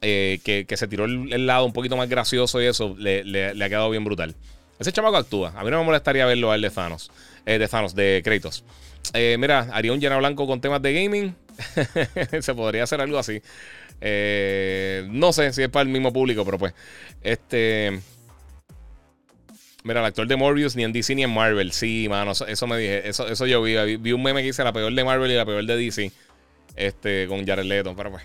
[0.00, 4.04] que, se tiró el, lado un poquito más gracioso y eso le, ha quedado bien
[4.04, 4.34] brutal.
[4.80, 5.52] Ese chamaco actúa.
[5.56, 7.10] A mí no me molestaría verlo a él de Thanos.
[7.44, 8.64] de Thanos, de Kratos.
[9.12, 11.34] Mira, haría un llena blanco con temas de gaming.
[12.40, 13.42] se podría hacer algo así.
[14.00, 16.74] Eh, no sé si es para el mismo público, pero pues.
[17.22, 18.00] Este.
[19.82, 21.72] Mira, el actor de Morbius ni en DC ni en Marvel.
[21.72, 23.08] Sí, mano, eso, me dije.
[23.08, 23.96] Eso, eso yo vi.
[23.96, 26.12] Vi un meme que dice la peor de Marvel y la peor de DC.
[26.76, 27.94] Este, con Jared Leto.
[27.96, 28.22] Pero pues.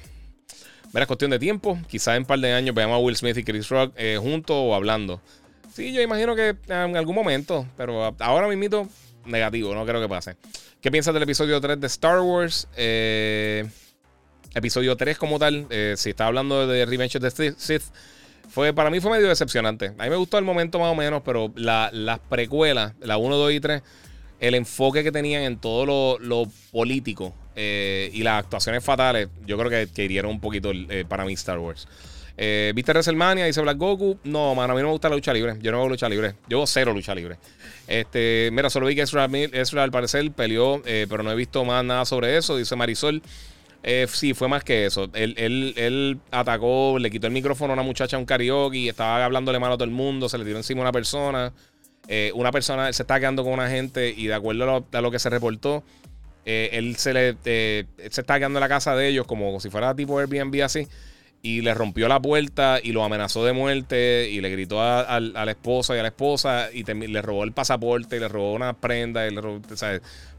[0.94, 1.78] Mira, es cuestión de tiempo.
[1.90, 4.56] Quizás en un par de años veamos a Will Smith y Chris Rock eh, juntos
[4.58, 5.22] o hablando.
[5.74, 7.68] Sí, yo imagino que en algún momento.
[7.76, 8.88] Pero ahora mismo,
[9.26, 9.74] negativo.
[9.74, 10.36] No creo que pase.
[10.82, 12.68] ¿Qué piensas del episodio 3 de Star Wars?
[12.78, 13.68] Eh,
[14.54, 17.84] episodio 3 como tal, eh, si está hablando de Revenge of the Sith,
[18.50, 19.94] fue, para mí fue medio decepcionante.
[19.98, 23.52] A mí me gustó el momento más o menos, pero las precuelas, la 1, 2
[23.54, 23.82] y 3,
[24.40, 29.70] el enfoque que tenían en todo lo, político eh, y las actuaciones fatales, yo creo
[29.70, 30.72] que, que hirieron un poquito
[31.08, 31.88] para mí Star Wars.
[32.38, 33.46] Eh, ¿Viste WrestleMania?
[33.46, 34.18] Dice Black Goku.
[34.24, 35.56] No, mano, a mí no me gusta la lucha libre.
[35.62, 36.36] Yo no hago lucha libre.
[36.48, 37.38] Yo hago cero lucha libre.
[37.88, 41.84] Este, mira, solo vi que Ezra, al parecer peleó, eh, pero no he visto más
[41.84, 42.58] nada sobre eso.
[42.58, 43.22] Dice Marisol.
[43.84, 45.10] Eh, sí, fue más que eso.
[45.14, 49.60] Él, él, atacó, le quitó el micrófono a una muchacha a un karaoke, estaba hablándole
[49.60, 51.54] mal a todo el mundo, se le tiró encima a una persona.
[52.08, 55.20] Eh, una persona se está quedando con una gente y de acuerdo a lo, que
[55.20, 55.84] se reportó,
[56.46, 60.20] él se le se está quedando en la casa de ellos como si fuera tipo
[60.20, 60.88] Airbnb así
[61.46, 65.52] y le rompió la puerta y lo amenazó de muerte y le gritó a, la
[65.52, 69.28] esposa y a la esposa y le robó el pasaporte y le robó una prenda.
[69.28, 69.62] Y le robó,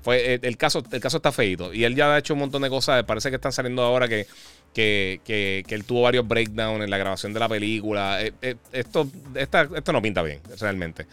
[0.03, 1.73] Fue, eh, el, caso, el caso está feito.
[1.73, 3.05] Y él ya ha hecho un montón de cosas.
[3.05, 4.27] Parece que están saliendo ahora que,
[4.75, 8.21] que, que, él tuvo varios breakdowns en la grabación de la película.
[8.21, 11.07] Eh, eh, esto, esto no pinta bien, realmente.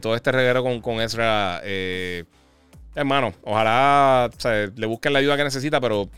[0.00, 1.60] todo este reguero con, con Ezra...
[2.96, 4.30] Hermano, ojalá
[4.76, 6.08] le busquen la ayuda que necesita, pero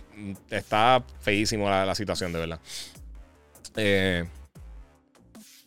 [0.51, 2.61] está feísimo la situación, de verdad.
[3.77, 4.25] Eh,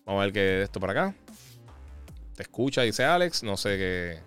[0.05, 1.15] vamos a ver qué esto para acá.
[2.35, 3.43] Te escucha, dice Alex.
[3.43, 4.19] No sé qué.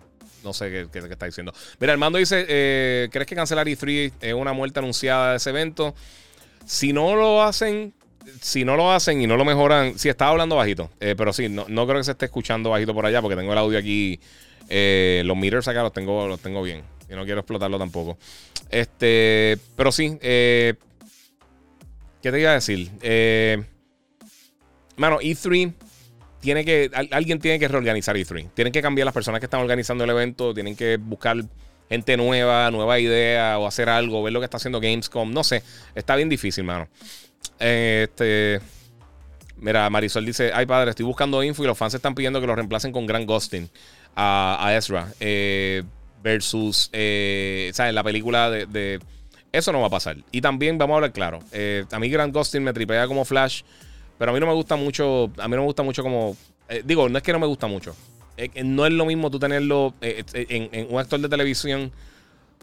[0.45, 1.53] No sé qué, está diciendo.
[1.79, 5.95] Mira, Armando dice: eh, ¿Crees que cancelar E3 es una muerte anunciada de ese evento?
[6.67, 7.95] Si no lo hacen,
[8.41, 11.49] si no lo hacen y no lo mejoran, sí, estaba hablando bajito, eh, pero sí,
[11.49, 14.21] no, creo que se esté escuchando bajito por allá porque tengo el audio aquí,
[14.69, 18.17] los meters acá los tengo, los tengo bien y no quiero explotarlo tampoco.
[18.71, 20.19] Este, pero sí,
[22.23, 22.91] ¿qué te iba a decir?
[23.03, 23.63] Eh,
[24.97, 25.73] Mano, E3
[26.40, 26.90] tiene que.
[27.12, 28.51] Alguien tiene que reorganizar E3.
[28.52, 30.52] Tienen que cambiar las personas que están organizando el evento.
[30.52, 31.36] Tienen que buscar
[31.89, 35.32] gente nueva, nueva idea o hacer algo, ver lo que está haciendo Gamescom.
[35.32, 35.62] No sé.
[35.94, 36.89] Está bien difícil, mano.
[37.59, 38.60] Este.
[39.56, 42.56] Mira, Marisol dice: Ay, padre, estoy buscando info y los fans están pidiendo que lo
[42.56, 43.70] reemplacen con Grant Gustin
[44.16, 45.12] a, Ezra.
[45.20, 45.85] Eh,
[46.23, 46.90] versus.
[46.93, 47.94] Eh, ¿Sabes?
[47.94, 48.98] La película de,
[49.52, 50.16] Eso no va a pasar.
[50.32, 51.39] Y también, vamos a hablar claro.
[51.52, 53.62] Eh, a mí Grant Gustin me tripea como Flash.
[54.23, 55.32] Pero a mí no me gusta mucho.
[55.36, 56.36] A mí no me gusta mucho como.
[56.69, 57.97] Eh, digo, no es que no me gusta mucho.
[58.62, 61.90] no es lo mismo tú tenerlo eh, eh, en, un actor de televisión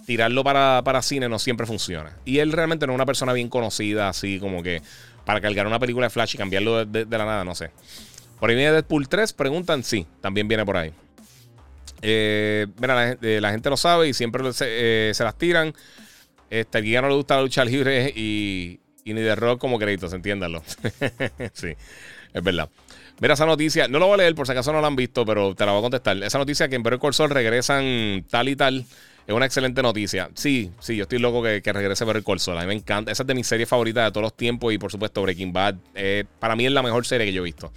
[0.05, 2.15] tirarlo para, para cine no siempre funciona.
[2.23, 4.81] Y él realmente no es una persona bien conocida, así como que
[5.25, 7.71] para cargar una película de Flash y cambiarlo de, la nada, no sé.
[8.39, 10.93] Por ahí viene Deadpool 3, preguntan, sí, también viene por ahí.
[12.01, 15.73] Mira, la, gente lo sabe y siempre se, las tiran.
[16.49, 19.79] Este, aquí ya no le gusta la lucha libre y, y ni de rock como
[19.79, 20.63] créditos, entiéndanlo.
[21.53, 21.73] sí,
[22.33, 22.69] es verdad.
[23.19, 25.25] Mira esa noticia, no lo voy a leer por si acaso no la han visto,
[25.25, 26.21] pero te la voy a contestar.
[26.23, 28.85] Esa noticia que en Better Call regresan tal y tal
[29.29, 30.29] es una excelente noticia.
[30.33, 33.11] Sí, sí, yo estoy loco que, que regrese Better Call A mí me encanta.
[33.11, 35.75] Esa es de mis series favoritas de todos los tiempos y por supuesto Breaking Bad.
[35.93, 37.71] Eh, para mí es la mejor serie que yo he visto.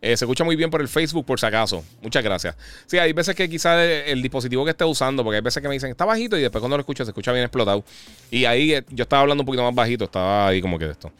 [0.00, 1.84] Eh, se escucha muy bien por el Facebook, por si acaso.
[2.02, 2.56] Muchas gracias.
[2.86, 5.74] Sí, hay veces que quizás el, dispositivo que esté usando, porque hay veces que me
[5.74, 7.82] dicen está bajito y después cuando lo escucho se escucha bien explotado.
[8.30, 10.92] Y ahí eh, yo estaba hablando un poquito más bajito, estaba ahí como que de
[10.92, 11.10] esto.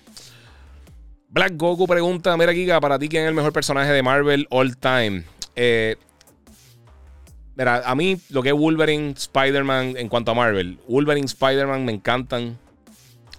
[1.28, 4.76] Black Goku pregunta: Mira, Giga, para ti, ¿quién es el mejor personaje de Marvel all
[4.76, 5.24] time?
[5.56, 5.96] Eh,
[7.56, 11.92] mira, a mí lo que es Wolverine, Spider-Man en cuanto a Marvel, Wolverine, Spider-Man me
[11.92, 12.56] encantan.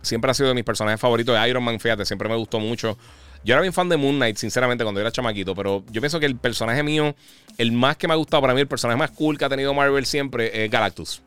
[0.02, 1.38] Siempre ha sido de mis personajes favoritos.
[1.48, 2.98] Iron Man, fíjate, siempre me gustó mucho.
[3.44, 6.26] Yo era bien fan de Moon Knight, sinceramente, cuando era chamaquito, pero yo pienso que
[6.26, 7.16] el personaje mío,
[7.58, 9.74] el más que me ha gustado para mí, el personaje más cool que ha tenido
[9.74, 11.22] Marvel siempre es Galactus.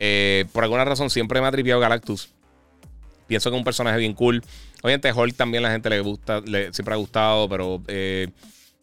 [0.00, 2.30] Eh, por alguna razón siempre me ha tripeado Galactus.
[3.26, 4.42] Pienso que es un personaje bien cool.
[4.82, 8.28] Obviamente Hulk también la gente le gusta, le, siempre ha gustado, pero eh,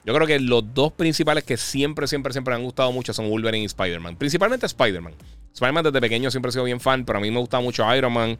[0.03, 3.29] yo creo que los dos principales que siempre, siempre, siempre me han gustado mucho son
[3.29, 4.15] Wolverine y Spider-Man.
[4.15, 5.13] Principalmente Spider-Man.
[5.53, 8.13] Spider-Man desde pequeño siempre he sido bien fan, pero a mí me gustaba mucho Iron
[8.13, 8.37] Man.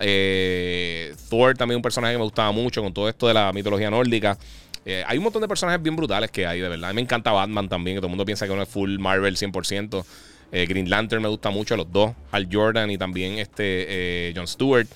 [0.00, 3.90] Eh, Thor también un personaje que me gustaba mucho con todo esto de la mitología
[3.90, 4.36] nórdica.
[4.84, 6.90] Eh, hay un montón de personajes bien brutales que hay, de verdad.
[6.90, 8.98] A mí me encanta Batman también, que todo el mundo piensa que no es full
[8.98, 10.04] Marvel 100%.
[10.52, 12.12] Green Lantern me gusta mucho, los dos.
[12.30, 14.86] Hal Jordan y también este John Stewart.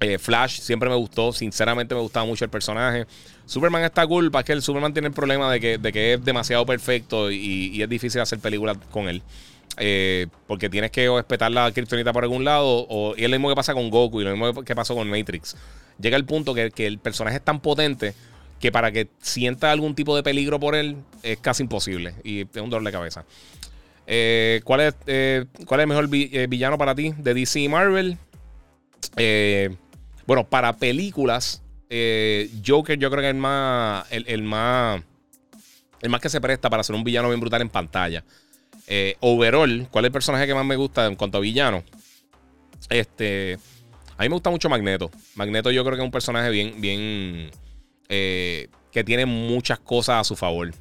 [0.00, 3.06] Eh, Flash siempre me gustó, sinceramente me gustaba mucho el personaje.
[3.46, 6.24] Superman está cool, para que el Superman tiene el problema de que, de que es
[6.24, 9.22] demasiado perfecto y, es difícil hacer películas con él.
[9.76, 13.48] Eh, porque tienes que respetar la kriptonita por algún lado, o, y es lo mismo
[13.48, 15.56] que pasa con Goku y lo mismo que pasó con Matrix.
[16.00, 18.14] Llega el punto que, el personaje es tan potente
[18.60, 22.62] que para que sienta algún tipo de peligro por él es casi imposible y es
[22.62, 23.24] un dolor de cabeza.
[24.06, 24.94] Eh, ¿cuál, es,
[25.66, 28.16] ¿Cuál es el mejor villano para ti de DC y Marvel?
[29.16, 29.74] Eh,
[30.26, 31.62] bueno, para películas,
[31.96, 35.00] eh, Joker yo creo que es el más, el, más,
[36.00, 38.24] el más que se presta para ser un villano bien brutal en pantalla.
[38.88, 41.84] Eh, overall, ¿cuál es el personaje que más me gusta en cuanto a villano?
[42.90, 43.58] Este,
[44.16, 45.08] a mí me gusta mucho Magneto.
[45.36, 47.52] Magneto yo creo que es un personaje bien, bien,
[48.08, 50.72] eh, que tiene muchas cosas a su favor.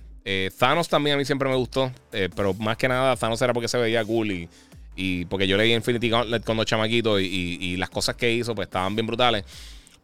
[0.57, 3.77] Thanos también a mí siempre me gustó, pero más que nada Thanos era porque se
[3.77, 4.49] veía cool y
[4.95, 8.67] y porque yo leí Infinity Gauntlet cuando chamaquito y, y, las cosas que hizo pues
[8.67, 9.43] estaban bien brutales.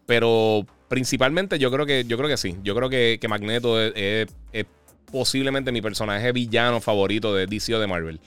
[0.07, 2.57] Pero principalmente yo creo que, yo creo que sí.
[2.63, 4.27] Yo creo que, que Magneto es,
[5.09, 8.19] posiblemente mi personaje villano favorito de DC o de Marvel.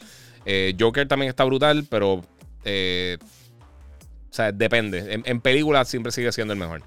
[0.47, 2.25] Eh, Joker también está brutal, pero...
[2.65, 5.21] Eh, o sea, depende.
[5.25, 6.83] En, películas siempre sigue siendo el mejor.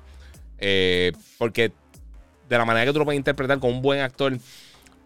[0.57, 1.71] Eh, porque
[2.49, 4.37] de la manera que tú lo puedes interpretar con un buen actor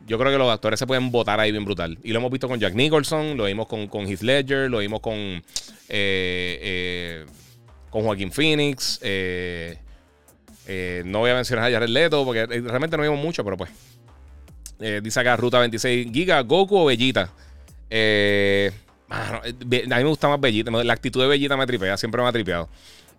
[0.08, 1.98] yo creo que los actores se pueden votar ahí bien brutal.
[2.04, 5.02] Y lo hemos visto con Jack Nicholson, lo vimos con, con Heath Ledger, lo vimos
[5.02, 5.44] con,
[7.90, 9.00] con Joaquín Phoenix.
[11.06, 13.72] No voy a mencionar a Jared Leto porque realmente no vimos mucho, pero pues.
[15.02, 17.32] dice acá Ruta 26 Giga, Goku o Bellita.
[19.10, 20.72] a mí me gusta más Bellita.
[20.72, 22.70] La actitud de Bellita me tripea, siempre me ha tripeado.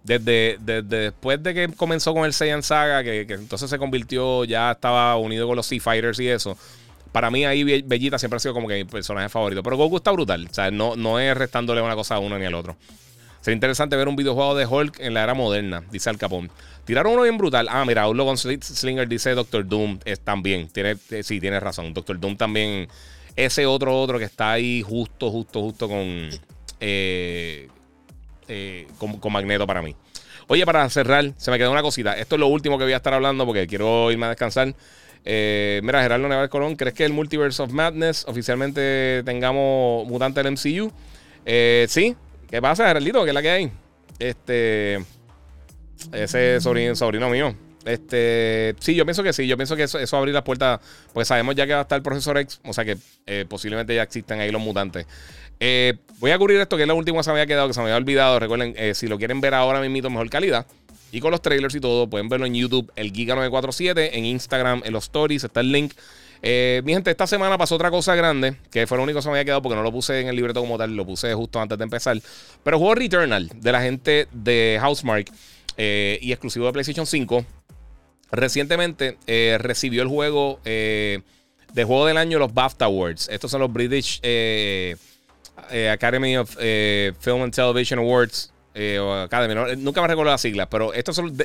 [0.02, 5.16] Desde, después de que comenzó con el Saiyan Saga, que, entonces se convirtió, ya estaba
[5.16, 6.56] unido con los Sea Fighters y eso.
[7.12, 9.62] Para mí ahí Bellita siempre ha sido como que mi personaje favorito.
[9.62, 10.46] Pero Goku está brutal.
[10.50, 12.76] O sea, no, no es restándole una cosa a uno ni al otro.
[13.40, 16.50] Sería interesante ver un videojuego de Hulk en la era moderna, dice Al Capón.
[16.84, 17.68] Tiraron uno bien brutal.
[17.70, 20.68] Ah, mira, un con Slinger dice Doctor Doom también.
[20.68, 21.94] Tiene, eh, sí, tiene razón.
[21.94, 22.88] Doctor Doom también.
[23.36, 26.28] Ese otro, otro que está ahí justo, justo, justo con.
[26.80, 27.68] Eh,
[28.48, 29.94] eh, con, Magneto para mí.
[30.48, 32.18] Oye, para cerrar, se me quedó una cosita.
[32.18, 34.74] Esto es lo último que voy a estar hablando porque quiero irme a descansar.
[35.24, 40.92] Mira, Gerardo Neval Colón, ¿crees que el Multiverse of Madness oficialmente tengamos mutante del MCU?
[41.44, 42.16] Eh, sí.
[42.50, 43.22] ¿Qué pasa, Geraldito?
[43.22, 43.72] ¿Qué es la que hay?
[44.18, 45.04] Este.
[46.12, 47.54] Ese sobrino, mío.
[47.84, 49.46] Este, sí, yo pienso que sí.
[49.46, 50.80] Yo pienso que eso, eso abrir las puertas.
[51.12, 52.60] Pues sabemos ya que va a estar el profesor X.
[52.64, 52.96] O sea que
[53.48, 55.06] posiblemente ya existen ahí los mutantes.
[55.62, 57.74] Eh, voy a cubrir esto, que es lo último que se me había quedado, que
[57.74, 58.38] se me había olvidado.
[58.40, 60.66] Recuerden, eh, si lo quieren ver ahora mismo, mejor calidad.
[61.12, 64.92] Y con los trailers y todo, pueden verlo en YouTube, el Giga947, en Instagram, en
[64.92, 65.92] los stories, está el link.
[66.42, 69.28] Eh, mi gente, esta semana pasó otra cosa grande, que fue lo único que se
[69.28, 71.60] me había quedado porque no lo puse en el libreto como tal, lo puse justo
[71.60, 72.16] antes de empezar.
[72.62, 75.30] Pero juego Returnal, de la gente de Housemark
[75.76, 77.44] y exclusivo de PlayStation 5,
[78.32, 79.18] recientemente
[79.58, 81.22] recibió el juego de
[81.74, 83.28] juego del año, los BAFTA Awards.
[83.28, 84.20] Estos son los British
[85.92, 88.52] Academy of Film and Television Awards.
[88.74, 91.36] nunca me recuerdo las siglas, pero estos son.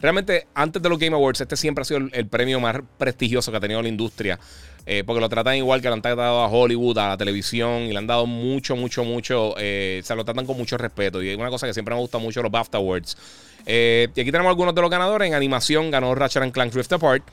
[0.00, 3.56] Realmente, antes de los Game Awards, este siempre ha sido el, premio más prestigioso que
[3.56, 4.38] ha tenido la industria.
[5.06, 7.98] porque lo tratan igual que lo han tratado a Hollywood, a la televisión, y le
[7.98, 9.54] han dado mucho, mucho, mucho.
[9.56, 11.22] se lo tratan con mucho respeto.
[11.22, 13.16] Y es una cosa que siempre me gusta mucho los BAFTA Awards.
[13.66, 15.28] y aquí tenemos algunos de los ganadores.
[15.28, 17.24] En animación ganó Ratchet Clank Rift Apart.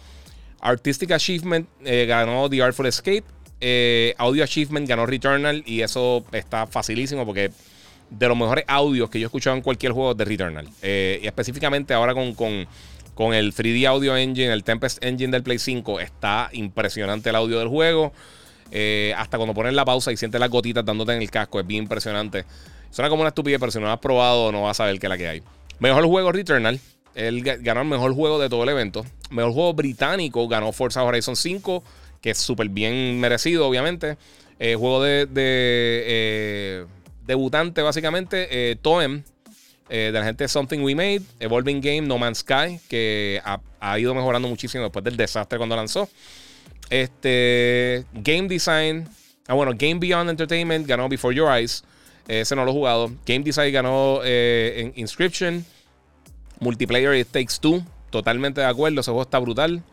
[0.62, 3.24] Artistic Achievement eh, ganó The Artful Escape.
[3.60, 5.64] Eh, audio Achievement ganó Returnal.
[5.66, 7.52] Y eso está facilísimo porque
[8.10, 10.68] de los mejores audios que yo he escuchado en cualquier juego de Returnal.
[10.82, 15.60] Eh, y específicamente ahora con, con, el 3D Audio Engine, el Tempest Engine del Play
[15.60, 18.14] 5, está impresionante el audio del juego.
[19.16, 21.84] hasta cuando pones la pausa y sientes las gotitas dándote en el casco, es bien
[21.84, 22.46] impresionante.
[22.92, 25.08] Suena como una estupidez, pero si no lo has probado, no vas a saber qué
[25.08, 25.44] es la que hay.
[25.80, 26.80] Mejor juego Returnal.
[27.16, 29.04] Él ganó el mejor juego de todo el evento.
[29.32, 31.84] Mejor juego británico ganó Forza Horizon 5,
[32.22, 34.18] que es súper bien merecido, obviamente.
[34.60, 36.86] Eh, juego de, eh,
[37.28, 38.48] debutante, básicamente.
[38.50, 39.24] Eh, Toem,
[39.90, 41.22] de la gente Something We Made.
[41.40, 43.42] Evolving Game, No Man's Sky, que
[43.80, 46.10] ha, ido mejorando muchísimo después del desastre cuando lanzó.
[46.90, 49.08] Este, Game Design.
[49.48, 51.84] Ah, bueno, Game Beyond Entertainment ganó Before Your Eyes.
[52.28, 53.12] Ese no lo he jugado.
[53.26, 54.22] Game Design ganó
[54.96, 55.66] Inscription.
[56.60, 57.84] Multiplayer It Takes Two.
[58.10, 59.02] Totalmente de acuerdo.
[59.02, 59.84] Ese juego está brutal.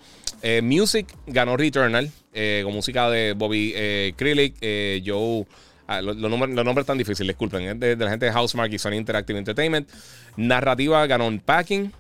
[0.43, 2.11] Eh, Music ganó Returnal.
[2.33, 4.57] Eh, con música de Bobby eh, Krillick,
[5.05, 5.47] Joe.
[5.87, 7.79] Ah, los, nombres, están difíciles, disculpen.
[7.79, 9.89] de, la gente de Housemark y Sony Interactive Entertainment.
[10.37, 11.93] Narrativa ganó Unpacking.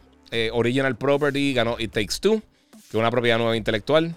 [0.52, 2.40] Original Property ganó It Takes Two,
[2.72, 4.16] que es una propiedad nueva intelectual.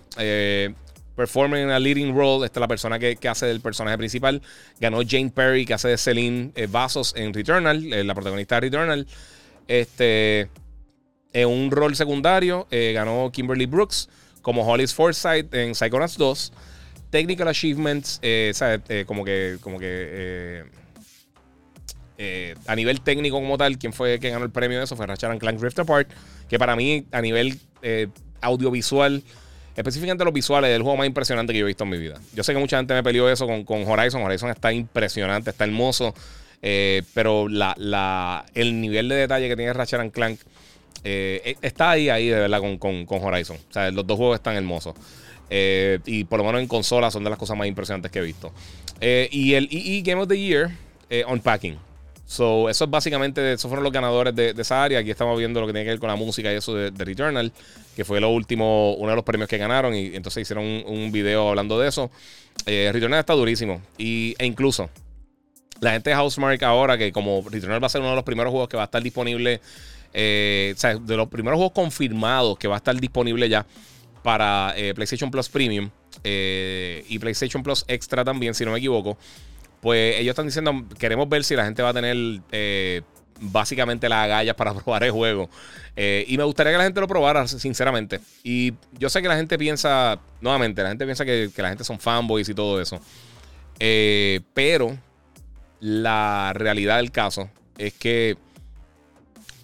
[1.15, 4.41] Performing a Leading Role, esta es la persona que, hace del personaje principal.
[4.80, 9.07] Ganó Jane Perry, que hace de Celine Vasos en Returnal, la protagonista de Returnal.
[9.68, 10.49] Este,
[11.34, 14.10] en un rol secundario eh, ganó Kimberly Brooks
[14.41, 16.53] como Hollis Forsyth en Psychonauts 2.
[17.09, 18.53] Technical Achievements, eh,
[18.89, 20.63] eh, como que, como que
[22.65, 25.38] a nivel técnico como tal, quien fue quien ganó el premio de eso fue Ratchet
[25.39, 26.09] Clank Rift Apart,
[26.49, 27.59] que para mí a nivel
[28.41, 29.23] audiovisual,
[29.75, 32.19] específicamente los visuales, es el juego más impresionante que yo he visto en mi vida.
[32.34, 34.21] Yo sé que mucha gente me peleó eso con, con Horizon.
[34.23, 36.13] Horizon está impresionante, está hermoso.
[36.61, 40.39] Eh, pero la, el nivel de detalle que tiene Ratchet Clank
[41.03, 43.57] eh, e, está ahí, ahí de verdad con, Horizon.
[43.57, 44.95] O sea, los dos juegos están hermosos.
[45.49, 48.22] Eh, y por lo menos en consola son de las cosas más impresionantes que he
[48.22, 48.52] visto.
[48.99, 50.72] y el EE Game of the Year,
[51.28, 51.78] Unpacking.
[52.26, 54.99] So, eso es básicamente, esos fueron los ganadores de, esa área.
[54.99, 57.53] Aquí estamos viendo lo que tiene que ver con la música y eso de, Returnal,
[57.95, 59.95] que fue lo último, uno de los premios que ganaron.
[59.95, 62.11] Y, entonces hicieron un, video hablando de eso.
[62.65, 63.82] Returnal está durísimo.
[63.98, 64.90] Y, e incluso,
[65.80, 68.52] la gente de Housemark ahora, que como Returnal va a ser uno de los primeros
[68.52, 69.61] juegos que va a estar disponible,
[70.14, 73.65] eh, o sea, de los primeros juegos confirmados que va a estar disponible ya
[74.27, 75.89] para eh, PlayStation Plus Premium
[76.21, 79.17] eh, y PlayStation Plus Extra también, si no me equivoco,
[79.79, 82.41] pues ellos están diciendo, queremos ver si la gente va a tener
[83.39, 85.49] básicamente las agallas para probar el juego.
[85.95, 88.19] y me gustaría que la gente lo probara, sinceramente.
[88.43, 91.85] Y yo sé que la gente piensa, nuevamente, la gente piensa que, que la gente
[91.85, 92.99] son fanboys y todo eso.
[94.53, 94.97] pero
[95.79, 98.35] la realidad del caso es que,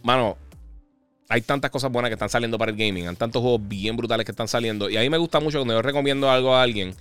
[0.04, 0.38] mano,
[1.30, 3.08] hay tantas cosas buenas que están saliendo para el gaming.
[3.08, 4.90] Hay tantos juegos bien brutales que están saliendo.
[4.90, 6.96] Y a mí me gusta mucho cuando yo recomiendo algo a alguien.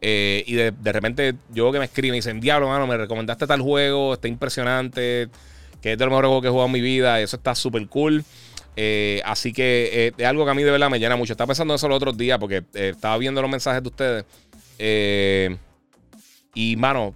[0.00, 3.62] Eh, y de, repente yo que me escriben y dicen, diablo, mano, me recomendaste tal
[3.62, 5.28] juego, está impresionante,
[5.80, 7.88] que es de los mejores juegos que he jugado en mi vida, eso está súper
[7.88, 8.22] cool.
[8.76, 11.32] Eh, así que eh, es algo que a mí de verdad me llena mucho.
[11.32, 14.24] Estaba pensando en eso los otros días porque estaba viendo los mensajes de ustedes.
[16.54, 17.14] y, mano,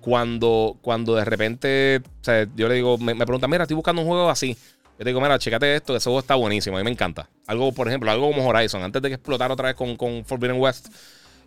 [0.00, 4.02] cuando, cuando de repente, o sea, yo le digo, me, me preguntan, mira, estoy buscando
[4.02, 4.56] un juego así.
[4.98, 7.28] Yo te digo, mira, chécate esto, ese juego está buenísimo, a mí me encanta.
[7.46, 10.58] Algo, por ejemplo, algo como Horizon, antes de que explotara otra vez con, con Forbidden
[10.58, 10.88] West,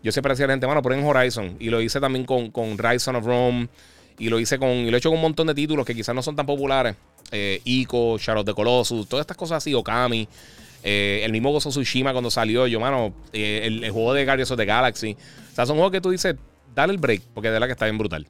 [0.04, 1.58] yo siempre decía a la gente, mano, ponen Horizon.
[1.60, 3.68] Y lo hice también con, con Rise of Rome,
[4.20, 6.14] y lo hice con, y lo he hecho con un montón de títulos que quizás
[6.14, 6.96] no son tan populares.
[7.32, 10.28] Eh, Ico, Shadow of the Colossus, todas estas cosas así, Okami.
[10.84, 14.58] Eh, el mismo Gozo Tsushima cuando salió, yo, mano, eh, el, juego de Guardians of
[14.58, 15.18] the Galaxy.
[15.52, 16.36] O sea, son juegos que tú dices,
[16.76, 18.28] dale el break, porque de verdad que está bien brutal.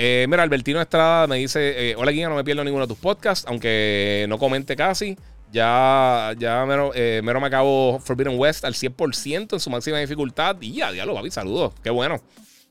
[0.00, 2.98] Eh, mira, Albertino Estrada me dice: eh, Hola, Guía, no me pierdo ninguno de tus
[2.98, 5.16] podcasts, aunque no comente casi.
[5.50, 10.56] Ya, ya mero, eh, mero me acabo Forbidden West al 100% en su máxima dificultad.
[10.60, 11.72] Y ya, diablo, papi, saludos.
[11.82, 12.20] Qué bueno.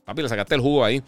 [0.06, 1.02] Papi, le sacaste el jugo ahí.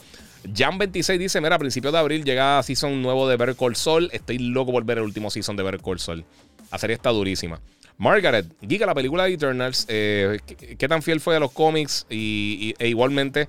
[0.44, 4.10] Jan26 dice: Mira, a principios de abril llega season nuevo de Better Call Sol.
[4.12, 6.22] Estoy loco por ver el último season de Better Call Sol.
[6.70, 7.60] La serie está durísima.
[7.96, 12.06] Margaret, Giga, la película de Eternals, ¿qué, tan fiel fue a los cómics?
[12.08, 13.46] Y, e igualmente,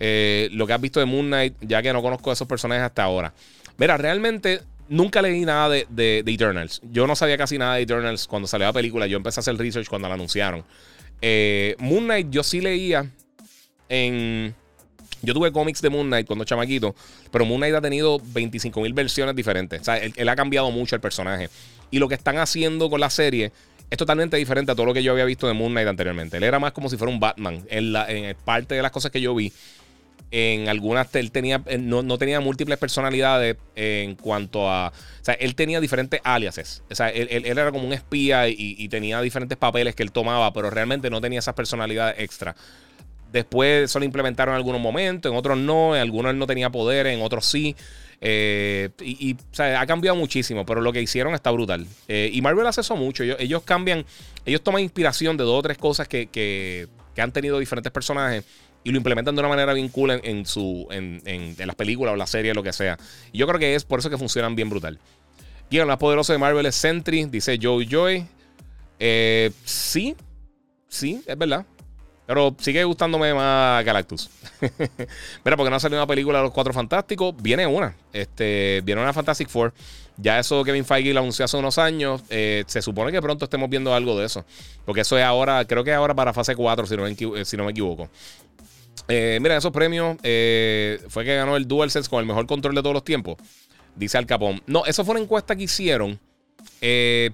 [0.00, 2.82] eh, lo que has visto de Moon Knight, ya que no conozco a esos personajes
[2.82, 3.32] hasta ahora.
[3.76, 6.82] Mira, realmente nunca leí nada de, Eternals.
[6.90, 9.06] Yo no sabía casi nada de Eternals cuando salió la película.
[9.06, 10.64] Yo empecé a hacer research cuando la anunciaron.
[11.22, 13.06] Eh, Moon Knight yo sí leía
[13.90, 14.54] en,
[15.22, 16.94] Yo tuve cómics de Moon Knight cuando chamaquito,
[17.30, 19.80] pero Moon Knight ha tenido 25.000 versiones diferentes.
[19.80, 21.50] O sea, él, ha cambiado mucho el personaje.
[21.90, 23.52] Y lo que están haciendo con la serie
[23.90, 26.36] es totalmente diferente a todo lo que yo había visto de Moon Knight anteriormente.
[26.36, 27.64] Él era más como si fuera un Batman.
[27.68, 29.52] En, la, en parte de las cosas que yo vi,
[30.30, 34.88] en algunas él tenía, no, tenía múltiples personalidades en cuanto a.
[34.88, 36.82] O sea, él tenía diferentes aliases.
[36.90, 40.70] O sea, él, era como un espía y, tenía diferentes papeles que él tomaba, pero
[40.70, 42.54] realmente no tenía esas personalidades extra.
[43.32, 46.70] Después eso lo implementaron en algunos momentos, en otros no, en algunos él no tenía
[46.70, 47.76] poder, en otros sí.
[48.22, 51.86] Eh, y, o sea, ha cambiado muchísimo, pero lo que hicieron está brutal.
[52.08, 53.22] Eh, y Marvel hace eso mucho.
[53.22, 54.04] Ellos, cambian,
[54.44, 56.88] ellos toman inspiración de dos o tres cosas que, que,
[57.20, 58.44] han tenido diferentes personajes
[58.82, 62.16] y lo implementan de una manera bien cool en, su, en, en, las películas o
[62.16, 62.98] la serie, lo que sea.
[63.32, 64.98] Y yo creo que es por eso que funcionan bien brutal.
[65.70, 68.26] El más poderoso de Marvel es Sentry, dice Joey Joy.
[68.98, 70.16] Eh, sí,
[70.88, 71.64] sí, es verdad.
[72.26, 74.30] Pero sigue gustándome más Galactus.
[75.44, 77.34] Mira, porque no ha salido una película de los Cuatro Fantásticos.
[77.40, 77.94] Viene una.
[78.12, 79.72] Este, viene una Fantastic Four.
[80.20, 82.22] Ya eso Kevin Feige lo anunció hace unos años.
[82.30, 84.44] Eh, se supone que pronto estemos viendo algo de eso.
[84.84, 87.10] Porque eso es ahora, creo que es ahora para fase 4, si no me,
[87.40, 88.08] eh, si no me equivoco.
[89.08, 90.16] Eh, mira, esos premios
[91.08, 93.36] fue que ganó el DualSense con el mejor control de todos los tiempos.
[93.96, 94.62] Dice Al Capón.
[94.66, 96.18] No, eso fue una encuesta que hicieron
[96.80, 97.30] eh,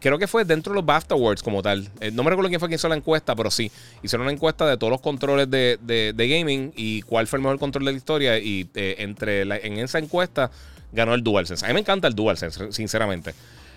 [0.00, 1.88] creo que fue dentro de los BAFTA Awards como tal.
[2.00, 3.70] Eh, no me recuerdo quién fue quien hizo la encuesta, pero sí.
[4.02, 7.84] Hicieron una encuesta de todos los controles de, gaming y cuál fue el mejor control
[7.84, 8.38] de la historia.
[8.38, 10.50] Y eh, entre en esa encuesta
[10.92, 11.64] ganó el DualSense.
[11.64, 13.34] A mí me encanta el DualSense, sinceramente.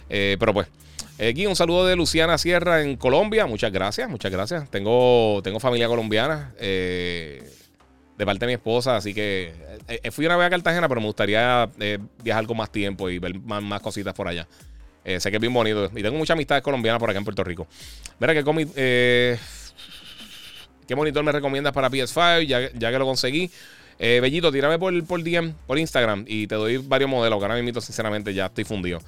[0.07, 0.67] pero pues,
[1.19, 3.45] aquí un saludo de Luciana Sierra en Colombia.
[3.45, 4.69] Muchas gracias, muchas gracias.
[4.69, 6.53] Tengo, tengo familia colombiana.
[6.57, 9.53] de parte de mi esposa, así que
[10.11, 11.69] fui una vez a Cartagena, pero me gustaría
[12.23, 14.47] viajar con más tiempo y ver más cositas por allá.
[15.03, 15.89] Eh, sé que es bien bonito.
[15.95, 17.67] Y tengo muchas amistades colombianas por acá en Puerto Rico.
[18.19, 18.71] Mira que.
[18.75, 19.37] Eh,
[20.87, 22.45] ¿Qué monitor me recomiendas para PS5?
[22.45, 23.49] Ya, que lo conseguí.
[23.99, 26.25] Eh, Bellito, tírame por, por DM, por Instagram.
[26.27, 27.39] Y te doy varios modelos.
[27.39, 28.99] Que ahora mismo, sinceramente, ya estoy fundido.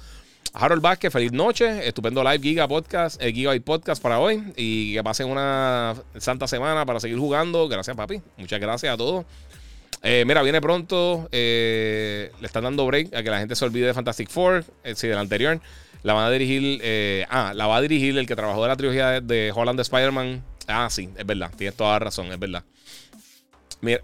[0.52, 1.86] Harold Vázquez, feliz noche.
[1.86, 4.42] Estupendo live Giga Podcast, eh, Giga Podcast para hoy.
[4.56, 7.68] Y que pasen una santa semana para seguir jugando.
[7.68, 8.20] Gracias, papi.
[8.36, 9.24] Muchas gracias a todos.
[10.02, 11.28] mira, viene pronto.
[11.32, 14.64] le están dando break a que la gente se olvide de Fantastic Four.
[14.94, 15.60] sí, del anterior.
[16.04, 16.80] La va a dirigir.
[16.82, 19.82] Eh, ah, la va a dirigir el que trabajó de la trilogía de, Holland de
[19.82, 20.44] Spider-Man.
[20.68, 21.50] Ah, sí, es verdad.
[21.56, 22.62] Tienes toda la razón, es verdad.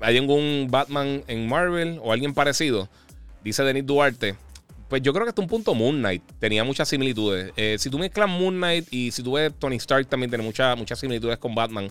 [0.00, 2.88] ¿Hay algún Batman en Marvel o alguien parecido?
[3.42, 4.36] Dice Denis Duarte.
[4.88, 7.52] Pues yo creo que hasta un punto Moon Knight tenía muchas similitudes.
[7.56, 10.76] Eh, si tú mezclas Moon Knight y si tú ves Tony Stark también tiene muchas
[10.76, 11.90] muchas similitudes con Batman.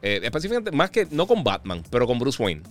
[0.00, 2.62] Eh, específicamente, más que no con Batman, pero con Bruce Wayne.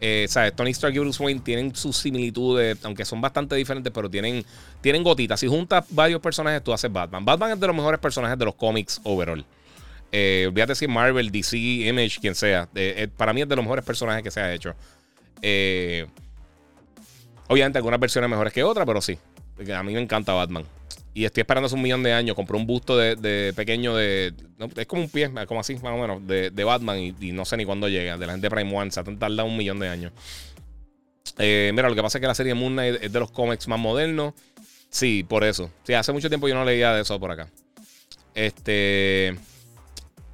[0.00, 0.54] Eh, ¿sabes?
[0.54, 4.44] Tony Stark y Bruce Wayne tienen sus similitudes, aunque son bastante diferentes, pero tienen,
[4.80, 5.40] tienen gotitas.
[5.40, 7.24] Si juntas varios personajes, tú haces Batman.
[7.24, 9.44] Batman es de los mejores personajes de los cómics overall.
[10.10, 12.68] Eh, olvídate si Marvel, DC, Image, quien sea.
[12.74, 14.74] Eh, eh, para mí es de los mejores personajes que se ha hecho.
[17.48, 19.18] obviamente algunas versiones mejores que otras, pero sí.
[19.74, 20.64] A mí me encanta Batman.
[21.14, 22.36] Y estoy esperando hace un millón de años.
[22.36, 24.32] Compré un busto de, pequeño de.
[24.76, 26.98] es como un pie, como así, más o menos, de, Batman.
[26.98, 28.16] Y, no sé ni cuándo llega.
[28.16, 28.90] De la gente de Prime One.
[28.90, 30.12] Se ha tardado un millón de años.
[31.38, 33.66] Eh, mira, lo que pasa es que la serie Moon Knight es de los cómics
[33.68, 34.34] más modernos.
[34.90, 35.70] Sí, por eso.
[35.82, 37.48] Sí, hace mucho tiempo yo no leía de eso por acá.
[38.34, 39.36] Este.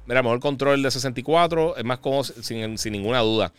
[0.07, 3.51] Mira, mejor control de 64 es más cómodo sin, ninguna duda.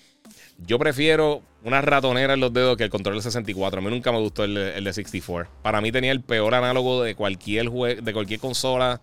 [0.59, 3.81] Yo prefiero una ratonera en los dedos que el control de 64.
[3.81, 5.51] A mí nunca me gustó el, de 64.
[5.63, 9.01] Para mí tenía el peor análogo de cualquier, de cualquier consola,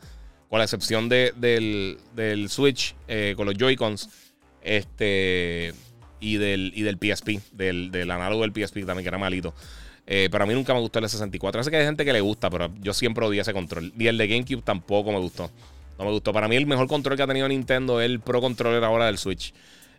[0.50, 4.10] con la excepción del, Switch, eh, con los Joy-Cons.
[4.62, 5.74] Este.
[6.22, 9.54] Y del, y del PSP, del, análogo del PSP también, que era malito.
[10.08, 11.64] Eh, pero a mí nunca me gustó el de 64.
[11.64, 13.92] Sé que hay gente que le gusta, pero yo siempre odié ese control.
[13.98, 15.52] Y el de GameCube tampoco me gustó.
[15.98, 16.34] No me gustó.
[16.34, 19.18] Para mí el mejor control que ha tenido Nintendo es el Pro Controller ahora del
[19.18, 19.54] Switch.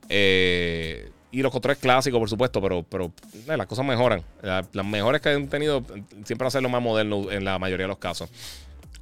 [0.08, 3.12] Eh, y los controles clásicos, por supuesto, pero, pero
[3.48, 4.22] eh, las cosas mejoran.
[4.42, 5.84] las mejores que han tenido
[6.24, 8.30] siempre hacen lo más moderno en la mayoría de los casos.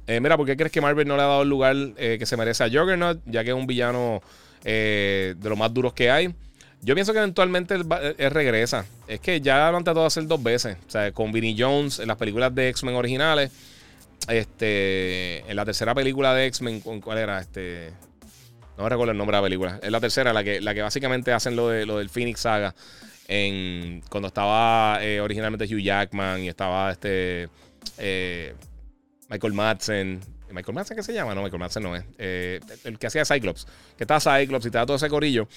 [0.07, 2.25] Eh, mira, ¿por qué crees que Marvel no le ha dado el lugar eh, que
[2.25, 3.19] se merece a Juggernaut?
[3.25, 4.21] Ya que es un villano
[4.63, 6.33] de los más duros que hay.
[6.81, 7.85] Yo pienso que eventualmente él,
[8.31, 8.85] regresa.
[9.07, 10.77] Es que ya lo han tratado de hacer dos veces.
[10.87, 13.51] O sea, con Vinnie Jones en las películas de X-Men originales.
[14.27, 17.39] Este, en la tercera película de X-Men, ¿cuál era?
[17.39, 17.91] Este,
[18.77, 19.79] no recuerdo el nombre de la película.
[19.81, 22.73] Es la tercera, la que, la que básicamente hacen lo, de, lo del Phoenix Saga.
[23.27, 27.49] En, cuando estaba eh, originalmente Hugh Jackman y estaba este
[27.97, 28.53] eh,
[29.29, 30.19] Michael Madsen.
[30.51, 31.33] ¿Michael Madsen qué se llama?
[31.33, 32.03] No, Michael Madsen no es.
[32.17, 33.65] Eh, el que hacía Cyclops.
[33.97, 35.47] Que estaba Cyclops y estaba todo ese corillo.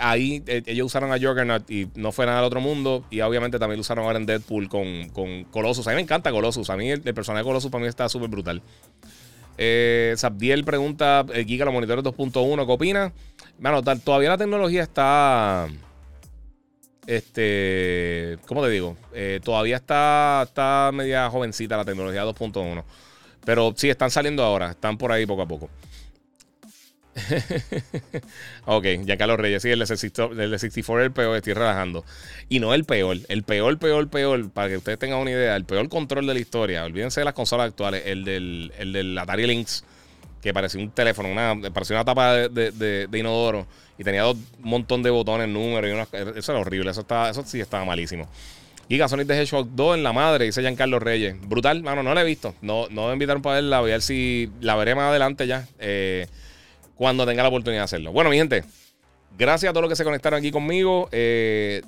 [0.00, 3.04] Ahí ellos usaron a Juggernaut y no fue nada del otro mundo.
[3.10, 5.86] Y obviamente también lo usaron ahora en Deadpool con, con Colossus.
[5.86, 6.70] A mí me encanta Colossus.
[6.70, 8.62] A mí el, personaje de Colossus para mí está súper brutal.
[9.58, 13.12] Eh, Sabdiel pregunta: eh, Giga, los monitores 2.1, ¿qué opina?
[13.58, 15.68] Mano, todavía la tecnología está.
[17.06, 18.38] Este.
[18.46, 18.96] ¿Cómo te digo?
[19.12, 22.84] Eh, todavía está, está media jovencita la tecnología 2.1.
[23.44, 24.70] Pero sí, están saliendo ahora.
[24.70, 25.70] Están por ahí poco a poco.
[28.66, 29.62] ok, Giancarlo Reyes.
[29.62, 32.04] Sí, el de 64 es el peor, estoy relajando.
[32.48, 35.64] Y no el peor, el peor, peor, peor, para que ustedes tengan una idea, el
[35.64, 36.84] peor control de la historia.
[36.84, 39.84] Olvídense de las consolas actuales, el del, el del Atari Lynx,
[40.42, 43.66] que parecía un teléfono, una, parecía una tapa de, inodoro
[43.96, 47.60] y tenía un montón de botones, números y Eso era horrible, eso, estaba, eso sí
[47.60, 48.28] estaba malísimo.
[48.88, 51.36] Giga Sonic de Hedgehog 2 en la madre, dice Giancarlo Reyes.
[51.48, 52.54] Brutal, mano, no la he visto.
[52.60, 55.66] No, no me invitaron para verla, voy a ver si la veré más adelante ya.
[55.78, 56.26] Eh,
[56.96, 58.12] cuando tenga la oportunidad de hacerlo.
[58.12, 58.64] Bueno, mi gente,
[59.38, 61.08] gracias a todos los que se conectaron aquí conmigo.
[61.12, 61.82] Eh,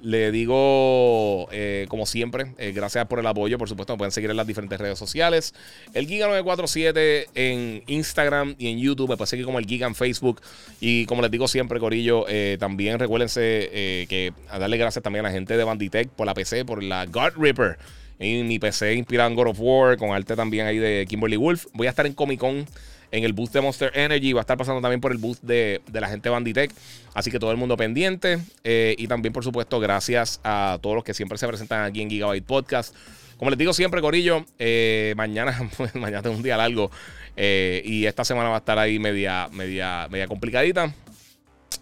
[0.00, 3.58] le digo, eh, como siempre, eh, gracias por el apoyo.
[3.58, 5.54] Por supuesto, me pueden seguir en las diferentes redes sociales.
[5.92, 9.08] El Giga947 en Instagram y en YouTube.
[9.08, 10.40] Me pueden seguir como el Giga en Facebook.
[10.80, 12.26] Y como les digo siempre, Corillo,
[12.60, 16.64] también recuérdense que a darle gracias también a la gente de Banditech por la PC,
[16.64, 17.76] por la God Ripper.
[18.20, 21.66] Y mi PC inspirado en God of War, con arte también ahí de Kimberly Wolf.
[21.72, 22.66] Voy a estar en Comic Con
[23.10, 24.32] en el booth de Monster Energy.
[24.32, 26.72] Va a estar pasando también por el booth de, la gente de Banditech.
[27.14, 28.38] Así que todo el mundo pendiente.
[28.64, 32.10] Eh, y también, por supuesto, gracias a todos los que siempre se presentan aquí en
[32.10, 32.94] Gigabyte Podcast.
[33.38, 35.56] Como les digo siempre, Corillo, eh, mañana,
[35.94, 36.90] mañana es un día largo.
[37.36, 40.92] Eh, y esta semana va a estar ahí media, media, media complicadita.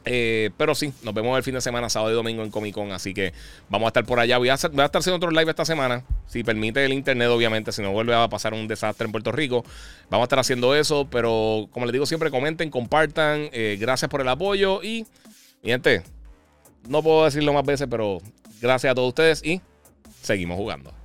[0.08, 2.92] Eh, pero sí, nos vemos el fin de semana, sábado y domingo en Comic Con.
[2.92, 3.32] Así que
[3.68, 4.38] vamos a estar por allá.
[4.38, 6.04] Voy a, estar haciendo otro live esta semana.
[6.26, 7.72] Si permite el internet, obviamente.
[7.72, 9.64] Si no vuelve a pasar un desastre en Puerto Rico.
[10.08, 11.08] Vamos a estar haciendo eso.
[11.10, 13.48] Pero como les digo siempre, comenten, compartan.
[13.52, 14.82] Eh, gracias por el apoyo.
[14.82, 15.06] Y,
[15.62, 16.02] mi gente,
[16.88, 18.18] no puedo decirlo más veces, pero
[18.60, 19.44] gracias a todos ustedes.
[19.44, 19.60] Y
[20.22, 20.95] seguimos jugando.